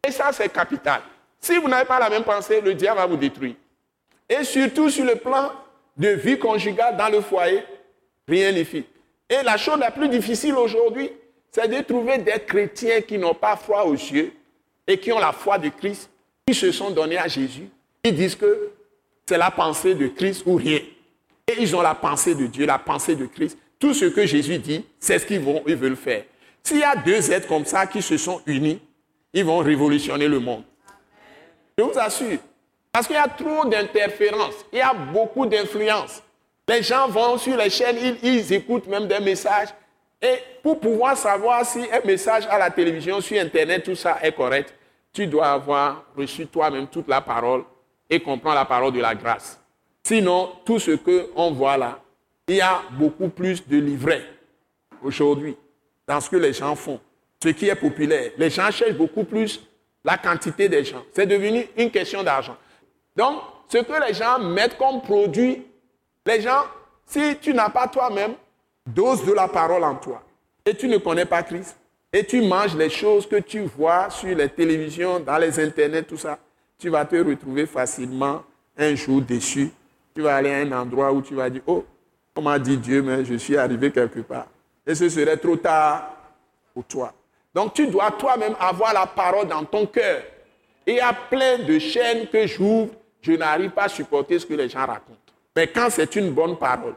Et 0.05 0.11
ça, 0.11 0.31
c'est 0.31 0.49
capital. 0.49 1.01
Si 1.39 1.57
vous 1.57 1.67
n'avez 1.67 1.85
pas 1.85 1.99
la 1.99 2.09
même 2.09 2.23
pensée, 2.23 2.61
le 2.61 2.73
diable 2.73 2.99
va 2.99 3.05
vous 3.05 3.17
détruire. 3.17 3.55
Et 4.29 4.43
surtout 4.43 4.89
sur 4.89 5.05
le 5.05 5.15
plan 5.15 5.51
de 5.97 6.09
vie 6.09 6.37
conjugale 6.37 6.95
dans 6.97 7.09
le 7.09 7.21
foyer, 7.21 7.63
rien 8.27 8.51
n'est 8.51 8.63
fait. 8.63 8.85
Et 9.29 9.43
la 9.43 9.57
chose 9.57 9.79
la 9.79 9.91
plus 9.91 10.09
difficile 10.09 10.55
aujourd'hui, 10.55 11.11
c'est 11.51 11.67
de 11.67 11.81
trouver 11.81 12.17
des 12.17 12.39
chrétiens 12.39 13.01
qui 13.01 13.17
n'ont 13.17 13.33
pas 13.33 13.55
foi 13.55 13.85
aux 13.85 13.93
yeux 13.93 14.33
et 14.87 14.97
qui 14.97 15.11
ont 15.11 15.19
la 15.19 15.31
foi 15.31 15.57
de 15.57 15.69
Christ 15.69 16.09
qui 16.51 16.59
se 16.59 16.71
sont 16.73 16.91
donnés 16.91 17.17
à 17.17 17.29
Jésus, 17.29 17.69
ils 18.03 18.13
disent 18.13 18.35
que 18.35 18.71
c'est 19.25 19.37
la 19.37 19.51
pensée 19.51 19.95
de 19.95 20.07
Christ 20.07 20.43
ou 20.45 20.55
rien. 20.55 20.79
Et 21.47 21.53
ils 21.59 21.73
ont 21.75 21.81
la 21.81 21.95
pensée 21.95 22.35
de 22.35 22.45
Dieu, 22.45 22.65
la 22.65 22.77
pensée 22.77 23.15
de 23.15 23.25
Christ. 23.25 23.57
Tout 23.79 23.93
ce 23.93 24.05
que 24.05 24.25
Jésus 24.25 24.57
dit, 24.57 24.85
c'est 24.99 25.17
ce 25.17 25.25
qu'ils 25.25 25.39
vont, 25.39 25.63
ils 25.65 25.77
veulent 25.77 25.95
faire. 25.95 26.23
S'il 26.61 26.79
y 26.79 26.83
a 26.83 26.95
deux 26.97 27.31
êtres 27.31 27.47
comme 27.47 27.65
ça 27.65 27.87
qui 27.87 28.01
se 28.01 28.17
sont 28.17 28.41
unis, 28.45 28.81
ils 29.33 29.45
vont 29.45 29.59
révolutionner 29.59 30.27
le 30.27 30.39
monde. 30.39 30.63
Je 31.77 31.83
vous 31.83 31.97
assure. 31.97 32.37
Parce 32.91 33.07
qu'il 33.07 33.15
y 33.15 33.19
a 33.19 33.29
trop 33.29 33.65
d'interférences, 33.65 34.55
il 34.73 34.79
y 34.79 34.81
a 34.81 34.93
beaucoup 34.93 35.45
d'influence. 35.45 36.21
Les 36.67 36.83
gens 36.83 37.07
vont 37.07 37.37
sur 37.37 37.55
les 37.55 37.69
chaînes, 37.69 38.17
ils, 38.21 38.53
écoutent 38.53 38.87
même 38.87 39.07
des 39.07 39.19
messages. 39.21 39.69
Et 40.21 40.35
pour 40.61 40.79
pouvoir 40.81 41.15
savoir 41.15 41.65
si 41.65 41.79
un 41.79 42.05
message 42.05 42.45
à 42.49 42.59
la 42.59 42.69
télévision, 42.69 43.21
sur 43.21 43.41
Internet, 43.41 43.83
tout 43.85 43.95
ça 43.95 44.19
est 44.21 44.33
correct, 44.33 44.73
tu 45.13 45.27
dois 45.27 45.47
avoir 45.47 46.05
reçu 46.17 46.47
toi-même 46.47 46.87
toute 46.87 47.07
la 47.07 47.21
parole 47.21 47.63
et 48.09 48.19
comprendre 48.19 48.55
la 48.55 48.65
parole 48.65 48.93
de 48.93 48.99
la 48.99 49.15
grâce. 49.15 49.59
Sinon, 50.03 50.51
tout 50.65 50.79
ce 50.79 50.91
qu'on 50.91 51.51
voit 51.51 51.77
là, 51.77 51.99
il 52.47 52.55
y 52.55 52.61
a 52.61 52.81
beaucoup 52.91 53.29
plus 53.29 53.65
de 53.67 53.77
livrets 53.77 54.25
aujourd'hui 55.01 55.55
dans 56.07 56.19
ce 56.19 56.29
que 56.29 56.37
les 56.37 56.53
gens 56.53 56.75
font. 56.75 56.99
Ce 57.41 57.49
qui 57.49 57.67
est 57.69 57.75
populaire. 57.75 58.31
Les 58.37 58.49
gens 58.49 58.69
cherchent 58.71 58.97
beaucoup 58.97 59.23
plus 59.23 59.61
la 60.03 60.17
quantité 60.17 60.67
des 60.69 60.83
gens. 60.83 61.03
C'est 61.13 61.25
devenu 61.25 61.67
une 61.77 61.89
question 61.89 62.23
d'argent. 62.23 62.57
Donc, 63.15 63.41
ce 63.67 63.77
que 63.77 64.07
les 64.07 64.13
gens 64.13 64.39
mettent 64.39 64.77
comme 64.77 65.01
produit, 65.01 65.65
les 66.25 66.41
gens, 66.41 66.63
si 67.05 67.37
tu 67.37 67.53
n'as 67.53 67.69
pas 67.69 67.87
toi-même 67.87 68.33
dose 68.85 69.23
de 69.25 69.33
la 69.33 69.47
parole 69.47 69.83
en 69.83 69.95
toi 69.95 70.21
et 70.65 70.75
tu 70.75 70.87
ne 70.87 70.97
connais 70.97 71.25
pas 71.25 71.43
Christ, 71.43 71.77
et 72.13 72.25
tu 72.25 72.41
manges 72.41 72.75
les 72.75 72.89
choses 72.89 73.27
que 73.27 73.37
tu 73.37 73.61
vois 73.61 74.09
sur 74.09 74.35
les 74.35 74.49
télévisions, 74.49 75.19
dans 75.19 75.37
les 75.37 75.59
internets, 75.59 76.03
tout 76.03 76.17
ça, 76.17 76.37
tu 76.77 76.89
vas 76.89 77.05
te 77.05 77.15
retrouver 77.15 77.65
facilement 77.65 78.43
un 78.77 78.95
jour 78.95 79.21
déçu. 79.21 79.71
Tu 80.13 80.21
vas 80.21 80.35
aller 80.35 80.51
à 80.51 80.57
un 80.57 80.71
endroit 80.73 81.11
où 81.13 81.21
tu 81.21 81.35
vas 81.35 81.49
dire, 81.49 81.61
oh, 81.67 81.85
on 82.35 82.41
m'a 82.41 82.59
dit 82.59 82.77
Dieu, 82.77 83.01
mais 83.01 83.23
je 83.23 83.35
suis 83.35 83.55
arrivé 83.55 83.91
quelque 83.91 84.19
part. 84.21 84.47
Et 84.85 84.95
ce 84.95 85.07
serait 85.07 85.37
trop 85.37 85.55
tard 85.55 86.11
pour 86.73 86.83
toi. 86.83 87.13
Donc 87.53 87.73
tu 87.73 87.87
dois 87.87 88.11
toi-même 88.11 88.55
avoir 88.59 88.93
la 88.93 89.05
parole 89.05 89.47
dans 89.47 89.63
ton 89.63 89.85
cœur. 89.85 90.23
Et 90.85 90.93
il 90.93 90.97
y 90.97 90.99
a 90.99 91.13
plein 91.13 91.59
de 91.59 91.79
chaînes 91.79 92.27
que 92.27 92.47
j'ouvre, 92.47 92.89
je 93.21 93.33
n'arrive 93.33 93.71
pas 93.71 93.83
à 93.83 93.89
supporter 93.89 94.39
ce 94.39 94.45
que 94.45 94.53
les 94.53 94.67
gens 94.67 94.79
racontent. 94.85 95.17
Mais 95.55 95.67
quand 95.67 95.89
c'est 95.89 96.15
une 96.15 96.31
bonne 96.31 96.57
parole, 96.57 96.95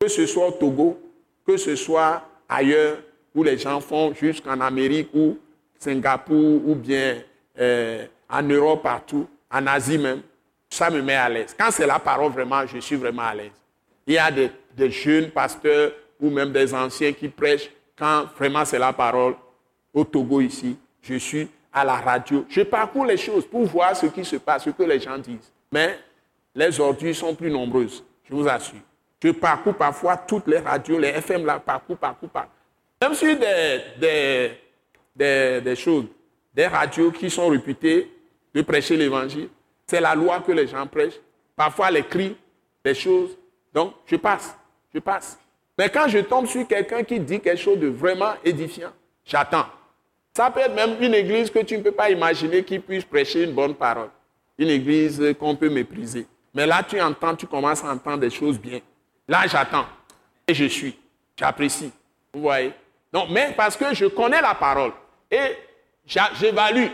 que 0.00 0.08
ce 0.08 0.26
soit 0.26 0.48
au 0.48 0.52
Togo, 0.52 0.98
que 1.46 1.56
ce 1.56 1.76
soit 1.76 2.22
ailleurs, 2.48 2.98
où 3.36 3.44
les 3.44 3.58
gens 3.58 3.80
font 3.80 4.14
jusqu'en 4.14 4.58
Amérique 4.60 5.10
ou 5.14 5.38
Singapour 5.78 6.66
ou 6.66 6.74
bien 6.74 7.18
euh, 7.60 8.06
en 8.28 8.42
Europe 8.42 8.82
partout, 8.82 9.28
en 9.52 9.66
Asie 9.66 9.98
même, 9.98 10.22
ça 10.70 10.90
me 10.90 11.02
met 11.02 11.14
à 11.14 11.28
l'aise. 11.28 11.54
Quand 11.56 11.70
c'est 11.70 11.86
la 11.86 11.98
parole, 11.98 12.32
vraiment, 12.32 12.66
je 12.66 12.78
suis 12.78 12.96
vraiment 12.96 13.22
à 13.22 13.34
l'aise. 13.34 13.52
Il 14.06 14.14
y 14.14 14.18
a 14.18 14.30
des, 14.30 14.50
jeunes 14.90 15.30
pasteurs 15.30 15.92
ou 16.18 16.30
même 16.30 16.50
des 16.50 16.72
anciens 16.74 17.12
qui 17.12 17.28
prêchent 17.28 17.70
quand 17.96 18.24
vraiment 18.38 18.64
c'est 18.64 18.78
la 18.78 18.92
parole. 18.92 19.34
Au 19.92 20.04
Togo 20.04 20.40
ici, 20.40 20.76
je 21.02 21.14
suis 21.14 21.48
à 21.72 21.84
la 21.84 21.96
radio. 21.96 22.44
Je 22.48 22.62
parcours 22.62 23.04
les 23.04 23.16
choses 23.16 23.46
pour 23.46 23.64
voir 23.64 23.94
ce 23.94 24.06
qui 24.06 24.24
se 24.24 24.36
passe, 24.36 24.64
ce 24.64 24.70
que 24.70 24.82
les 24.82 24.98
gens 24.98 25.18
disent. 25.18 25.52
Mais 25.70 25.98
les 26.54 26.80
ordures 26.80 27.14
sont 27.14 27.34
plus 27.34 27.50
nombreuses, 27.50 28.02
je 28.24 28.34
vous 28.34 28.48
assure. 28.48 28.80
Je 29.22 29.30
parcours 29.30 29.74
parfois 29.74 30.16
toutes 30.16 30.46
les 30.46 30.58
radios, 30.58 30.98
les 30.98 31.08
FM, 31.08 31.44
là, 31.44 31.58
parcours, 31.58 31.96
parcours, 31.96 32.28
parcours. 32.28 32.55
Même 33.00 33.14
sur 33.14 33.36
des, 33.38 33.80
des, 35.14 35.60
des, 35.60 35.76
choses, 35.76 36.06
des 36.54 36.66
radios 36.66 37.10
qui 37.10 37.28
sont 37.28 37.48
réputées 37.48 38.10
de 38.54 38.62
prêcher 38.62 38.96
l'évangile. 38.96 39.48
C'est 39.86 40.00
la 40.00 40.14
loi 40.14 40.40
que 40.40 40.52
les 40.52 40.66
gens 40.66 40.86
prêchent. 40.86 41.20
Parfois 41.54 41.90
les 41.90 42.02
cris, 42.02 42.36
les 42.84 42.94
choses. 42.94 43.36
Donc, 43.72 43.94
je 44.06 44.16
passe, 44.16 44.56
je 44.94 44.98
passe. 44.98 45.38
Mais 45.78 45.90
quand 45.90 46.08
je 46.08 46.18
tombe 46.18 46.46
sur 46.46 46.66
quelqu'un 46.66 47.02
qui 47.02 47.20
dit 47.20 47.40
quelque 47.40 47.60
chose 47.60 47.78
de 47.78 47.88
vraiment 47.88 48.32
édifiant, 48.44 48.92
j'attends. 49.24 49.66
Ça 50.34 50.50
peut 50.50 50.60
être 50.60 50.74
même 50.74 50.96
une 51.00 51.14
église 51.14 51.50
que 51.50 51.60
tu 51.60 51.76
ne 51.76 51.82
peux 51.82 51.92
pas 51.92 52.10
imaginer 52.10 52.62
qui 52.62 52.78
puisse 52.78 53.04
prêcher 53.04 53.44
une 53.44 53.52
bonne 53.52 53.74
parole. 53.74 54.10
Une 54.58 54.68
église 54.68 55.22
qu'on 55.38 55.54
peut 55.54 55.68
mépriser. 55.68 56.26
Mais 56.54 56.66
là, 56.66 56.82
tu 56.82 56.98
entends, 57.00 57.36
tu 57.36 57.46
commences 57.46 57.84
à 57.84 57.92
entendre 57.92 58.18
des 58.18 58.30
choses 58.30 58.58
bien. 58.58 58.80
Là, 59.28 59.46
j'attends. 59.46 59.86
Et 60.48 60.54
je 60.54 60.64
suis. 60.64 60.98
J'apprécie. 61.38 61.92
Vous 62.32 62.40
voyez? 62.40 62.72
Donc, 63.12 63.28
mais 63.30 63.52
parce 63.56 63.76
que 63.76 63.94
je 63.94 64.06
connais 64.06 64.40
la 64.40 64.54
parole. 64.54 64.92
Et 65.30 65.56
j'évalue. 66.06 66.88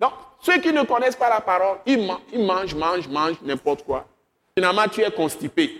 Donc, 0.00 0.12
ceux 0.40 0.58
qui 0.58 0.72
ne 0.72 0.82
connaissent 0.82 1.16
pas 1.16 1.28
la 1.28 1.40
parole, 1.40 1.78
ils, 1.86 2.06
mangent, 2.44 2.74
mangent, 2.74 3.08
mangent 3.08 3.40
n'importe 3.42 3.84
quoi. 3.84 4.06
Finalement, 4.56 4.86
tu 4.88 5.02
es 5.02 5.10
constipé. 5.10 5.70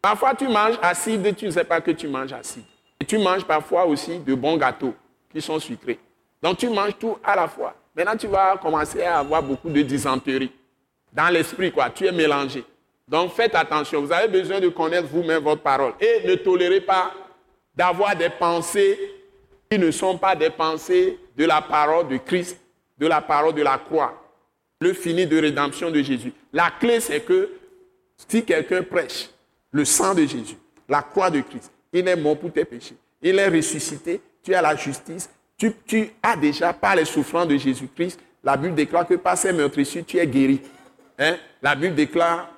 Parfois, 0.00 0.34
tu 0.34 0.48
manges 0.48 0.78
acide 0.82 1.26
et 1.26 1.32
tu 1.32 1.46
ne 1.46 1.50
sais 1.50 1.64
pas 1.64 1.80
que 1.80 1.90
tu 1.92 2.08
manges 2.08 2.32
acide. 2.32 2.64
Et 3.00 3.04
tu 3.04 3.18
manges 3.18 3.44
parfois 3.44 3.86
aussi 3.86 4.18
de 4.18 4.34
bons 4.34 4.56
gâteaux 4.56 4.94
qui 5.32 5.40
sont 5.40 5.58
sucrés. 5.58 5.98
Donc, 6.42 6.58
tu 6.58 6.68
manges 6.68 6.96
tout 6.98 7.18
à 7.22 7.36
la 7.36 7.48
fois. 7.48 7.74
Maintenant, 7.94 8.16
tu 8.16 8.26
vas 8.26 8.56
commencer 8.56 9.02
à 9.02 9.18
avoir 9.18 9.42
beaucoup 9.42 9.68
de 9.68 9.82
dysenterie. 9.82 10.52
Dans 11.12 11.28
l'esprit, 11.28 11.70
quoi. 11.70 11.90
Tu 11.90 12.06
es 12.06 12.12
mélangé. 12.12 12.64
Donc, 13.06 13.32
faites 13.32 13.54
attention. 13.54 14.00
Vous 14.00 14.12
avez 14.12 14.28
besoin 14.28 14.60
de 14.60 14.68
connaître 14.68 15.08
vous-même 15.08 15.42
votre 15.42 15.62
parole. 15.62 15.92
Et 16.00 16.26
ne 16.26 16.34
tolérez 16.36 16.80
pas 16.80 17.12
d'avoir 17.74 18.16
des 18.16 18.30
pensées 18.30 18.98
qui 19.70 19.78
ne 19.78 19.90
sont 19.90 20.18
pas 20.18 20.36
des 20.36 20.50
pensées 20.50 21.18
de 21.36 21.44
la 21.44 21.62
parole 21.62 22.08
de 22.08 22.18
Christ, 22.18 22.58
de 22.98 23.06
la 23.06 23.20
parole 23.20 23.54
de 23.54 23.62
la 23.62 23.78
croix, 23.78 24.22
le 24.80 24.92
fini 24.92 25.26
de 25.26 25.40
rédemption 25.40 25.90
de 25.90 26.02
Jésus. 26.02 26.32
La 26.52 26.70
clé, 26.70 27.00
c'est 27.00 27.20
que 27.20 27.50
si 28.28 28.44
quelqu'un 28.44 28.82
prêche 28.82 29.30
le 29.70 29.84
sang 29.84 30.14
de 30.14 30.26
Jésus, 30.26 30.56
la 30.88 31.02
croix 31.02 31.30
de 31.30 31.40
Christ, 31.40 31.70
il 31.92 32.06
est 32.06 32.16
mort 32.16 32.38
pour 32.38 32.52
tes 32.52 32.64
péchés, 32.64 32.96
il 33.22 33.38
est 33.38 33.48
ressuscité, 33.48 34.20
tu 34.42 34.54
as 34.54 34.62
la 34.62 34.76
justice, 34.76 35.30
tu, 35.86 36.10
as 36.22 36.36
déjà, 36.36 36.72
par 36.72 36.96
les 36.96 37.04
souffrances 37.04 37.48
de 37.48 37.56
Jésus-Christ, 37.56 38.18
la 38.42 38.56
Bible 38.56 38.74
déclare 38.74 39.06
que 39.06 39.14
par 39.14 39.38
ces 39.38 39.52
meurtrissures, 39.52 40.04
tu 40.04 40.18
es 40.18 40.26
guéri. 40.26 40.60
Hein? 41.18 41.36
La 41.62 41.74
Bible 41.74 41.94
déclare, 41.94 42.50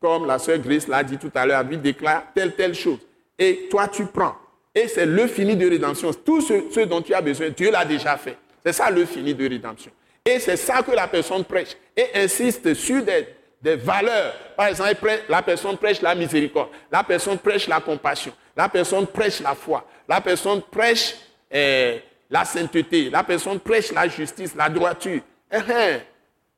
comme 0.00 0.26
la 0.26 0.38
sœur 0.38 0.58
Grace 0.58 0.86
l'a 0.86 1.02
dit 1.02 1.16
tout 1.16 1.30
à 1.34 1.46
l'heure, 1.46 1.58
la 1.58 1.64
Bible 1.64 1.82
déclare 1.82 2.24
telle, 2.34 2.54
telle 2.54 2.74
chose. 2.74 2.98
Et 3.38 3.68
toi, 3.70 3.88
tu 3.88 4.04
prends. 4.04 4.36
Et 4.74 4.86
c'est 4.88 5.06
le 5.06 5.26
fini 5.26 5.56
de 5.56 5.68
rédemption. 5.68 6.12
Tout 6.12 6.40
ce, 6.40 6.84
dont 6.84 7.02
tu 7.02 7.12
as 7.12 7.20
besoin, 7.20 7.48
Dieu 7.50 7.70
l'a 7.70 7.84
déjà 7.84 8.16
fait. 8.16 8.36
C'est 8.64 8.72
ça 8.72 8.90
le 8.90 9.04
fini 9.04 9.34
de 9.34 9.48
rédemption. 9.48 9.90
Et 10.24 10.38
c'est 10.38 10.56
ça 10.56 10.82
que 10.82 10.92
la 10.92 11.08
personne 11.08 11.44
prêche. 11.44 11.76
Et 11.96 12.06
insiste 12.14 12.74
sur 12.74 13.02
des, 13.02 13.76
valeurs. 13.76 14.32
Par 14.56 14.68
exemple, 14.68 15.10
la 15.28 15.42
personne 15.42 15.76
prêche 15.76 16.00
la 16.00 16.14
miséricorde. 16.14 16.68
La 16.90 17.02
personne 17.02 17.38
prêche 17.38 17.66
la 17.66 17.80
compassion. 17.80 18.32
La 18.56 18.68
personne 18.68 19.06
prêche 19.06 19.40
la 19.40 19.54
foi. 19.54 19.84
La 20.08 20.20
personne 20.20 20.62
prêche 20.62 21.16
eh, 21.50 22.00
la 22.30 22.44
sainteté. 22.44 23.10
La 23.10 23.24
personne 23.24 23.58
prêche 23.58 23.92
la 23.92 24.08
justice, 24.08 24.54
la 24.54 24.68
droiture. 24.68 25.20
Eh, 25.50 25.56
eh. 25.68 25.96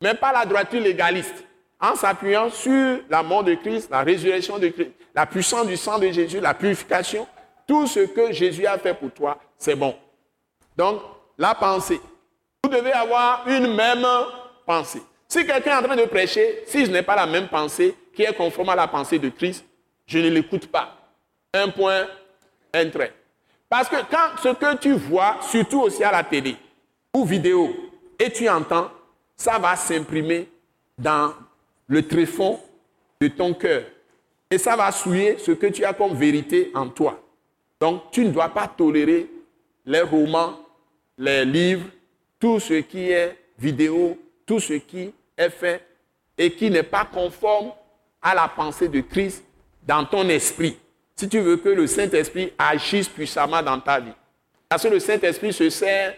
Mais 0.02 0.14
pas 0.14 0.32
la 0.32 0.44
droiture 0.44 0.80
légaliste. 0.80 1.44
En 1.80 1.96
s'appuyant 1.96 2.50
sur 2.50 3.00
la 3.08 3.22
mort 3.22 3.42
de 3.42 3.54
Christ, 3.54 3.88
la 3.90 4.02
résurrection 4.02 4.58
de 4.58 4.68
Christ, 4.68 4.90
la 5.14 5.26
puissance 5.26 5.66
du 5.66 5.76
sang 5.76 5.98
de 5.98 6.10
Jésus, 6.10 6.38
la 6.38 6.54
purification, 6.54 7.26
tout 7.72 7.86
ce 7.86 8.00
que 8.00 8.32
Jésus 8.32 8.66
a 8.66 8.76
fait 8.76 8.92
pour 8.92 9.10
toi, 9.12 9.38
c'est 9.56 9.74
bon. 9.74 9.96
Donc, 10.76 11.00
la 11.38 11.54
pensée. 11.54 11.98
Vous 12.62 12.68
devez 12.68 12.92
avoir 12.92 13.48
une 13.48 13.74
même 13.74 14.06
pensée. 14.66 15.00
Si 15.26 15.46
quelqu'un 15.46 15.70
est 15.70 15.78
en 15.78 15.82
train 15.82 15.96
de 15.96 16.04
prêcher, 16.04 16.64
si 16.66 16.84
je 16.84 16.90
n'ai 16.90 17.00
pas 17.00 17.16
la 17.16 17.24
même 17.24 17.48
pensée 17.48 17.96
qui 18.14 18.24
est 18.24 18.36
conforme 18.36 18.68
à 18.68 18.76
la 18.76 18.86
pensée 18.88 19.18
de 19.18 19.30
Christ, 19.30 19.64
je 20.04 20.18
ne 20.18 20.28
l'écoute 20.28 20.66
pas. 20.66 20.98
Un 21.54 21.70
point, 21.70 22.06
un 22.74 22.90
trait. 22.90 23.14
Parce 23.70 23.88
que 23.88 23.96
quand 24.10 24.42
ce 24.42 24.50
que 24.50 24.76
tu 24.76 24.92
vois, 24.92 25.38
surtout 25.40 25.80
aussi 25.80 26.04
à 26.04 26.12
la 26.12 26.24
télé 26.24 26.54
ou 27.14 27.24
vidéo, 27.24 27.74
et 28.18 28.30
tu 28.30 28.50
entends, 28.50 28.90
ça 29.34 29.58
va 29.58 29.76
s'imprimer 29.76 30.46
dans 30.98 31.32
le 31.86 32.06
tréfonds 32.06 32.60
de 33.18 33.28
ton 33.28 33.54
cœur. 33.54 33.84
Et 34.50 34.58
ça 34.58 34.76
va 34.76 34.92
souiller 34.92 35.38
ce 35.38 35.52
que 35.52 35.68
tu 35.68 35.86
as 35.86 35.94
comme 35.94 36.12
vérité 36.14 36.70
en 36.74 36.90
toi. 36.90 37.21
Donc, 37.83 38.12
tu 38.12 38.24
ne 38.24 38.30
dois 38.30 38.49
pas 38.49 38.68
tolérer 38.68 39.28
les 39.85 40.03
romans, 40.03 40.57
les 41.18 41.45
livres, 41.45 41.89
tout 42.39 42.61
ce 42.61 42.74
qui 42.74 43.11
est 43.11 43.37
vidéo, 43.59 44.16
tout 44.47 44.61
ce 44.61 44.74
qui 44.74 45.12
est 45.37 45.51
fait 45.51 45.85
et 46.39 46.53
qui 46.53 46.70
n'est 46.70 46.85
pas 46.85 47.05
conforme 47.05 47.72
à 48.22 48.37
la 48.37 48.47
pensée 48.47 48.87
de 48.87 49.01
Christ 49.01 49.43
dans 49.85 50.05
ton 50.05 50.28
esprit. 50.28 50.78
Si 51.16 51.28
tu 51.28 51.41
veux 51.41 51.57
que 51.57 51.70
le 51.70 51.89
Saint-Esprit 51.89 52.53
agisse 52.57 53.09
puissamment 53.09 53.61
dans 53.64 53.80
ta 53.80 53.99
vie. 53.99 54.14
Parce 54.68 54.85
que 54.85 54.89
le 54.89 55.01
Saint-Esprit 55.01 55.53
se 55.53 55.68
sert 55.68 56.14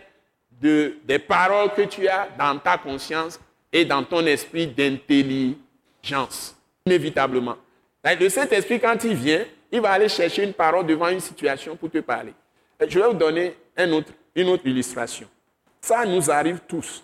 de, 0.61 0.99
des 1.05 1.19
paroles 1.19 1.73
que 1.73 1.87
tu 1.87 2.07
as 2.07 2.29
dans 2.39 2.59
ta 2.59 2.77
conscience 2.77 3.41
et 3.73 3.87
dans 3.87 4.05
ton 4.05 4.27
esprit 4.27 4.67
d'intelligence, 4.67 6.55
inévitablement. 6.85 7.57
Le 8.05 8.29
Saint-Esprit, 8.29 8.79
quand 8.79 9.03
il 9.05 9.15
vient, 9.15 9.47
il 9.75 9.81
va 9.81 9.91
aller 9.91 10.09
chercher 10.09 10.45
une 10.45 10.53
parole 10.53 10.87
devant 10.87 11.09
une 11.09 11.19
situation 11.19 11.75
pour 11.75 11.91
te 11.91 11.99
parler. 11.99 12.33
Je 12.81 12.97
vais 12.97 13.09
vous 13.09 13.15
donner 13.15 13.57
une 13.77 14.49
autre 14.49 14.63
illustration. 14.65 15.27
Ça 15.81 16.05
nous 16.07 16.31
arrive 16.31 16.61
tous. 16.69 17.03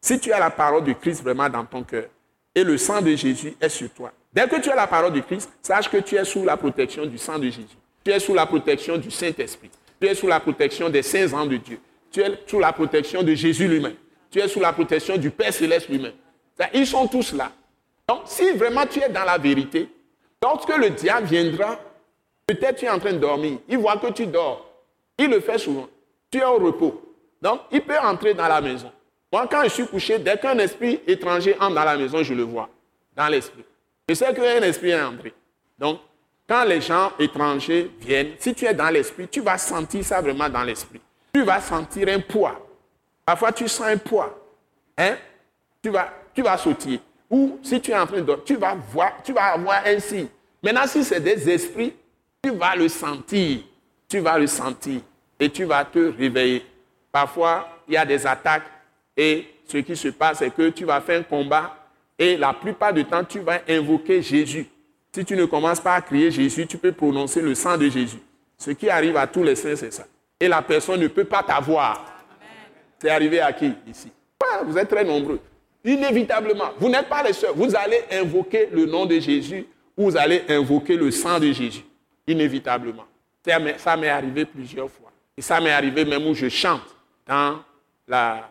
Si 0.00 0.18
tu 0.18 0.32
as 0.32 0.40
la 0.40 0.50
parole 0.50 0.82
de 0.82 0.92
Christ 0.92 1.22
vraiment 1.22 1.48
dans 1.48 1.64
ton 1.64 1.84
cœur 1.84 2.06
et 2.52 2.64
le 2.64 2.76
sang 2.78 3.00
de 3.00 3.14
Jésus 3.14 3.54
est 3.60 3.68
sur 3.68 3.88
toi, 3.90 4.10
dès 4.32 4.48
que 4.48 4.60
tu 4.60 4.68
as 4.70 4.74
la 4.74 4.88
parole 4.88 5.12
de 5.12 5.20
Christ, 5.20 5.52
sache 5.62 5.88
que 5.88 5.98
tu 5.98 6.16
es 6.16 6.24
sous 6.24 6.44
la 6.44 6.56
protection 6.56 7.06
du 7.06 7.16
sang 7.16 7.38
de 7.38 7.44
Jésus. 7.44 7.76
Tu 8.02 8.10
es 8.10 8.18
sous 8.18 8.34
la 8.34 8.44
protection 8.44 8.98
du 8.98 9.12
Saint-Esprit. 9.12 9.70
Tu 10.00 10.08
es 10.08 10.14
sous 10.16 10.26
la 10.26 10.40
protection 10.40 10.90
des 10.90 11.02
saints 11.02 11.32
ans 11.32 11.46
de 11.46 11.58
Dieu. 11.58 11.78
Tu 12.10 12.22
es 12.22 12.40
sous 12.44 12.58
la 12.58 12.72
protection 12.72 13.22
de 13.22 13.34
Jésus 13.34 13.68
lui-même. 13.68 13.94
Tu 14.32 14.40
es 14.40 14.48
sous 14.48 14.58
la 14.58 14.72
protection 14.72 15.16
du 15.16 15.30
Père 15.30 15.54
céleste 15.54 15.88
lui-même. 15.88 16.14
Ils 16.74 16.88
sont 16.88 17.06
tous 17.06 17.34
là. 17.34 17.52
Donc, 18.08 18.22
si 18.24 18.50
vraiment 18.50 18.84
tu 18.84 19.00
es 19.00 19.08
dans 19.08 19.24
la 19.24 19.38
vérité, 19.38 19.88
lorsque 20.42 20.76
le 20.76 20.90
diable 20.90 21.28
viendra 21.28 21.78
Peut-être 22.50 22.78
tu 22.78 22.84
es 22.84 22.90
en 22.90 22.98
train 22.98 23.12
de 23.12 23.18
dormir. 23.18 23.58
Il 23.68 23.78
voit 23.78 23.96
que 23.98 24.08
tu 24.10 24.26
dors. 24.26 24.68
Il 25.16 25.30
le 25.30 25.38
fait 25.38 25.56
souvent. 25.56 25.88
Tu 26.32 26.38
es 26.38 26.44
au 26.44 26.56
repos. 26.56 27.00
Donc, 27.40 27.60
il 27.70 27.80
peut 27.80 27.96
entrer 27.96 28.34
dans 28.34 28.48
la 28.48 28.60
maison. 28.60 28.90
Moi, 29.32 29.46
quand 29.48 29.62
je 29.62 29.68
suis 29.68 29.86
couché, 29.86 30.18
dès 30.18 30.36
qu'un 30.36 30.58
esprit 30.58 31.00
étranger 31.06 31.54
entre 31.60 31.76
dans 31.76 31.84
la 31.84 31.96
maison, 31.96 32.24
je 32.24 32.34
le 32.34 32.42
vois. 32.42 32.68
Dans 33.14 33.28
l'esprit. 33.28 33.64
Je 34.08 34.14
sais 34.14 34.34
qu'un 34.34 34.62
esprit 34.62 34.90
est 34.90 35.00
entré. 35.00 35.32
Donc, 35.78 36.00
quand 36.48 36.64
les 36.64 36.80
gens 36.80 37.12
étrangers 37.20 37.88
viennent, 38.00 38.32
si 38.40 38.52
tu 38.52 38.64
es 38.64 38.74
dans 38.74 38.90
l'esprit, 38.90 39.28
tu 39.28 39.40
vas 39.40 39.56
sentir 39.56 40.04
ça 40.04 40.20
vraiment 40.20 40.48
dans 40.48 40.64
l'esprit. 40.64 41.00
Tu 41.32 41.44
vas 41.44 41.60
sentir 41.60 42.08
un 42.08 42.18
poids. 42.18 42.60
Parfois, 43.24 43.52
tu 43.52 43.68
sens 43.68 43.86
un 43.86 43.96
poids. 43.96 44.36
Hein? 44.98 45.14
Tu 45.80 45.90
vas, 45.90 46.12
tu 46.34 46.42
vas 46.42 46.58
sauter. 46.58 46.98
Ou 47.30 47.60
si 47.62 47.80
tu 47.80 47.92
es 47.92 47.96
en 47.96 48.08
train 48.08 48.16
de 48.16 48.22
dormir, 48.22 48.44
tu 48.44 48.56
vas 48.56 48.74
voir, 48.74 49.22
tu 49.22 49.32
vas 49.32 49.52
avoir 49.52 49.86
un 49.86 50.00
signe. 50.00 50.26
Maintenant, 50.60 50.88
si 50.88 51.04
c'est 51.04 51.20
des 51.20 51.48
esprits, 51.48 51.94
tu 52.42 52.50
vas 52.50 52.74
le 52.76 52.88
sentir. 52.88 53.60
Tu 54.08 54.18
vas 54.18 54.38
le 54.38 54.46
sentir. 54.46 55.00
Et 55.38 55.48
tu 55.48 55.64
vas 55.64 55.84
te 55.84 55.98
réveiller. 55.98 56.64
Parfois, 57.12 57.68
il 57.88 57.94
y 57.94 57.96
a 57.96 58.04
des 58.04 58.26
attaques. 58.26 58.66
Et 59.16 59.46
ce 59.66 59.78
qui 59.78 59.96
se 59.96 60.08
passe, 60.08 60.38
c'est 60.38 60.50
que 60.54 60.70
tu 60.70 60.84
vas 60.84 61.00
faire 61.00 61.20
un 61.20 61.22
combat. 61.22 61.76
Et 62.18 62.36
la 62.36 62.52
plupart 62.52 62.92
du 62.92 63.04
temps, 63.04 63.24
tu 63.24 63.40
vas 63.40 63.60
invoquer 63.68 64.20
Jésus. 64.22 64.66
Si 65.12 65.24
tu 65.24 65.36
ne 65.36 65.44
commences 65.44 65.80
pas 65.80 65.94
à 65.94 66.00
crier 66.00 66.30
Jésus, 66.30 66.66
tu 66.66 66.76
peux 66.78 66.92
prononcer 66.92 67.40
le 67.40 67.54
sang 67.54 67.76
de 67.76 67.88
Jésus. 67.88 68.18
Ce 68.58 68.70
qui 68.72 68.90
arrive 68.90 69.16
à 69.16 69.26
tous 69.26 69.42
les 69.42 69.56
saints, 69.56 69.76
c'est 69.76 69.92
ça. 69.92 70.04
Et 70.38 70.46
la 70.46 70.62
personne 70.62 71.00
ne 71.00 71.08
peut 71.08 71.24
pas 71.24 71.42
t'avoir. 71.42 72.04
C'est 72.98 73.10
arrivé 73.10 73.40
à 73.40 73.52
qui 73.52 73.72
ici? 73.88 74.10
Vous 74.66 74.76
êtes 74.76 74.88
très 74.88 75.04
nombreux. 75.04 75.40
Inévitablement, 75.84 76.72
vous 76.78 76.88
n'êtes 76.88 77.08
pas 77.08 77.22
les 77.22 77.32
seuls. 77.32 77.52
Vous 77.54 77.74
allez 77.74 78.00
invoquer 78.12 78.68
le 78.70 78.84
nom 78.84 79.06
de 79.06 79.18
Jésus 79.18 79.66
ou 79.96 80.10
vous 80.10 80.16
allez 80.16 80.42
invoquer 80.48 80.96
le 80.96 81.10
sang 81.10 81.40
de 81.40 81.50
Jésus 81.52 81.84
inévitablement. 82.26 83.04
Ça 83.78 83.96
m'est 83.96 84.08
arrivé 84.08 84.44
plusieurs 84.44 84.90
fois. 84.90 85.10
Et 85.36 85.42
ça 85.42 85.60
m'est 85.60 85.70
arrivé 85.72 86.04
même 86.04 86.26
où 86.26 86.34
je 86.34 86.48
chante 86.48 86.82
dans, 87.26 87.60
la, 88.06 88.48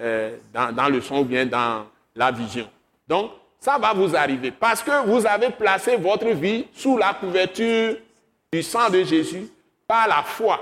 euh, 0.00 0.36
dans, 0.52 0.74
dans, 0.74 0.88
le 0.88 1.00
son 1.00 1.18
ou 1.18 1.24
bien 1.24 1.46
dans 1.46 1.86
la 2.14 2.30
vision. 2.30 2.68
Donc, 3.06 3.30
ça 3.60 3.78
va 3.78 3.92
vous 3.92 4.16
arriver 4.16 4.50
parce 4.50 4.82
que 4.82 5.06
vous 5.06 5.24
avez 5.24 5.50
placé 5.50 5.96
votre 5.96 6.28
vie 6.30 6.66
sous 6.74 6.98
la 6.98 7.14
couverture 7.14 7.96
du 8.52 8.62
sang 8.62 8.90
de 8.90 9.04
Jésus 9.04 9.48
par 9.86 10.08
la 10.08 10.22
foi. 10.22 10.60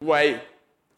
Vous 0.00 0.06
voyez? 0.06 0.36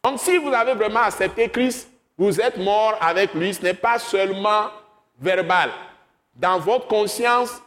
Donc, 0.03 0.19
si 0.19 0.37
vous 0.37 0.49
avez 0.53 0.73
vraiment 0.73 1.01
accepté 1.01 1.49
Christ, 1.49 1.89
vous 2.17 2.39
êtes 2.39 2.57
mort 2.57 2.97
avec 3.01 3.33
lui. 3.33 3.53
Ce 3.53 3.61
n'est 3.61 3.73
pas 3.73 3.97
seulement 3.97 4.67
verbal. 5.19 5.71
Dans 6.35 6.59
votre 6.59 6.87
conscience, 6.87 7.61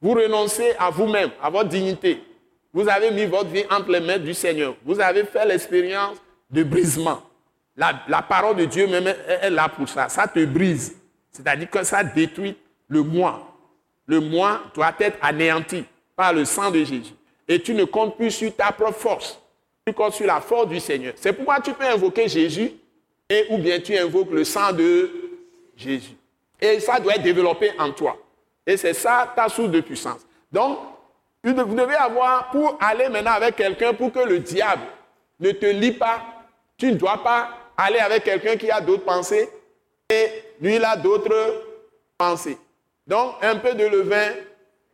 vous 0.00 0.14
renoncez 0.14 0.74
à 0.78 0.90
vous-même, 0.90 1.30
à 1.40 1.50
votre 1.50 1.68
dignité. 1.68 2.22
Vous 2.72 2.88
avez 2.88 3.10
mis 3.10 3.26
votre 3.26 3.50
vie 3.50 3.64
entre 3.70 3.90
les 3.90 4.00
mains 4.00 4.18
du 4.18 4.32
Seigneur. 4.32 4.74
Vous 4.84 4.98
avez 4.98 5.24
fait 5.24 5.44
l'expérience 5.44 6.16
de 6.50 6.62
brisement. 6.62 7.22
La, 7.76 8.22
parole 8.22 8.56
de 8.56 8.64
Dieu 8.64 8.86
même 8.86 9.06
est 9.06 9.50
là 9.50 9.68
pour 9.68 9.88
ça. 9.88 10.08
Ça 10.08 10.26
te 10.26 10.44
brise. 10.44 10.96
C'est-à-dire 11.30 11.70
que 11.70 11.82
ça 11.82 12.04
détruit 12.04 12.56
le 12.88 13.02
moi. 13.02 13.56
Le 14.06 14.20
moi 14.20 14.62
doit 14.74 14.94
être 15.00 15.18
anéanti 15.22 15.84
par 16.14 16.32
le 16.32 16.44
sang 16.44 16.70
de 16.70 16.78
Jésus. 16.78 17.14
Et 17.48 17.60
tu 17.60 17.74
ne 17.74 17.84
comptes 17.84 18.16
plus 18.16 18.30
sur 18.30 18.54
ta 18.54 18.72
propre 18.72 18.98
force. 18.98 19.40
Tu 19.86 19.92
comptes 19.92 20.14
sur 20.14 20.26
la 20.26 20.40
force 20.40 20.68
du 20.68 20.80
Seigneur. 20.80 21.14
C'est 21.16 21.32
pourquoi 21.32 21.60
tu 21.60 21.72
peux 21.72 21.84
invoquer 21.84 22.28
Jésus 22.28 22.72
et 23.28 23.46
ou 23.50 23.58
bien 23.58 23.80
tu 23.80 23.96
invoques 23.96 24.30
le 24.30 24.44
sang 24.44 24.72
de 24.72 25.10
Jésus. 25.76 26.16
Et 26.60 26.78
ça 26.80 27.00
doit 27.00 27.14
être 27.16 27.22
développé 27.22 27.72
en 27.78 27.90
toi. 27.90 28.16
Et 28.66 28.76
c'est 28.76 28.94
ça 28.94 29.32
ta 29.34 29.48
source 29.48 29.70
de 29.70 29.80
puissance. 29.80 30.20
Donc, 30.50 30.78
vous 31.50 31.74
devez 31.74 31.94
avoir, 31.94 32.50
pour 32.50 32.78
aller 32.80 33.08
maintenant 33.08 33.32
avec 33.32 33.56
quelqu'un, 33.56 33.92
pour 33.94 34.12
que 34.12 34.20
le 34.20 34.38
diable 34.38 34.82
ne 35.40 35.50
te 35.50 35.66
lie 35.66 35.92
pas, 35.92 36.20
tu 36.76 36.86
ne 36.86 36.96
dois 36.96 37.22
pas 37.22 37.50
aller 37.76 37.98
avec 37.98 38.24
quelqu'un 38.24 38.56
qui 38.56 38.70
a 38.70 38.80
d'autres 38.80 39.04
pensées 39.04 39.48
et 40.08 40.28
lui, 40.60 40.76
il 40.76 40.84
a 40.84 40.96
d'autres 40.96 41.64
pensées. 42.16 42.58
Donc, 43.06 43.34
un 43.42 43.56
peu 43.56 43.74
de 43.74 43.84
levain 43.84 44.30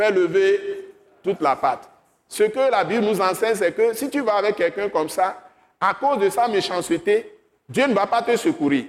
fait 0.00 0.10
lever 0.10 0.94
toute 1.22 1.40
la 1.40 1.56
pâte. 1.56 1.88
Ce 2.28 2.44
que 2.44 2.70
la 2.70 2.84
Bible 2.84 3.04
nous 3.04 3.20
enseigne, 3.20 3.54
c'est 3.54 3.72
que 3.72 3.94
si 3.94 4.08
tu 4.08 4.20
vas 4.20 4.36
avec 4.36 4.56
quelqu'un 4.56 4.88
comme 4.88 5.08
ça, 5.08 5.42
à 5.80 5.94
cause 5.94 6.18
de 6.18 6.30
sa 6.30 6.48
méchanceté, 6.48 7.32
Dieu 7.68 7.86
ne 7.86 7.94
va 7.94 8.06
pas 8.06 8.22
te 8.22 8.36
secourir. 8.36 8.86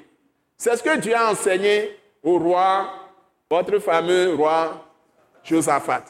C'est 0.58 0.76
ce 0.76 0.84
que 0.84 0.98
Dieu 0.98 1.16
a 1.16 1.32
enseigné 1.32 1.98
au 2.24 2.38
roi, 2.38 2.90
votre 3.50 3.80
fameux 3.80 4.36
roi 4.36 4.86
Josaphat. 5.44 6.04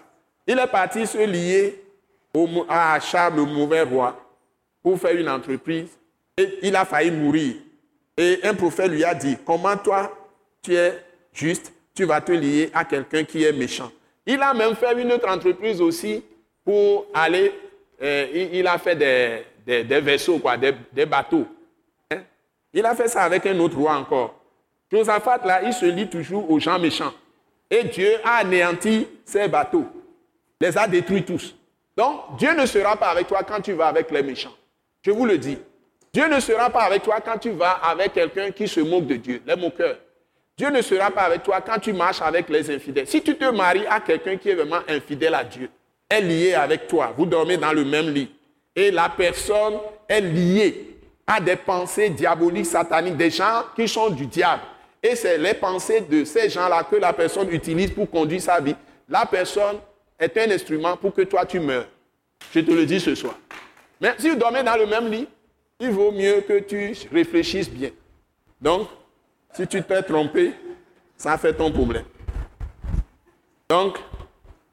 Il 0.49 0.57
est 0.57 0.65
parti 0.65 1.05
se 1.05 1.19
lier 1.19 1.79
à 2.67 2.93
Achab, 2.95 3.35
le 3.35 3.45
mauvais 3.45 3.83
roi, 3.83 4.19
pour 4.81 4.99
faire 4.99 5.15
une 5.15 5.29
entreprise. 5.29 5.89
Et 6.35 6.57
il 6.63 6.75
a 6.75 6.85
failli 6.85 7.11
mourir. 7.11 7.57
Et 8.17 8.39
un 8.41 8.55
prophète 8.55 8.89
lui 8.89 9.03
a 9.03 9.13
dit, 9.13 9.37
comment 9.45 9.77
toi, 9.77 10.11
tu 10.63 10.73
es 10.73 11.03
juste, 11.31 11.71
tu 11.93 12.03
vas 12.05 12.19
te 12.19 12.31
lier 12.31 12.71
à 12.73 12.83
quelqu'un 12.83 13.23
qui 13.25 13.43
est 13.43 13.53
méchant. 13.53 13.91
Il 14.25 14.41
a 14.41 14.55
même 14.55 14.75
fait 14.75 14.99
une 14.99 15.11
autre 15.11 15.29
entreprise 15.29 15.79
aussi 15.81 16.23
pour 16.65 17.05
aller, 17.13 17.53
euh, 18.01 18.47
il, 18.51 18.65
a 18.65 18.79
fait 18.79 18.95
des, 18.95 19.99
vaisseaux, 20.01 20.39
quoi, 20.39 20.57
des, 20.57 21.05
bateaux. 21.05 21.45
Hein? 22.09 22.21
Il 22.73 22.83
a 22.87 22.95
fait 22.95 23.07
ça 23.07 23.21
avec 23.21 23.45
un 23.45 23.59
autre 23.59 23.77
roi 23.77 23.93
encore. 23.93 24.33
Josaphat, 24.91 25.41
là, 25.45 25.61
il 25.61 25.73
se 25.73 25.85
lie 25.85 26.09
toujours 26.09 26.49
aux 26.49 26.59
gens 26.59 26.79
méchants. 26.79 27.13
Et 27.69 27.83
Dieu 27.83 28.15
a 28.23 28.37
anéanti 28.37 29.05
ces 29.23 29.47
bateaux 29.47 29.85
les 30.59 30.77
a 30.77 30.87
détruits 30.87 31.23
tous. 31.23 31.55
Donc, 31.95 32.37
Dieu 32.37 32.53
ne 32.55 32.65
sera 32.65 32.95
pas 32.97 33.09
avec 33.09 33.27
toi 33.27 33.43
quand 33.43 33.61
tu 33.61 33.73
vas 33.73 33.87
avec 33.87 34.11
les 34.11 34.23
méchants. 34.23 34.55
Je 35.01 35.11
vous 35.11 35.25
le 35.25 35.37
dis. 35.37 35.57
Dieu 36.13 36.27
ne 36.27 36.39
sera 36.39 36.69
pas 36.69 36.83
avec 36.83 37.03
toi 37.03 37.19
quand 37.23 37.37
tu 37.37 37.51
vas 37.51 37.71
avec 37.71 38.13
quelqu'un 38.13 38.51
qui 38.51 38.67
se 38.67 38.79
moque 38.79 39.05
de 39.05 39.15
Dieu, 39.15 39.41
les 39.45 39.55
moqueurs. 39.55 39.97
Dieu 40.57 40.69
ne 40.69 40.81
sera 40.81 41.11
pas 41.11 41.21
avec 41.21 41.43
toi 41.43 41.61
quand 41.61 41.79
tu 41.79 41.93
marches 41.93 42.21
avec 42.21 42.49
les 42.49 42.69
infidèles. 42.69 43.07
Si 43.07 43.21
tu 43.21 43.35
te 43.35 43.45
maries 43.45 43.85
à 43.87 43.99
quelqu'un 43.99 44.35
qui 44.37 44.49
est 44.49 44.55
vraiment 44.55 44.81
infidèle 44.87 45.35
à 45.35 45.43
Dieu, 45.43 45.69
est 46.09 46.21
lié 46.21 46.53
avec 46.53 46.87
toi, 46.87 47.13
vous 47.15 47.25
dormez 47.25 47.57
dans 47.57 47.71
le 47.71 47.85
même 47.85 48.09
lit, 48.09 48.29
et 48.75 48.91
la 48.91 49.09
personne 49.09 49.75
est 50.07 50.21
liée 50.21 50.97
à 51.27 51.39
des 51.39 51.55
pensées 51.55 52.09
diaboliques, 52.09 52.65
sataniques, 52.65 53.15
des 53.15 53.29
gens 53.29 53.63
qui 53.75 53.87
sont 53.87 54.09
du 54.09 54.25
diable. 54.25 54.63
Et 55.01 55.15
c'est 55.15 55.37
les 55.37 55.53
pensées 55.53 56.01
de 56.01 56.25
ces 56.25 56.49
gens-là 56.49 56.83
que 56.83 56.95
la 56.95 57.13
personne 57.13 57.49
utilise 57.51 57.91
pour 57.91 58.09
conduire 58.09 58.41
sa 58.41 58.59
vie. 58.59 58.75
La 59.07 59.25
personne 59.25 59.77
est 60.19 60.37
un 60.37 60.51
instrument 60.51 60.97
pour 60.97 61.13
que 61.13 61.21
toi 61.21 61.45
tu 61.45 61.59
meurs. 61.59 61.87
Je 62.53 62.59
te 62.59 62.71
le 62.71 62.85
dis 62.85 62.99
ce 62.99 63.15
soir. 63.15 63.37
Mais 64.01 64.13
si 64.17 64.29
vous 64.29 64.35
dormez 64.35 64.63
dans 64.63 64.77
le 64.77 64.85
même 64.85 65.11
lit, 65.11 65.27
il 65.79 65.91
vaut 65.91 66.11
mieux 66.11 66.41
que 66.41 66.59
tu 66.59 66.93
réfléchisses 67.11 67.69
bien. 67.69 67.91
Donc, 68.61 68.87
si 69.53 69.65
tu 69.67 69.81
t'es 69.81 70.03
trompé, 70.03 70.53
ça 71.15 71.37
fait 71.37 71.53
ton 71.53 71.71
problème. 71.71 72.05
Donc, 73.69 73.97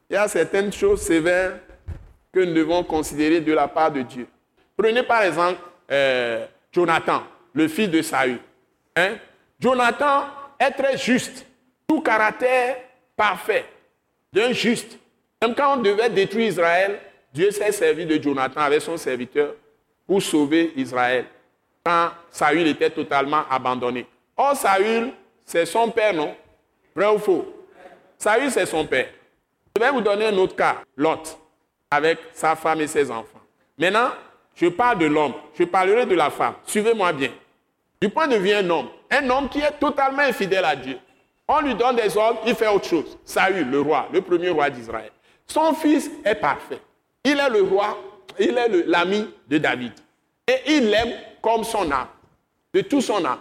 il 0.09 0.15
y 0.15 0.17
a 0.17 0.29
certaines 0.29 0.73
choses 0.73 1.03
sévères 1.03 1.59
que 2.33 2.41
nous 2.41 2.55
devons 2.55 2.83
considérer 2.85 3.41
de 3.41 3.53
la 3.53 3.69
part 3.69 3.91
de 3.91 4.03
Dieu. 4.03 4.27
Prenez 4.77 5.03
par 5.03 5.23
exemple 5.23 5.61
euh, 5.91 6.47
Jonathan, 6.73 7.23
le 7.53 7.69
fils 7.69 7.89
de 7.89 8.03
Saül. 8.03 8.39
Hein? 8.95 9.17
Jonathan 9.59 10.25
est 10.59 10.73
très 10.73 10.97
juste, 10.99 11.47
tout 11.89 12.01
caractère 12.01 12.77
parfait, 13.17 13.65
d'un 14.33 14.53
juste. 14.53 14.99
Même 15.43 15.55
quand 15.55 15.75
on 15.75 15.83
devait 15.83 16.09
détruire 16.09 16.49
Israël, 16.49 16.99
Dieu 17.33 17.51
s'est 17.51 17.73
servi 17.73 18.07
de 18.07 18.21
Jonathan 18.23 18.61
avec 18.61 18.81
son 18.81 18.97
serviteur 18.97 19.55
pour 20.07 20.23
sauver 20.23 20.73
Israël 20.77 21.27
quand 21.85 22.11
Saül 22.31 22.67
était 22.67 22.91
totalement 22.91 23.43
abandonné. 23.51 24.07
Or, 24.37 24.57
Saül, 24.57 25.13
c'est 25.45 25.67
son 25.67 25.91
père, 25.91 26.15
non? 26.15 26.35
Vrai 26.95 27.07
ou 27.15 27.19
faux? 27.19 27.47
Saül, 28.19 28.51
c'est 28.51 28.67
son 28.67 28.87
père. 28.87 29.09
Je 29.77 29.83
vais 29.83 29.91
vous 29.91 30.01
donner 30.01 30.27
un 30.27 30.37
autre 30.39 30.57
cas, 30.57 30.79
Lot, 30.97 31.39
avec 31.91 32.19
sa 32.33 32.57
femme 32.57 32.81
et 32.81 32.87
ses 32.87 33.11
enfants. 33.11 33.41
Maintenant, 33.79 34.11
je 34.55 34.67
parle 34.69 34.99
de 34.99 35.07
l'homme, 35.07 35.35
je 35.59 35.65
parlerai 35.65 36.07
de 36.07 36.15
la 36.15 36.31
femme. 36.31 36.55
Suivez-moi 36.65 37.13
bien. 37.13 37.31
Du 38.01 38.09
point 38.09 38.27
de 38.27 38.37
vue 38.37 38.49
d'un 38.49 38.69
homme, 38.71 38.89
un 39.11 39.29
homme 39.29 39.49
qui 39.49 39.61
est 39.61 39.79
totalement 39.79 40.23
infidèle 40.23 40.65
à 40.65 40.75
Dieu. 40.75 40.99
On 41.47 41.61
lui 41.61 41.75
donne 41.75 41.97
des 41.97 42.17
ordres, 42.17 42.41
il 42.47 42.55
fait 42.55 42.69
autre 42.69 42.89
chose. 42.89 43.19
Saül, 43.25 43.71
le 43.71 43.81
roi, 43.81 44.09
le 44.13 44.23
premier 44.23 44.49
roi 44.49 44.71
d'Israël. 44.71 45.13
Son 45.47 45.75
fils 45.75 46.11
est 46.25 46.35
parfait. 46.35 46.81
Il 47.25 47.39
est 47.39 47.51
le 47.51 47.63
roi, 47.63 47.99
il 48.39 48.57
est 48.57 48.87
l'ami 48.87 49.29
de 49.49 49.59
David. 49.59 49.93
Et 50.47 50.77
il 50.77 50.91
l'aime 50.91 51.13
comme 51.43 51.65
son 51.65 51.91
âme, 51.91 52.09
de 52.73 52.81
tout 52.83 53.01
son 53.01 53.25
âme. 53.25 53.41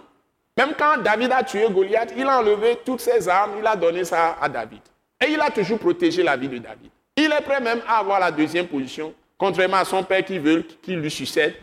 Même 0.56 0.72
quand 0.78 0.98
David 0.98 1.32
a 1.32 1.42
tué 1.42 1.66
Goliath, 1.70 2.12
il 2.16 2.26
a 2.26 2.38
enlevé 2.38 2.78
toutes 2.84 3.00
ses 3.00 3.28
armes, 3.28 3.56
il 3.58 3.66
a 3.66 3.76
donné 3.76 4.04
ça 4.04 4.36
à 4.40 4.48
David. 4.48 4.80
Et 5.24 5.30
il 5.30 5.40
a 5.40 5.50
toujours 5.50 5.78
protégé 5.78 6.22
la 6.22 6.36
vie 6.36 6.48
de 6.48 6.58
David. 6.58 6.90
Il 7.16 7.32
est 7.32 7.40
prêt 7.42 7.60
même 7.60 7.80
à 7.86 7.98
avoir 7.98 8.20
la 8.20 8.30
deuxième 8.30 8.66
position, 8.66 9.14
contrairement 9.38 9.78
à 9.78 9.84
son 9.84 10.02
père 10.02 10.24
qui 10.24 10.38
veut 10.38 10.62
qu'il 10.82 10.98
lui 10.98 11.10
succède 11.10 11.54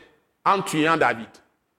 en 0.46 0.62
tuant 0.62 0.98
David. 0.98 1.28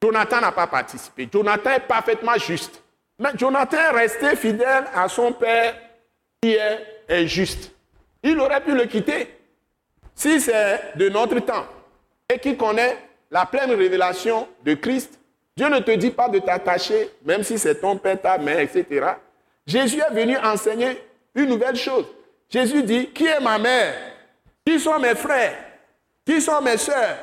Jonathan 0.02 0.40
n'a 0.40 0.52
pas 0.52 0.66
participé. 0.66 1.28
Jonathan 1.32 1.70
est 1.70 1.80
parfaitement 1.80 2.36
juste. 2.36 2.82
Mais 3.18 3.30
Jonathan 3.36 3.76
est 3.76 3.90
resté 3.90 4.36
fidèle 4.36 4.84
à 4.94 5.08
son 5.08 5.32
père 5.32 5.74
qui 6.42 6.52
est 6.52 7.04
injuste 7.08 7.73
il 8.24 8.40
aurait 8.40 8.60
pu 8.62 8.74
le 8.74 8.86
quitter. 8.86 9.28
Si 10.14 10.40
c'est 10.40 10.96
de 10.96 11.08
notre 11.08 11.38
temps 11.40 11.66
et 12.32 12.38
qui 12.38 12.56
connaît 12.56 12.96
la 13.30 13.44
pleine 13.46 13.72
révélation 13.72 14.48
de 14.64 14.74
Christ, 14.74 15.18
Dieu 15.56 15.68
ne 15.68 15.78
te 15.78 15.90
dit 15.92 16.10
pas 16.10 16.28
de 16.28 16.38
t'attacher, 16.38 17.10
même 17.24 17.44
si 17.44 17.58
c'est 17.58 17.76
ton 17.80 17.96
père, 17.96 18.20
ta 18.20 18.38
mère, 18.38 18.58
etc. 18.58 19.06
Jésus 19.66 20.00
est 20.00 20.12
venu 20.12 20.36
enseigner 20.38 20.98
une 21.34 21.50
nouvelle 21.50 21.76
chose. 21.76 22.06
Jésus 22.48 22.82
dit, 22.82 23.08
qui 23.10 23.26
est 23.26 23.40
ma 23.40 23.58
mère? 23.58 23.94
Qui 24.66 24.80
sont 24.80 24.98
mes 24.98 25.14
frères? 25.14 25.56
Qui 26.26 26.40
sont 26.40 26.60
mes 26.60 26.76
soeurs 26.76 27.18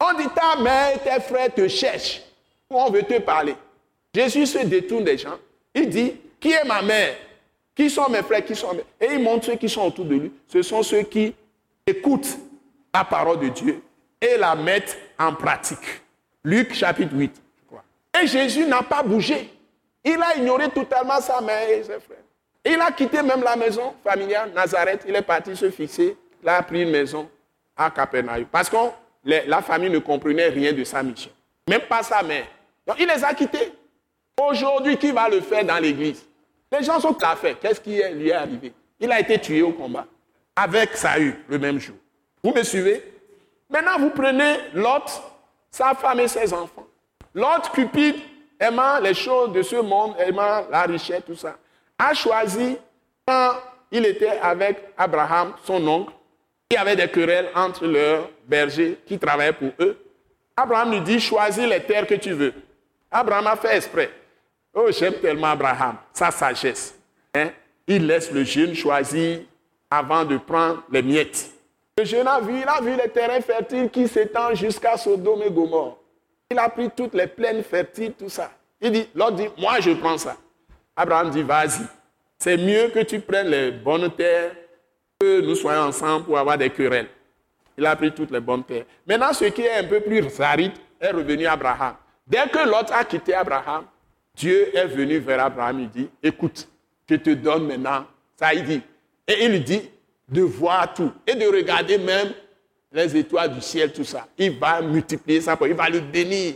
On 0.00 0.16
dit, 0.16 0.28
ta 0.34 0.60
mère 0.60 0.94
et 0.94 0.98
tes 0.98 1.20
frères 1.20 1.52
te 1.52 1.66
cherchent. 1.68 2.22
On 2.70 2.90
veut 2.90 3.02
te 3.02 3.18
parler? 3.18 3.54
Jésus 4.14 4.46
se 4.46 4.58
détourne 4.58 5.04
des 5.04 5.18
gens. 5.18 5.38
Il 5.74 5.88
dit, 5.88 6.14
qui 6.40 6.52
est 6.52 6.64
ma 6.64 6.82
mère? 6.82 7.14
Qui 7.78 7.88
sont 7.88 8.08
mes 8.08 8.24
frères, 8.24 8.44
qui 8.44 8.56
sont. 8.56 8.76
Et 9.00 9.06
il 9.12 9.22
montre 9.22 9.46
ceux 9.46 9.54
qui 9.54 9.68
sont 9.68 9.82
autour 9.82 10.04
de 10.04 10.16
lui. 10.16 10.32
Ce 10.48 10.62
sont 10.62 10.82
ceux 10.82 11.02
qui 11.02 11.32
écoutent 11.86 12.36
la 12.92 13.04
parole 13.04 13.38
de 13.38 13.48
Dieu 13.50 13.80
et 14.20 14.36
la 14.36 14.56
mettent 14.56 14.98
en 15.16 15.32
pratique. 15.32 16.02
Luc 16.42 16.74
chapitre 16.74 17.14
8, 17.14 17.32
je 17.36 17.66
crois. 17.68 17.84
Et 18.20 18.26
Jésus 18.26 18.66
n'a 18.66 18.82
pas 18.82 19.04
bougé. 19.04 19.48
Il 20.04 20.20
a 20.20 20.36
ignoré 20.36 20.68
totalement 20.70 21.20
sa 21.20 21.40
mère 21.40 21.70
et 21.70 21.84
ses 21.84 22.00
frères. 22.00 22.18
il 22.64 22.80
a 22.80 22.90
quitté 22.90 23.22
même 23.22 23.44
la 23.44 23.54
maison 23.54 23.94
familiale, 24.02 24.50
Nazareth. 24.52 25.04
Il 25.06 25.14
est 25.14 25.22
parti 25.22 25.54
se 25.54 25.70
fixer. 25.70 26.16
Il 26.42 26.48
a 26.48 26.60
pris 26.62 26.82
une 26.82 26.90
maison 26.90 27.28
à 27.76 27.92
Capernaum. 27.92 28.44
Parce 28.46 28.68
que 28.68 28.76
la 29.24 29.62
famille 29.62 29.90
ne 29.90 30.00
comprenait 30.00 30.48
rien 30.48 30.72
de 30.72 30.82
sa 30.82 31.00
mission. 31.04 31.30
Même 31.68 31.82
pas 31.82 32.02
sa 32.02 32.24
mère. 32.24 32.46
Donc 32.84 32.96
il 32.98 33.06
les 33.06 33.22
a 33.22 33.32
quittés. 33.34 33.72
Aujourd'hui, 34.36 34.96
qui 34.96 35.12
va 35.12 35.28
le 35.28 35.40
faire 35.40 35.64
dans 35.64 35.78
l'église? 35.78 36.27
Les 36.70 36.82
gens 36.82 37.00
sont 37.00 37.16
fait. 37.36 37.54
Qu'est-ce 37.54 37.80
qui 37.80 38.00
lui 38.12 38.28
est 38.28 38.32
arrivé? 38.32 38.72
Il 39.00 39.10
a 39.10 39.20
été 39.20 39.38
tué 39.38 39.62
au 39.62 39.72
combat 39.72 40.06
avec 40.54 40.96
Saül 40.96 41.36
le 41.48 41.58
même 41.58 41.78
jour. 41.78 41.96
Vous 42.42 42.52
me 42.52 42.62
suivez? 42.62 43.02
Maintenant, 43.70 43.98
vous 43.98 44.10
prenez 44.10 44.56
Lot, 44.74 45.22
sa 45.70 45.94
femme 45.94 46.20
et 46.20 46.28
ses 46.28 46.52
enfants. 46.52 46.86
Lot, 47.34 47.70
cupide, 47.72 48.16
aimant 48.58 48.98
les 49.00 49.14
choses 49.14 49.52
de 49.52 49.62
ce 49.62 49.76
monde, 49.76 50.14
aimant 50.18 50.66
la 50.70 50.82
richesse, 50.82 51.22
tout 51.26 51.36
ça, 51.36 51.56
a 51.98 52.14
choisi, 52.14 52.76
quand 53.26 53.52
il 53.90 54.04
était 54.06 54.38
avec 54.42 54.78
Abraham, 54.96 55.54
son 55.64 55.86
oncle, 55.86 56.12
il 56.70 56.74
y 56.74 56.76
avait 56.76 56.96
des 56.96 57.08
querelles 57.08 57.50
entre 57.54 57.86
leurs 57.86 58.28
bergers 58.46 58.98
qui 59.06 59.18
travaillaient 59.18 59.52
pour 59.52 59.72
eux. 59.80 59.96
Abraham 60.56 60.92
lui 60.92 61.00
dit, 61.00 61.20
choisis 61.20 61.66
les 61.66 61.82
terres 61.82 62.06
que 62.06 62.14
tu 62.14 62.32
veux. 62.32 62.52
Abraham 63.10 63.46
a 63.46 63.56
fait 63.56 63.76
exprès. 63.76 64.10
Oh, 64.80 64.92
j'aime 64.92 65.14
tellement 65.14 65.48
Abraham, 65.48 65.96
sa 66.12 66.30
sagesse. 66.30 66.94
Hein? 67.34 67.50
Il 67.84 68.06
laisse 68.06 68.30
le 68.30 68.44
jeune 68.44 68.76
choisir 68.76 69.40
avant 69.90 70.24
de 70.24 70.36
prendre 70.36 70.84
les 70.92 71.02
miettes. 71.02 71.50
Le 71.98 72.04
jeune 72.04 72.28
a 72.28 72.38
vu, 72.38 72.60
il 72.60 72.68
a 72.68 72.80
vu 72.80 72.94
les 72.94 73.10
terrains 73.10 73.40
fertiles 73.40 73.90
qui 73.90 74.06
s'étendent 74.06 74.54
jusqu'à 74.54 74.96
Sodome 74.96 75.42
et 75.42 75.50
Gomorre. 75.50 75.98
Il 76.48 76.56
a 76.60 76.68
pris 76.68 76.90
toutes 76.96 77.14
les 77.14 77.26
plaines 77.26 77.64
fertiles, 77.64 78.12
tout 78.12 78.28
ça. 78.28 78.52
Il 78.80 78.92
dit, 78.92 79.08
l'autre 79.16 79.32
dit, 79.32 79.48
moi 79.58 79.80
je 79.80 79.90
prends 79.90 80.16
ça. 80.16 80.36
Abraham 80.94 81.30
dit, 81.30 81.42
vas-y. 81.42 81.82
C'est 82.38 82.56
mieux 82.56 82.90
que 82.90 83.00
tu 83.00 83.18
prennes 83.18 83.48
les 83.48 83.72
bonnes 83.72 84.08
terres 84.12 84.52
que 85.18 85.40
nous 85.40 85.56
soyons 85.56 85.88
ensemble 85.88 86.24
pour 86.24 86.38
avoir 86.38 86.56
des 86.56 86.70
querelles. 86.70 87.08
Il 87.76 87.84
a 87.84 87.96
pris 87.96 88.12
toutes 88.12 88.30
les 88.30 88.40
bonnes 88.40 88.62
terres. 88.62 88.84
Maintenant, 89.04 89.32
ce 89.32 89.46
qui 89.46 89.62
est 89.62 89.74
un 89.74 89.84
peu 89.84 90.00
plus 90.00 90.40
aride 90.40 90.74
est 91.00 91.10
revenu 91.10 91.46
à 91.46 91.54
Abraham. 91.54 91.96
Dès 92.24 92.48
que 92.48 92.64
l'autre 92.64 92.92
a 92.92 93.02
quitté 93.02 93.34
Abraham, 93.34 93.84
Dieu 94.38 94.76
est 94.76 94.86
venu 94.86 95.18
vers 95.18 95.44
Abraham. 95.44 95.80
Il 95.80 95.90
dit, 95.90 96.08
écoute, 96.22 96.68
je 97.10 97.16
te 97.16 97.30
donne 97.30 97.66
maintenant. 97.66 98.06
Ça, 98.38 98.54
il 98.54 98.64
dit. 98.64 98.80
Et 99.26 99.44
il 99.44 99.64
dit 99.64 99.90
de 100.28 100.42
voir 100.42 100.94
tout 100.94 101.12
et 101.26 101.34
de 101.34 101.46
regarder 101.46 101.98
même 101.98 102.32
les 102.92 103.16
étoiles 103.16 103.52
du 103.52 103.60
ciel, 103.60 103.92
tout 103.92 104.04
ça. 104.04 104.28
Il 104.38 104.58
va 104.58 104.80
multiplier 104.80 105.40
ça, 105.40 105.58
il 105.60 105.74
va 105.74 105.88
le 105.88 106.00
bénir. 106.00 106.54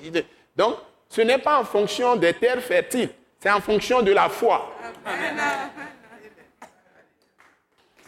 Donc, 0.57 0.77
ce 1.09 1.23
n'est 1.23 1.39
pas 1.39 1.59
en 1.61 1.65
fonction 1.65 2.17
des 2.17 2.33
terres 2.33 2.63
fertiles, 2.63 3.11
c'est 3.39 3.51
en 3.51 3.61
fonction 3.61 4.01
de 4.01 4.13
la 4.13 4.29
foi. 4.29 4.75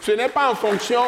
Ce 0.00 0.12
n'est 0.12 0.28
pas 0.28 0.50
en 0.50 0.54
fonction 0.54 1.02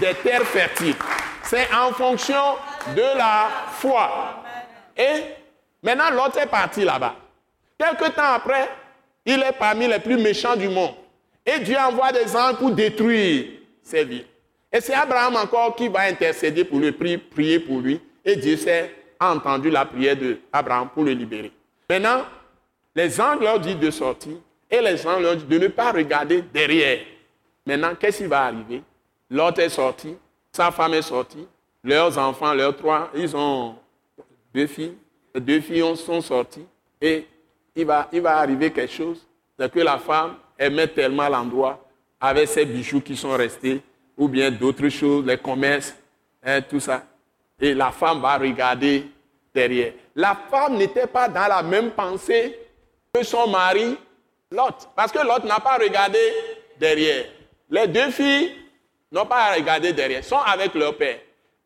des 0.00 0.14
terres 0.14 0.42
fertiles, 0.42 0.96
c'est 1.44 1.72
en 1.72 1.92
fonction 1.92 2.56
de 2.94 3.16
la 3.16 3.48
foi. 3.72 4.42
Et 4.96 5.22
maintenant, 5.82 6.10
l'autre 6.10 6.38
est 6.38 6.46
parti 6.46 6.84
là-bas. 6.84 7.14
Quelque 7.80 8.10
temps 8.10 8.34
après, 8.34 8.68
il 9.24 9.40
est 9.40 9.58
parmi 9.58 9.88
les 9.88 9.98
plus 9.98 10.18
méchants 10.18 10.54
du 10.54 10.68
monde. 10.68 10.92
Et 11.46 11.60
Dieu 11.60 11.78
envoie 11.78 12.12
des 12.12 12.36
anges 12.36 12.58
pour 12.58 12.72
détruire 12.72 13.46
ses 13.82 14.04
villes. 14.04 14.26
Et 14.70 14.82
c'est 14.82 14.92
Abraham 14.92 15.36
encore 15.36 15.74
qui 15.74 15.88
va 15.88 16.00
intercéder 16.00 16.64
pour 16.64 16.78
le 16.78 16.92
prier, 16.92 17.58
pour 17.58 17.80
lui. 17.80 17.98
Et 18.22 18.36
Dieu 18.36 18.58
a 19.18 19.34
entendu 19.34 19.70
la 19.70 19.86
prière 19.86 20.14
d'Abraham 20.14 20.90
pour 20.90 21.04
le 21.04 21.12
libérer. 21.12 21.50
Maintenant, 21.88 22.26
les 22.94 23.18
anges 23.18 23.40
leur 23.40 23.58
disent 23.58 23.78
de 23.78 23.90
sortir 23.90 24.36
et 24.70 24.82
les 24.82 25.06
anges 25.06 25.22
leur 25.22 25.36
disent 25.36 25.48
de 25.48 25.58
ne 25.58 25.68
pas 25.68 25.90
regarder 25.90 26.42
derrière. 26.42 27.00
Maintenant, 27.64 27.94
qu'est-ce 27.98 28.18
qui 28.18 28.26
va 28.26 28.42
arriver? 28.42 28.82
L'autre 29.30 29.60
est 29.60 29.70
sorti, 29.70 30.14
sa 30.52 30.70
femme 30.70 30.92
est 30.92 31.02
sortie, 31.02 31.48
leurs 31.82 32.18
enfants, 32.18 32.52
leurs 32.52 32.76
trois, 32.76 33.10
ils 33.14 33.34
ont 33.34 33.76
deux 34.52 34.66
filles. 34.66 34.98
Les 35.34 35.40
deux 35.40 35.60
filles 35.60 35.96
sont 35.96 36.20
sorties 36.20 36.66
et 37.00 37.26
il 37.74 37.86
va, 37.86 38.08
il 38.12 38.20
va 38.20 38.38
arriver 38.38 38.70
quelque 38.70 38.92
chose. 38.92 39.26
C'est 39.58 39.70
que 39.70 39.80
la 39.80 39.98
femme 39.98 40.36
aimait 40.58 40.88
tellement 40.88 41.28
l'endroit 41.28 41.84
avec 42.20 42.48
ses 42.48 42.64
bijoux 42.64 43.00
qui 43.00 43.16
sont 43.16 43.32
restés 43.36 43.80
ou 44.16 44.28
bien 44.28 44.50
d'autres 44.50 44.88
choses, 44.88 45.24
les 45.24 45.38
commerces, 45.38 45.94
hein, 46.44 46.60
tout 46.60 46.80
ça. 46.80 47.04
Et 47.60 47.74
la 47.74 47.90
femme 47.90 48.20
va 48.20 48.36
regarder 48.36 49.06
derrière. 49.54 49.92
La 50.14 50.36
femme 50.50 50.76
n'était 50.76 51.06
pas 51.06 51.28
dans 51.28 51.48
la 51.48 51.62
même 51.62 51.90
pensée 51.90 52.58
que 53.12 53.22
son 53.22 53.48
mari, 53.48 53.96
Lot. 54.50 54.88
Parce 54.96 55.12
que 55.12 55.18
Lot 55.18 55.44
n'a 55.44 55.60
pas 55.60 55.76
regardé 55.76 56.18
derrière. 56.78 57.24
Les 57.70 57.86
deux 57.86 58.10
filles 58.10 58.52
n'ont 59.12 59.26
pas 59.26 59.54
regardé 59.54 59.92
derrière, 59.92 60.24
sont 60.24 60.38
avec 60.38 60.74
leur 60.74 60.96
père. 60.96 61.18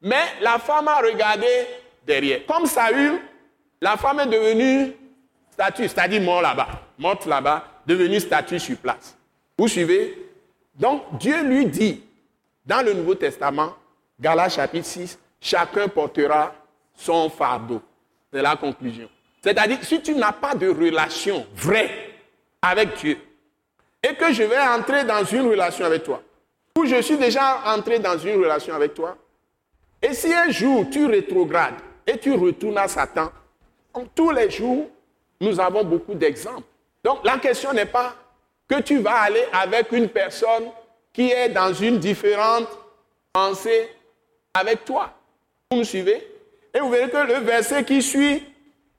Mais 0.02 0.22
la 0.40 0.59
femme 0.59 0.88
a 0.88 1.00
regardé 1.00 1.46
derrière. 2.07 2.44
Comme 2.46 2.66
Saül, 2.66 3.20
la 3.80 3.96
femme 3.96 4.20
est 4.20 4.26
devenue 4.26 4.92
statue, 5.55 5.88
c'est-à-dire 5.88 6.20
mort 6.20 6.42
là-bas, 6.42 6.68
morte 6.98 7.26
là-bas, 7.26 7.64
devenue 7.86 8.18
statue 8.18 8.59
sur 8.59 8.76
place. 8.76 9.16
Vous 9.57 9.68
suivez? 9.68 10.18
Donc 10.74 11.02
Dieu 11.18 11.44
lui 11.44 11.66
dit, 11.66 12.02
dans 12.66 12.84
le 12.84 12.92
Nouveau 12.92 13.14
Testament, 13.14 13.72
Galates 14.20 14.55
chapitre 14.55 14.86
6, 14.86 15.16
chacun 15.40 15.86
portera 15.86 16.52
son 16.96 17.30
fardeau. 17.30 17.80
C'est 18.32 18.42
la 18.42 18.57
conclusion. 18.57 19.09
C'est-à-dire, 19.42 19.78
si 19.82 20.02
tu 20.02 20.16
n'as 20.16 20.32
pas 20.32 20.57
de 20.57 20.68
relation 20.68 21.46
vraie 21.55 22.11
avec 22.61 22.96
Dieu, 22.96 23.16
et 24.02 24.14
que 24.16 24.32
je 24.32 24.42
vais 24.42 24.59
entrer 24.59 25.05
dans 25.05 25.24
une 25.24 25.48
relation 25.48 25.84
avec 25.84 26.02
toi, 26.02 26.20
ou 26.76 26.84
je 26.84 27.00
suis 27.00 27.16
déjà 27.16 27.62
entré 27.76 28.00
dans 28.00 28.18
une 28.18 28.40
relation 28.40 28.74
avec 28.74 28.94
toi, 28.94 29.16
et 30.02 30.12
si 30.14 30.34
un 30.34 30.50
jour 30.50 30.84
tu 30.90 31.07
rétrogrades 31.07 31.76
et 32.07 32.18
tu 32.18 32.32
retournes 32.32 32.78
à 32.78 32.88
Satan, 32.88 33.30
tous 34.14 34.32
les 34.32 34.50
jours, 34.50 34.88
nous 35.41 35.61
avons 35.61 35.85
beaucoup 35.85 36.14
d'exemples. 36.14 36.62
Donc 37.03 37.24
la 37.24 37.39
question 37.39 37.72
n'est 37.72 37.87
pas 37.87 38.14
que 38.68 38.80
tu 38.80 38.99
vas 38.99 39.20
aller 39.22 39.45
avec 39.53 39.93
une 39.93 40.09
personne 40.09 40.64
qui 41.12 41.30
est 41.30 41.51
dans 41.51 41.72
une 41.72 41.99
différente 41.99 42.68
pensée 43.32 43.89
avec 44.55 44.85
toi. 44.85 45.12
Vous 45.70 45.78
me 45.78 45.85
suivez? 45.85 46.26
Et 46.72 46.80
vous 46.80 46.91
verrez 46.91 47.11
que 47.11 47.16
le 47.16 47.35
verset 47.35 47.85
qui 47.85 48.03
suit, 48.03 48.43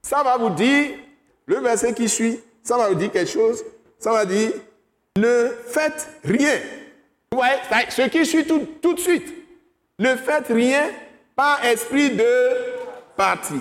ça 0.02 0.22
va 0.22 0.36
vous 0.36 0.50
dire, 0.50 0.90
le 1.46 1.56
verset 1.56 1.94
qui 1.94 2.08
suit, 2.08 2.40
ça 2.62 2.76
va 2.76 2.88
vous 2.88 2.94
dire 2.94 3.10
quelque 3.10 3.30
chose. 3.30 3.64
Ça 3.98 4.12
va 4.12 4.24
dire, 4.24 4.52
ne 5.16 5.48
faites 5.66 6.08
rien. 6.24 6.58
Ce 7.90 8.08
qui 8.08 8.24
suit 8.24 8.46
tout, 8.46 8.66
tout 8.80 8.94
de 8.94 9.00
suite. 9.00 9.34
Ne 9.98 10.14
faites 10.16 10.48
rien 10.48 10.90
par 11.34 11.64
esprit 11.64 12.10
de 12.10 12.50
parti. 13.16 13.60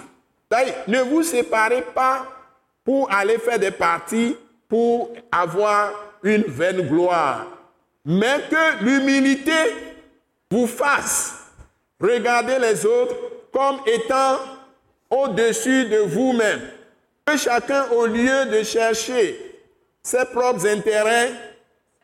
Ne 0.87 1.01
vous 1.01 1.23
séparez 1.23 1.81
pas 1.81 2.25
pour 2.85 3.11
aller 3.11 3.37
faire 3.37 3.59
des 3.59 3.71
parties 3.71 4.37
pour 4.69 5.11
avoir 5.31 5.91
une 6.23 6.43
vaine 6.43 6.87
gloire 6.87 7.47
mais 8.05 8.41
que 8.49 8.83
l'humilité 8.85 9.51
vous 10.51 10.67
fasse 10.67 11.33
regarder 11.99 12.59
les 12.59 12.85
autres 12.85 13.15
comme 13.51 13.79
étant 13.87 14.37
au-dessus 15.09 15.85
de 15.85 15.97
vous-même. 15.97 16.61
Que 17.25 17.35
chacun, 17.35 17.89
au 17.89 18.05
lieu 18.05 18.45
de 18.45 18.61
chercher 18.63 19.39
ses 20.03 20.25
propres 20.25 20.67
intérêts, 20.67 21.31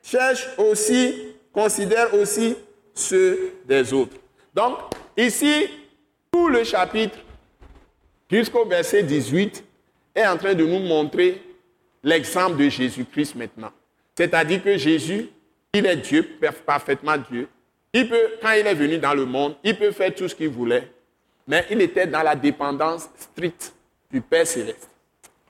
cherche 0.02 0.48
aussi, 0.58 1.36
considère 1.54 2.14
aussi 2.16 2.56
ceux 2.96 3.54
des 3.66 3.94
autres. 3.94 4.18
Donc, 4.56 4.78
ici, 5.16 5.68
tout 6.32 6.48
le 6.48 6.64
chapitre, 6.64 7.20
jusqu'au 8.30 8.66
verset 8.66 9.04
18, 9.04 9.64
est 10.16 10.26
en 10.26 10.38
train 10.38 10.54
de 10.54 10.66
nous 10.66 10.80
montrer 10.80 11.42
l'exemple 12.04 12.58
de 12.58 12.70
Jésus-Christ 12.70 13.36
maintenant. 13.36 13.72
C'est-à-dire 14.16 14.64
que 14.64 14.78
Jésus 14.78 15.30
il 15.74 15.86
est 15.86 15.96
Dieu, 15.98 16.38
parfaitement 16.66 17.16
Dieu. 17.18 17.48
Il 17.94 18.10
peut, 18.10 18.34
quand 18.42 18.52
il 18.52 18.68
est 18.68 18.74
venu 18.74 18.98
dans 18.98 19.14
le 19.14 19.26
monde, 19.26 19.56
il 19.64 19.78
peut 19.78 19.92
faire 19.92 20.14
tout 20.14 20.28
ce 20.28 20.36
qu'il 20.36 20.50
voulait, 20.50 20.90
mais 21.48 21.66
il 21.70 21.82
était 21.82 22.08
dans 22.08 22.24
la 22.24 22.36
dépendance 22.36 23.10
stricte 23.18 23.74
du 24.12 24.22
Père 24.22 24.46
céleste. 24.46 24.90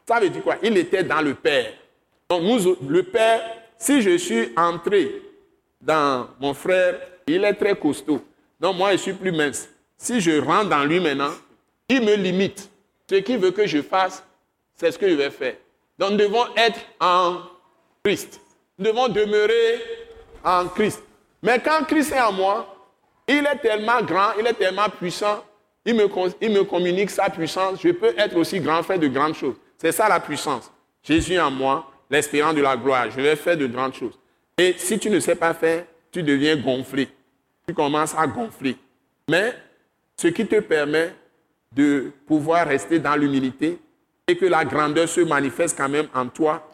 Ça 0.08 0.20
veut 0.20 0.30
dire 0.30 0.44
quoi? 0.44 0.58
Il 0.62 0.78
était 0.78 1.04
dans 1.04 1.22
le 1.22 1.34
Père. 1.34 1.74
Donc, 2.30 2.44
le 2.88 3.04
Père, 3.04 3.42
si 3.78 4.02
je 4.02 4.18
suis 4.18 4.52
entré 4.56 5.12
dans 5.80 6.28
mon 6.40 6.54
frère, 6.54 7.00
il 7.28 7.44
est 7.44 7.54
très 7.54 7.76
costaud. 7.76 8.24
Donc, 8.60 8.78
moi, 8.78 8.92
je 8.92 8.98
suis 8.98 9.14
plus 9.14 9.32
mince. 9.32 9.70
Si 9.98 10.22
je 10.22 10.40
rentre 10.40 10.70
dans 10.70 10.84
lui 10.84 11.00
maintenant, 11.00 11.34
il 11.90 12.02
me 12.02 12.16
limite. 12.16 12.70
Ce 13.10 13.16
qu'il 13.16 13.38
veut 13.40 13.52
que 13.52 13.68
je 13.68 13.82
fasse, 13.82 14.24
c'est 14.82 14.92
ce 14.92 14.98
que 14.98 15.08
je 15.08 15.14
vais 15.14 15.30
faire. 15.30 15.54
Donc, 16.00 16.12
nous 16.12 16.18
devons 16.18 16.44
être 16.58 16.80
en 17.00 17.38
Christ. 18.04 18.42
Nous 18.80 18.86
devons 18.86 19.10
demeurer 19.10 19.80
en 20.44 20.68
Christ. 20.70 21.04
Mais 21.44 21.60
quand 21.60 21.86
Christ 21.86 22.14
est 22.14 22.20
en 22.20 22.32
moi, 22.32 22.76
il 23.28 23.46
est 23.46 23.60
tellement 23.62 24.02
grand, 24.02 24.32
il 24.40 24.48
est 24.48 24.56
tellement 24.56 24.90
puissant, 24.90 25.46
il 25.86 25.94
me, 25.94 26.08
il 26.42 26.66
communique 26.66 27.12
sa 27.12 27.30
puissance. 27.30 27.80
Je 27.84 27.90
peux 27.90 28.12
être 28.18 28.36
aussi 28.36 28.60
grand, 28.60 28.82
faire 28.82 28.98
de 28.98 29.08
grandes 29.08 29.36
choses. 29.36 29.54
C'est 29.78 29.92
ça 29.92 30.10
la 30.10 30.20
puissance. 30.20 30.72
Jésus 31.04 31.40
en 31.40 31.52
moi, 31.52 31.92
l'espérance 32.10 32.56
de 32.56 32.62
la 32.64 32.76
gloire. 32.76 33.12
Je 33.12 33.22
vais 33.22 33.36
faire 33.36 33.58
de 33.58 33.68
grandes 33.68 33.94
choses. 33.94 34.18
Et 34.58 34.74
si 34.78 34.98
tu 34.98 35.12
ne 35.12 35.20
sais 35.20 35.36
pas 35.36 35.54
faire, 35.54 35.86
tu 36.12 36.24
deviens 36.24 36.56
gonflé. 36.56 37.08
Tu 37.68 37.76
commences 37.76 38.16
à 38.18 38.26
gonfler. 38.26 38.76
Mais 39.30 39.54
ce 40.18 40.30
qui 40.30 40.48
te 40.48 40.60
permet 40.60 41.14
de 41.72 42.12
pouvoir 42.26 42.68
rester 42.68 42.98
dans 42.98 43.16
l'humilité 43.16 43.80
et 44.28 44.38
que 44.38 44.46
la 44.46 44.64
grandeur 44.66 45.08
se 45.08 45.22
manifeste 45.22 45.78
quand 45.78 45.90
même 45.90 46.08
en 46.14 46.28
toi, 46.28 46.68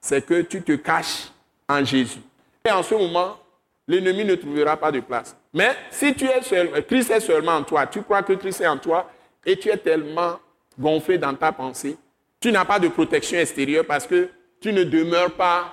c'est 0.00 0.24
que 0.24 0.42
tu 0.42 0.62
te 0.62 0.72
caches 0.72 1.28
en 1.68 1.84
Jésus. 1.84 2.20
Et 2.64 2.70
en 2.70 2.82
ce 2.82 2.94
moment, 2.94 3.38
l'ennemi 3.86 4.24
ne 4.24 4.34
trouvera 4.34 4.76
pas 4.76 4.92
de 4.92 5.00
place. 5.00 5.36
Mais 5.52 5.74
si 5.90 6.14
tu 6.14 6.26
es 6.26 6.42
seul, 6.42 6.84
Christ 6.86 7.10
est 7.10 7.20
seulement 7.20 7.52
en 7.52 7.62
toi, 7.62 7.86
tu 7.86 8.02
crois 8.02 8.22
que 8.22 8.34
Christ 8.34 8.60
est 8.60 8.66
en 8.66 8.78
toi 8.78 9.10
et 9.44 9.56
tu 9.56 9.68
es 9.70 9.76
tellement 9.76 10.38
gonflé 10.78 11.18
dans 11.18 11.34
ta 11.34 11.52
pensée, 11.52 11.96
tu 12.40 12.52
n'as 12.52 12.64
pas 12.64 12.78
de 12.78 12.88
protection 12.88 13.38
extérieure 13.38 13.84
parce 13.86 14.06
que 14.06 14.28
tu 14.60 14.72
ne 14.72 14.84
demeures 14.84 15.32
pas 15.32 15.72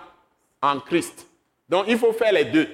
en 0.62 0.80
Christ. 0.80 1.28
Donc 1.68 1.86
il 1.88 1.98
faut 1.98 2.14
faire 2.14 2.34
les 2.34 2.46
deux. 2.46 2.68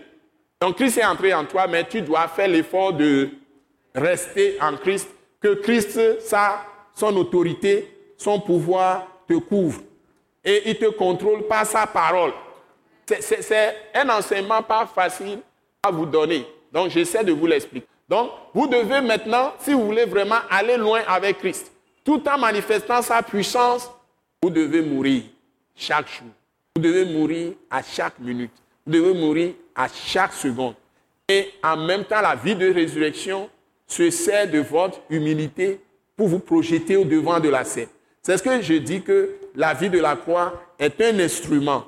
Donc 0.60 0.76
Christ 0.76 1.00
est 1.00 1.06
entré 1.06 1.34
en 1.34 1.46
toi, 1.46 1.68
mais 1.68 1.84
tu 1.88 2.02
dois 2.02 2.28
faire 2.28 2.48
l'effort 2.48 2.94
de 2.94 3.30
rester 3.96 4.58
en 4.62 4.78
Christ, 4.78 5.10
que 5.42 5.56
Christ, 5.56 6.22
sa, 6.22 6.66
son 6.94 7.16
autorité, 7.18 7.92
son 8.22 8.40
pouvoir 8.40 9.08
te 9.28 9.34
couvre. 9.34 9.82
Et 10.44 10.70
il 10.70 10.78
te 10.78 10.86
contrôle 10.86 11.48
par 11.48 11.66
sa 11.66 11.88
parole. 11.88 12.32
C'est 13.06 13.76
un 13.96 14.10
enseignement 14.10 14.62
pas 14.62 14.86
facile 14.86 15.40
à 15.84 15.90
vous 15.92 16.06
donner. 16.06 16.46
Donc, 16.72 16.92
j'essaie 16.92 17.24
de 17.24 17.32
vous 17.32 17.48
l'expliquer. 17.48 17.88
Donc, 18.08 18.30
vous 18.54 18.68
devez 18.68 19.02
maintenant, 19.02 19.54
si 19.60 19.74
vous 19.74 19.86
voulez 19.86 20.06
vraiment 20.06 20.40
aller 20.50 20.78
loin 20.78 21.02
avec 21.08 21.40
Christ, 21.40 21.72
tout 22.04 22.22
en 22.30 22.38
manifestant 22.38 23.02
sa 23.02 23.24
puissance, 23.24 23.90
vous 24.44 24.50
devez 24.50 24.82
mourir 24.82 25.24
chaque 25.76 26.08
jour. 26.08 26.28
Vous 26.76 26.82
devez 26.82 27.06
mourir 27.06 27.54
à 27.70 27.82
chaque 27.82 28.20
minute. 28.20 28.54
Vous 28.86 28.94
devez 28.94 29.14
mourir 29.14 29.54
à 29.76 29.88
chaque 29.88 30.34
seconde. 30.34 30.76
Et 31.28 31.50
en 31.64 31.78
même 31.78 32.06
temps, 32.06 32.22
la 32.22 32.36
vie 32.36 32.56
de 32.56 32.72
résurrection 32.72 33.50
se 33.88 34.10
sert 34.10 34.50
de 34.50 34.60
votre 34.60 35.00
humilité 35.10 35.82
pour 36.16 36.28
vous 36.28 36.40
projeter 36.40 36.96
au 36.96 37.04
devant 37.04 37.40
de 37.40 37.50
la 37.50 37.64
scène. 37.64 37.90
C'est 38.22 38.38
ce 38.38 38.44
que 38.44 38.62
je 38.62 38.74
dis 38.76 39.02
que 39.02 39.36
la 39.56 39.74
vie 39.74 39.90
de 39.90 40.00
la 40.00 40.16
croix 40.16 40.62
est 40.78 41.02
un 41.02 41.20
instrument 41.20 41.86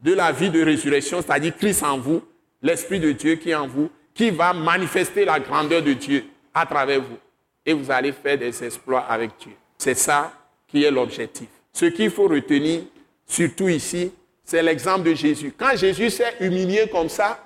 de 0.00 0.12
la 0.14 0.32
vie 0.32 0.50
de 0.50 0.62
résurrection, 0.62 1.22
c'est-à-dire 1.22 1.56
Christ 1.56 1.82
en 1.82 1.98
vous, 1.98 2.22
l'Esprit 2.62 3.00
de 3.00 3.12
Dieu 3.12 3.36
qui 3.36 3.50
est 3.50 3.54
en 3.54 3.66
vous, 3.66 3.90
qui 4.14 4.30
va 4.30 4.52
manifester 4.52 5.24
la 5.24 5.38
grandeur 5.38 5.82
de 5.82 5.92
Dieu 5.92 6.24
à 6.54 6.66
travers 6.66 7.00
vous. 7.00 7.18
Et 7.64 7.72
vous 7.72 7.90
allez 7.90 8.12
faire 8.12 8.38
des 8.38 8.64
exploits 8.64 9.00
avec 9.00 9.30
Dieu. 9.40 9.52
C'est 9.76 9.94
ça 9.94 10.32
qui 10.66 10.84
est 10.84 10.90
l'objectif. 10.90 11.48
Ce 11.72 11.86
qu'il 11.86 12.10
faut 12.10 12.26
retenir, 12.26 12.82
surtout 13.26 13.68
ici, 13.68 14.12
c'est 14.44 14.62
l'exemple 14.62 15.08
de 15.08 15.14
Jésus. 15.14 15.52
Quand 15.56 15.76
Jésus 15.76 16.10
s'est 16.10 16.34
humilié 16.40 16.88
comme 16.90 17.08
ça, 17.08 17.44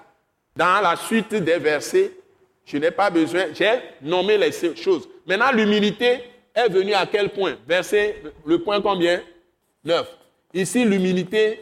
dans 0.56 0.80
la 0.80 0.96
suite 0.96 1.34
des 1.34 1.58
versets, 1.58 2.12
je 2.64 2.76
n'ai 2.76 2.90
pas 2.90 3.10
besoin, 3.10 3.46
j'ai 3.52 3.80
nommé 4.00 4.38
les 4.38 4.52
choses. 4.76 5.08
Maintenant, 5.26 5.50
l'humilité 5.52 6.22
est 6.54 6.68
venue 6.68 6.94
à 6.94 7.06
quel 7.06 7.30
point? 7.30 7.56
Verset, 7.66 8.22
le 8.44 8.58
point 8.58 8.80
combien? 8.80 9.20
9. 9.84 10.18
Ici, 10.54 10.84
l'humilité 10.84 11.60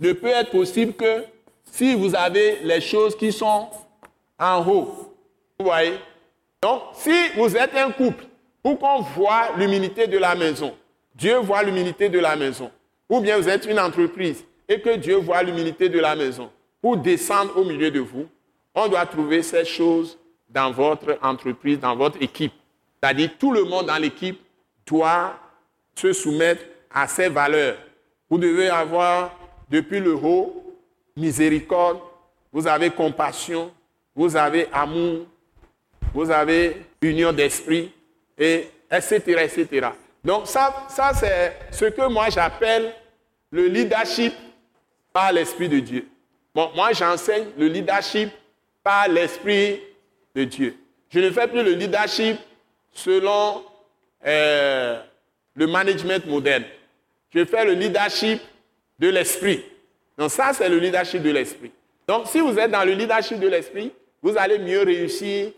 ne 0.00 0.12
peut 0.12 0.28
être 0.28 0.50
possible 0.50 0.92
que 0.92 1.24
si 1.70 1.94
vous 1.94 2.14
avez 2.14 2.58
les 2.62 2.80
choses 2.80 3.16
qui 3.16 3.32
sont 3.32 3.68
en 4.38 4.66
haut. 4.66 5.14
Vous 5.58 5.64
voyez? 5.66 5.94
Donc, 6.62 6.82
si 6.94 7.14
vous 7.36 7.56
êtes 7.56 7.74
un 7.74 7.90
couple, 7.90 8.24
pour 8.62 8.78
qu'on 8.78 9.00
voit 9.00 9.50
l'humilité 9.56 10.06
de 10.06 10.18
la 10.18 10.34
maison, 10.34 10.74
Dieu 11.14 11.36
voit 11.36 11.62
l'humilité 11.62 12.08
de 12.08 12.18
la 12.18 12.36
maison, 12.36 12.70
ou 13.08 13.20
bien 13.20 13.38
vous 13.38 13.48
êtes 13.48 13.64
une 13.66 13.78
entreprise 13.78 14.44
et 14.68 14.80
que 14.80 14.96
Dieu 14.96 15.16
voit 15.16 15.42
l'humilité 15.42 15.88
de 15.88 15.98
la 15.98 16.14
maison, 16.14 16.50
pour 16.80 16.96
descendre 16.96 17.56
au 17.56 17.64
milieu 17.64 17.90
de 17.90 18.00
vous, 18.00 18.26
on 18.74 18.88
doit 18.88 19.06
trouver 19.06 19.42
ces 19.42 19.64
choses 19.64 20.18
dans 20.48 20.70
votre 20.70 21.18
entreprise, 21.22 21.80
dans 21.80 21.96
votre 21.96 22.22
équipe. 22.22 22.52
C'est-à-dire 23.00 23.30
tout 23.38 23.52
le 23.52 23.64
monde 23.64 23.86
dans 23.86 23.96
l'équipe 23.96 24.40
doit 24.86 25.38
se 25.94 26.12
soumettre 26.12 26.64
à 26.90 27.06
ces 27.06 27.28
valeurs. 27.28 27.76
Vous 28.30 28.38
devez 28.38 28.68
avoir 28.68 29.36
depuis 29.70 30.00
le 30.00 30.14
haut 30.14 30.76
miséricorde, 31.16 31.98
vous 32.52 32.66
avez 32.66 32.90
compassion, 32.90 33.72
vous 34.14 34.36
avez 34.36 34.68
amour, 34.72 35.26
vous 36.14 36.30
avez 36.30 36.82
union 37.02 37.32
d'esprit, 37.32 37.92
et 38.38 38.68
etc., 38.90 39.20
etc. 39.44 39.88
Donc 40.24 40.46
ça, 40.46 40.86
ça 40.88 41.12
c'est 41.14 41.56
ce 41.70 41.86
que 41.86 42.08
moi 42.08 42.28
j'appelle 42.30 42.92
le 43.50 43.66
leadership 43.66 44.32
par 45.12 45.32
l'Esprit 45.32 45.68
de 45.68 45.80
Dieu. 45.80 46.08
Bon, 46.54 46.70
moi 46.74 46.92
j'enseigne 46.92 47.46
le 47.56 47.66
leadership 47.66 48.30
par 48.82 49.08
l'Esprit 49.08 49.80
de 50.34 50.44
Dieu. 50.44 50.76
Je 51.10 51.20
ne 51.20 51.30
fais 51.30 51.48
plus 51.48 51.62
le 51.62 51.72
leadership 51.72 52.36
selon 52.92 53.62
euh, 54.26 55.00
le 55.54 55.66
management 55.66 56.24
moderne. 56.26 56.64
Je 57.34 57.44
fais 57.44 57.64
le 57.64 57.72
leadership 57.72 58.40
de 58.98 59.08
l'Esprit. 59.08 59.64
Donc 60.16 60.30
ça, 60.30 60.52
c'est 60.52 60.68
le 60.68 60.78
leadership 60.78 61.22
de 61.22 61.30
l'Esprit. 61.30 61.72
Donc 62.06 62.26
si 62.26 62.40
vous 62.40 62.58
êtes 62.58 62.70
dans 62.70 62.84
le 62.84 62.92
leadership 62.92 63.38
de 63.38 63.48
l'Esprit, 63.48 63.92
vous 64.22 64.36
allez 64.36 64.58
mieux 64.58 64.82
réussir 64.82 65.50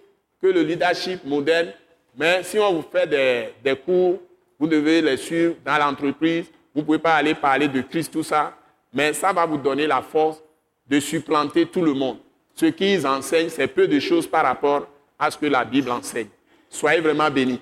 que 0.43 0.47
le 0.49 0.63
leadership 0.63 1.25
moderne. 1.25 1.73
Mais 2.17 2.43
si 2.43 2.59
on 2.59 2.75
vous 2.75 2.85
fait 2.91 3.07
des, 3.07 3.49
des 3.63 3.77
cours, 3.77 4.19
vous 4.59 4.67
devez 4.67 5.01
les 5.01 5.17
suivre 5.17 5.55
dans 5.65 5.79
l'entreprise. 5.79 6.47
Vous 6.75 6.81
ne 6.81 6.87
pouvez 6.87 6.99
pas 6.99 7.15
aller 7.15 7.35
parler 7.35 7.69
de 7.69 7.81
Christ, 7.81 8.13
tout 8.13 8.23
ça. 8.23 8.55
Mais 8.93 9.13
ça 9.13 9.33
va 9.33 9.47
vous 9.47 9.57
donner 9.57 9.87
la 9.87 10.03
force 10.03 10.43
de 10.87 11.01
supplanter 11.01 11.67
tout 11.67 11.83
le 11.83 11.95
monde. 11.95 12.19
Ce 12.55 12.67
qu'ils 12.67 13.07
enseignent, 13.07 13.49
c'est 13.49 13.69
peu 13.69 13.89
de 13.89 13.99
choses 13.99 14.27
par 14.27 14.45
rapport 14.45 14.87
à 15.19 15.31
ce 15.31 15.39
que 15.39 15.47
la 15.47 15.65
Bible 15.65 15.91
enseigne. 15.91 16.29
Soyez 16.71 17.01
vraiment 17.01 17.31
bénis. 17.31 17.61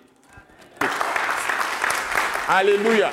Alléluia. 2.47 3.11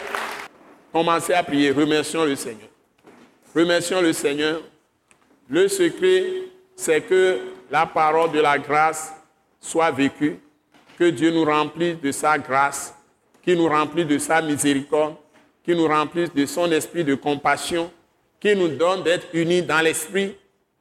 Commencez 0.92 1.34
à 1.34 1.42
prier. 1.42 1.72
Remercions 1.72 2.26
le 2.26 2.36
Seigneur. 2.36 2.70
Remercions 3.56 4.02
le 4.02 4.14
Seigneur. 4.14 4.62
Le 5.50 5.68
secret, 5.68 6.26
c'est 6.76 7.02
que 7.02 7.40
la 7.72 7.86
parole 7.86 8.32
de 8.32 8.40
la 8.40 8.60
grâce 8.60 9.14
soit 9.62 9.92
vécue, 9.92 10.38
que 11.00 11.06
Dieu 11.06 11.32
nous 11.32 11.46
remplisse 11.46 12.00
de 12.00 12.12
sa 12.12 12.38
grâce, 12.38 12.94
qu'il 13.42 13.58
nous 13.58 13.68
remplisse 13.68 14.08
de 14.08 14.18
sa 14.18 14.42
miséricorde, 14.42 15.16
qu'il 15.64 15.78
nous 15.78 15.88
remplisse 15.88 16.34
de 16.34 16.46
son 16.46 16.72
esprit 16.72 17.04
de 17.04 17.16
compassion, 17.16 17.92
qu'il 18.40 18.58
nous 18.58 18.68
donne 18.68 19.04
d'être 19.04 19.28
unis 19.34 19.62
dans 19.62 19.82
l'esprit, 19.82 20.36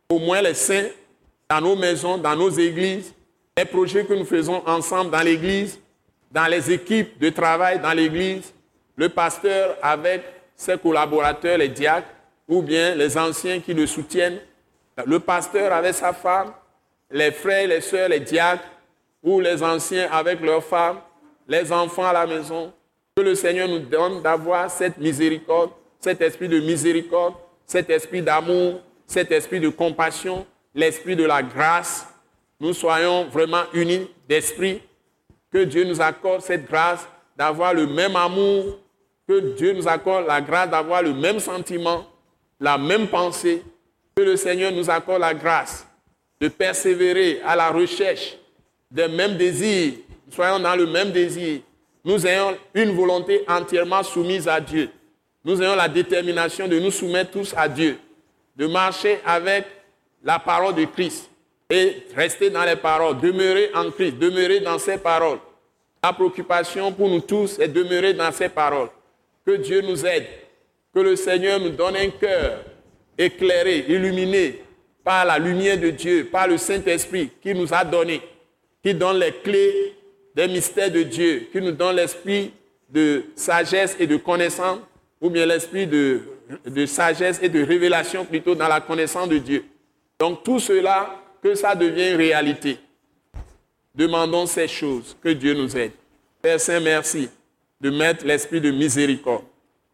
au 0.09 0.19
moins 0.19 0.43
les 0.43 0.55
saints, 0.55 0.89
dans 1.49 1.61
nos 1.61 1.77
maisons, 1.77 2.19
dans 2.19 2.37
nos 2.37 2.51
églises, 2.51 3.14
les 3.57 3.65
projets 3.65 4.05
que 4.05 4.15
nous 4.15 4.25
faisons 4.25 4.63
ensemble 4.67 5.11
dans 5.11 5.23
l'église, 5.23 5.79
dans 6.31 6.47
les 6.47 6.73
équipes 6.73 7.19
de 7.19 7.31
travail 7.31 7.79
dans 7.79 7.93
l'église, 7.93 8.53
le 8.97 9.09
pasteur 9.09 9.77
avec 9.81 10.23
ses 10.57 10.77
collaborateurs, 10.77 11.59
les 11.59 11.69
diacres, 11.69 12.09
ou 12.49 12.63
bien 12.63 12.95
les 12.95 13.17
anciens 13.17 13.61
qui 13.61 13.73
le 13.73 13.87
soutiennent, 13.87 14.39
le 15.07 15.21
pasteur 15.21 15.73
avec 15.73 15.95
sa 15.95 16.13
femme, 16.13 16.53
les 17.11 17.31
frères, 17.31 17.69
les 17.69 17.81
sœurs, 17.81 18.09
les 18.09 18.21
diacres, 18.21 18.65
ou 19.23 19.41
les 19.41 19.63
anciens 19.63 20.09
avec 20.11 20.41
leurs 20.41 20.65
femmes, 20.65 20.99
les 21.49 21.73
enfants 21.73 22.07
à 22.07 22.13
la 22.13 22.27
maison. 22.27 22.73
Que 23.17 23.23
le 23.23 23.35
Seigneur 23.35 23.69
nous 23.69 23.79
donne 23.79 24.21
d'avoir 24.23 24.71
cette 24.71 24.99
miséricorde, 24.99 25.71
cet 26.01 26.21
esprit 26.21 26.49
de 26.49 26.59
miséricorde, 26.59 27.35
cet 27.67 27.89
esprit 27.89 28.21
d'amour, 28.21 28.81
cet 29.07 29.31
esprit 29.31 29.61
de 29.61 29.69
compassion, 29.69 30.45
l'esprit 30.75 31.17
de 31.17 31.25
la 31.25 31.43
grâce. 31.43 32.07
Nous 32.65 32.73
soyons 32.73 33.27
vraiment 33.27 33.65
unis 33.75 34.09
d'esprit. 34.27 34.81
Que 35.53 35.65
Dieu 35.65 35.85
nous 35.85 36.01
accorde 36.01 36.41
cette 36.41 36.65
grâce 36.65 37.07
d'avoir 37.37 37.75
le 37.75 37.87
même 37.87 38.17
amour, 38.17 38.79
que 39.29 39.55
Dieu 39.55 39.75
nous 39.75 39.87
accorde 39.87 40.27
la 40.27 40.41
grâce 40.41 40.71
d'avoir 40.71 41.03
le 41.03 41.13
même 41.13 41.41
sentiment, 41.41 42.07
la 42.59 42.79
même 42.79 43.07
pensée, 43.09 43.63
que 44.17 44.23
le 44.23 44.37
Seigneur 44.37 44.73
nous 44.73 44.89
accorde 44.89 45.21
la 45.21 45.35
grâce 45.35 45.87
de 46.41 46.49
persévérer 46.49 47.43
à 47.45 47.55
la 47.55 47.69
recherche 47.69 48.39
des 48.91 49.09
mêmes 49.09 49.37
désirs, 49.37 49.93
soyons 50.31 50.59
dans 50.59 50.75
le 50.75 50.87
même 50.87 51.13
désir, 51.13 51.61
nous 52.03 52.27
ayons 52.27 52.57
une 52.73 52.93
volonté 52.93 53.45
entièrement 53.47 54.03
soumise 54.03 54.49
à 54.49 54.59
Dieu. 54.59 54.89
Nous 55.45 55.61
ayons 55.61 55.77
la 55.77 55.89
détermination 55.89 56.67
de 56.67 56.79
nous 56.79 56.91
soumettre 56.91 57.33
tous 57.33 57.53
à 57.59 57.69
Dieu, 57.69 57.99
de 58.57 58.67
marcher 58.67 59.21
avec 59.27 59.67
la 60.23 60.39
parole 60.39 60.75
de 60.75 60.87
Christ 60.87 61.29
et 61.71 61.97
rester 62.15 62.51
dans 62.51 62.65
les 62.65 62.77
paroles, 62.77 63.21
demeurer 63.21 63.71
en 63.75 63.91
Christ, 63.91 64.19
demeurer 64.19 64.61
dans 64.61 64.79
ses 64.79 64.99
paroles. 64.99 65.39
La 66.03 66.13
préoccupation 66.13 66.93
pour 66.93 67.09
nous 67.09 67.21
tous 67.21 67.59
est 67.59 67.69
demeurer 67.69 68.13
dans 68.13 68.31
ses 68.31 68.49
paroles. 68.49 68.89
Que 69.47 69.53
Dieu 69.53 69.81
nous 69.81 70.05
aide, 70.05 70.27
que 70.95 71.01
le 71.01 71.17
Seigneur 71.17 71.59
nous 71.61 71.71
donne 71.71 71.97
un 71.97 72.11
cœur 72.11 72.63
éclairé, 73.17 73.85
illuminé 73.89 74.63
par 75.03 75.25
la 75.25 75.39
lumière 75.39 75.79
de 75.79 75.91
Dieu, 75.91 76.29
par 76.31 76.47
le 76.49 76.59
Saint-Esprit 76.59 77.31
qui 77.43 77.55
nous 77.55 77.73
a 77.73 77.85
donné, 77.85 78.21
qui 78.83 78.95
donne 78.95 79.19
les 79.19 79.33
clés 79.33 79.95
des 80.35 80.49
mystères 80.49 80.91
de 80.91 81.03
Dieu, 81.03 81.49
qui 81.53 81.61
nous 81.61 81.73
donne 81.73 81.97
l'esprit 81.97 82.53
de 82.89 83.25
sagesse 83.35 83.97
et 83.99 84.07
de 84.07 84.17
connaissance, 84.17 84.79
ou 85.21 85.31
bien 85.31 85.47
l'esprit 85.47 85.87
de, 85.87 86.21
de 86.67 86.87
sagesse 86.87 87.39
et 87.43 87.49
de 87.49 87.63
révélation 87.63 88.25
plutôt 88.25 88.55
dans 88.55 88.69
la 88.69 88.81
connaissance 88.81 89.29
de 89.29 89.39
Dieu. 89.39 89.65
Donc 90.19 90.43
tout 90.43 90.59
cela, 90.59 91.24
que 91.45 91.55
ça 91.55 91.75
devienne 91.75 92.17
réalité. 92.17 92.79
Demandons 93.95 94.47
ces 94.47 94.67
choses, 94.67 95.15
que 95.23 95.29
Dieu 95.29 95.53
nous 95.53 95.77
aide. 95.77 95.93
Père 96.41 96.59
Saint, 96.59 96.81
merci 96.81 97.29
de 97.79 97.91
mettre 97.91 98.25
l'esprit 98.25 98.63
de 98.63 98.71
miséricorde 98.71 99.45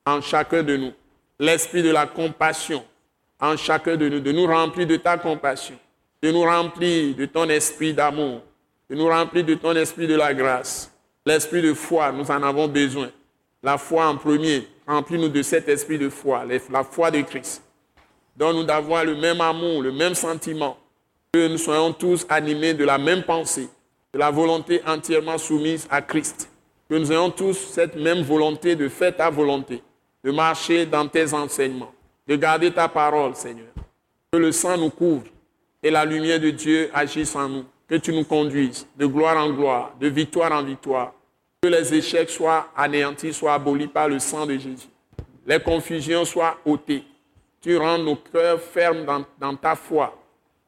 en 0.07 0.21
chacun 0.21 0.63
de 0.63 0.77
nous, 0.77 0.93
l'esprit 1.41 1.83
de 1.83 1.91
la 1.91 2.07
compassion 2.07 2.85
en 3.41 3.57
chacun 3.57 3.97
de 3.97 4.09
nous, 4.09 4.21
de 4.21 4.31
nous 4.31 4.47
remplir 4.47 4.87
de 4.87 4.95
ta 4.95 5.19
compassion, 5.19 5.75
de 6.23 6.31
nous 6.31 6.43
remplir 6.43 7.17
de 7.17 7.27
ton 7.27 7.49
esprit 7.49 7.93
d'amour, 7.93 8.43
de 8.89 8.95
nous 8.95 9.09
remplir 9.09 9.45
de 9.45 9.55
ton 9.55 9.75
esprit 9.75 10.07
de 10.07 10.15
la 10.15 10.33
grâce. 10.33 10.93
L'esprit 11.27 11.63
de 11.63 11.75
foi, 11.75 12.13
nous 12.13 12.31
en 12.31 12.43
avons 12.45 12.69
besoin. 12.69 13.11
La 13.61 13.77
foi 13.77 14.07
en 14.07 14.17
premier, 14.17 14.69
remplis-nous 14.87 15.29
de 15.29 15.43
cet 15.43 15.69
esprit 15.69 15.99
de 15.99 16.11
foi, 16.11 16.45
la 16.45 16.85
foi 16.85 17.11
de 17.11 17.23
Christ. 17.23 17.61
Donne-nous 18.37 18.65
d'avoir 18.65 19.05
le 19.05 19.17
même 19.17 19.41
amour, 19.41 19.83
le 19.83 19.91
même 19.91 20.15
sentiment, 20.15 20.79
que 21.33 21.49
nous 21.49 21.59
soyons 21.59 21.93
tous 21.93 22.27
animés 22.29 22.75
de 22.75 22.85
la 22.85 22.99
même 22.99 23.23
pensée, 23.23 23.69
de 24.13 24.19
la 24.19 24.31
volonté 24.31 24.81
entièrement 24.87 25.39
soumise 25.39 25.87
à 25.91 26.03
Christ. 26.03 26.51
Que 26.89 26.97
nous 26.97 27.13
ayons 27.13 27.31
tous 27.31 27.55
cette 27.55 27.95
même 27.95 28.23
volonté 28.23 28.75
de 28.75 28.89
faire 28.89 29.17
ta 29.17 29.31
volonté, 29.31 29.83
de 30.25 30.33
marcher 30.33 30.87
dans 30.87 31.07
tes 31.07 31.33
enseignements, 31.33 31.93
de 32.27 32.35
garder 32.35 32.73
ta 32.73 32.89
parole, 32.89 33.37
Seigneur. 33.37 33.69
Que 34.33 34.39
le 34.39 34.51
sang 34.51 34.77
nous 34.77 34.91
couvre 34.91 35.27
et 35.83 35.91
la 35.91 36.05
lumière 36.05 36.41
de 36.41 36.51
Dieu 36.51 36.91
agisse 36.93 37.35
en 37.37 37.49
nous. 37.49 37.65
Que 37.89 37.97
tu 37.97 38.13
nous 38.13 38.25
conduises 38.25 38.87
de 38.97 39.07
gloire 39.07 39.37
en 39.37 39.51
gloire, 39.51 39.95
de 40.01 40.07
victoire 40.07 40.53
en 40.53 40.63
victoire. 40.63 41.13
Que 41.61 41.69
les 41.69 41.93
échecs 41.93 42.31
soient 42.31 42.69
anéantis, 42.77 43.33
soient 43.33 43.55
abolis 43.55 43.89
par 43.89 44.09
le 44.09 44.21
sang 44.21 44.47
de 44.47 44.55
Jésus. 44.55 44.89
Les 45.47 45.59
confusions 45.59 46.25
soient 46.25 46.59
ôtées. 46.65 47.03
tu 47.61 47.77
rends 47.77 47.99
nos 47.99 48.17
cœurs 48.17 48.61
fermes 48.61 49.05
dans, 49.39 49.57
ta 49.57 49.75
foi, 49.75 50.17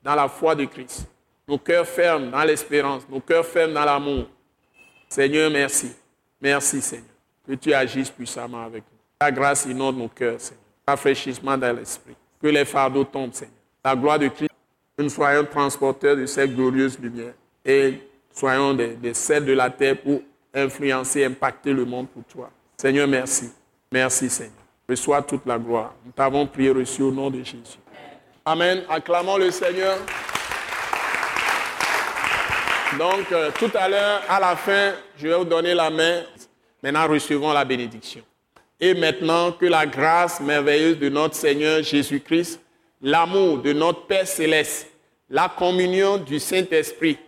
dans 0.03 0.15
la 0.15 0.29
foi 0.29 0.55
de 0.55 0.65
Christ. 0.65 1.07
Nos 1.47 1.59
cœurs 1.59 1.87
fermes 1.87 2.31
dans 2.31 2.45
l'espérance, 2.45 3.03
nos 3.09 3.21
cœurs 3.21 3.45
fermes 3.45 3.75
dans 3.75 3.85
l'amour. 3.85 4.27
Seigneur, 5.09 5.51
merci. 5.51 5.93
Merci, 6.41 6.81
Seigneur. 6.81 7.07
Que 7.47 7.55
tu 7.55 7.75
agisses 7.75 8.11
puissamment 8.11 8.63
avec 8.63 8.85
nous. 8.91 8.99
Ta 9.19 9.31
grâce 9.31 9.67
inonde 9.67 9.99
nos 9.99 10.09
cœurs, 10.09 10.41
Seigneur. 10.41 10.63
Rafraîchissement 10.87 11.57
dans 11.59 11.77
l'esprit. 11.77 12.15
Que 12.41 12.49
les 12.49 12.65
fardeaux 12.65 13.05
tombent, 13.05 13.35
Seigneur. 13.35 13.55
La 13.85 13.95
gloire 13.95 14.19
de 14.19 14.29
Christ, 14.29 14.51
que 14.97 15.03
nous 15.03 15.09
soyons 15.09 15.45
transporteurs 15.45 16.17
de 16.17 16.27
cette 16.27 16.55
glorieuse 16.55 16.99
lumière 16.99 17.35
et 17.65 18.01
soyons 18.33 18.75
des, 18.75 18.95
des 18.95 19.15
celles 19.15 19.45
de 19.45 19.53
la 19.53 19.71
terre 19.71 20.01
pour 20.01 20.21
influencer, 20.55 21.25
impacter 21.25 21.73
le 21.73 21.85
monde 21.85 22.09
pour 22.09 22.25
toi. 22.25 22.51
Seigneur, 22.77 23.07
merci. 23.09 23.51
Merci, 23.91 24.29
Seigneur. 24.31 24.55
Reçois 24.89 25.23
toute 25.23 25.47
la 25.47 25.59
gloire. 25.59 25.95
Nous 26.05 26.13
t'avons 26.13 26.47
prié, 26.47 26.71
reçu 26.71 27.03
au 27.03 27.13
nom 27.13 27.31
de 27.31 27.43
Jésus. 27.43 27.79
Amen. 28.45 28.83
Acclamons 28.89 29.37
le 29.37 29.53
Seigneur. 29.53 29.99
Donc, 32.99 33.31
euh, 33.31 33.53
tout 33.57 33.71
à 33.73 33.89
l'heure, 33.89 34.21
à 34.29 34.41
la 34.41 34.57
fin, 34.57 34.95
je 35.17 35.29
vais 35.29 35.37
vous 35.37 35.45
donner 35.45 35.75
la 35.75 35.91
main. 35.91 36.23
Maintenant, 36.83 37.07
recevons 37.07 37.53
la 37.53 37.65
bénédiction. 37.65 38.23
Et 38.81 38.95
maintenant, 38.95 39.53
que 39.53 39.67
la 39.67 39.87
grâce 39.87 40.41
merveilleuse 40.41 40.99
de 40.99 41.09
notre 41.09 41.37
Seigneur 41.37 41.85
Jésus-Christ, 41.85 42.61
l'amour 43.01 43.59
de 43.59 43.73
notre 43.73 44.07
Père 44.07 44.27
céleste, 44.27 44.89
la 45.31 45.49
communion 45.49 46.17
du 46.17 46.41
Saint-Esprit 46.41 47.19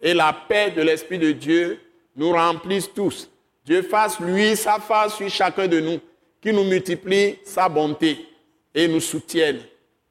et 0.00 0.14
la 0.14 0.32
paix 0.32 0.70
de 0.70 0.80
l'Esprit 0.80 1.18
de 1.18 1.32
Dieu 1.32 1.80
nous 2.16 2.32
remplissent 2.32 2.92
tous. 2.92 3.28
Dieu 3.62 3.82
fasse, 3.82 4.18
lui, 4.20 4.56
sa 4.56 4.78
face 4.78 5.16
sur 5.16 5.28
chacun 5.28 5.68
de 5.68 5.80
nous, 5.80 6.00
qui 6.40 6.50
nous 6.50 6.64
multiplie 6.64 7.38
sa 7.44 7.68
bonté 7.68 8.26
et 8.74 8.88
nous 8.88 9.00
soutienne. 9.00 9.60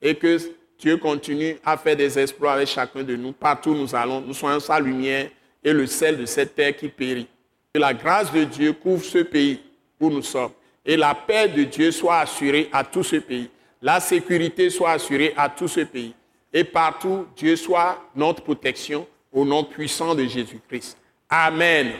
Et 0.01 0.15
que 0.15 0.37
Dieu 0.79 0.97
continue 0.97 1.57
à 1.63 1.77
faire 1.77 1.95
des 1.95 2.17
exploits 2.17 2.53
avec 2.53 2.67
chacun 2.67 3.03
de 3.03 3.15
nous. 3.15 3.31
Partout 3.33 3.71
où 3.71 3.75
nous 3.75 3.95
allons, 3.95 4.21
nous 4.21 4.33
soyons 4.33 4.59
sa 4.59 4.79
lumière 4.79 5.29
et 5.63 5.73
le 5.73 5.85
sel 5.85 6.17
de 6.17 6.25
cette 6.25 6.55
terre 6.55 6.75
qui 6.75 6.89
périt. 6.89 7.27
Que 7.73 7.79
la 7.79 7.93
grâce 7.93 8.31
de 8.33 8.43
Dieu 8.43 8.73
couvre 8.73 9.03
ce 9.03 9.19
pays 9.19 9.61
où 9.99 10.09
nous 10.09 10.23
sommes. 10.23 10.51
Et 10.83 10.97
la 10.97 11.13
paix 11.13 11.47
de 11.47 11.63
Dieu 11.63 11.91
soit 11.91 12.19
assurée 12.19 12.69
à 12.73 12.83
tout 12.83 13.03
ce 13.03 13.17
pays. 13.17 13.49
La 13.81 13.99
sécurité 13.99 14.69
soit 14.69 14.91
assurée 14.91 15.33
à 15.37 15.49
tout 15.49 15.67
ce 15.67 15.81
pays. 15.81 16.13
Et 16.51 16.63
partout, 16.63 17.27
Dieu 17.35 17.55
soit 17.55 18.03
notre 18.15 18.43
protection 18.43 19.07
au 19.31 19.45
nom 19.45 19.63
puissant 19.63 20.15
de 20.15 20.25
Jésus-Christ. 20.25 20.97
Amen. 21.29 21.93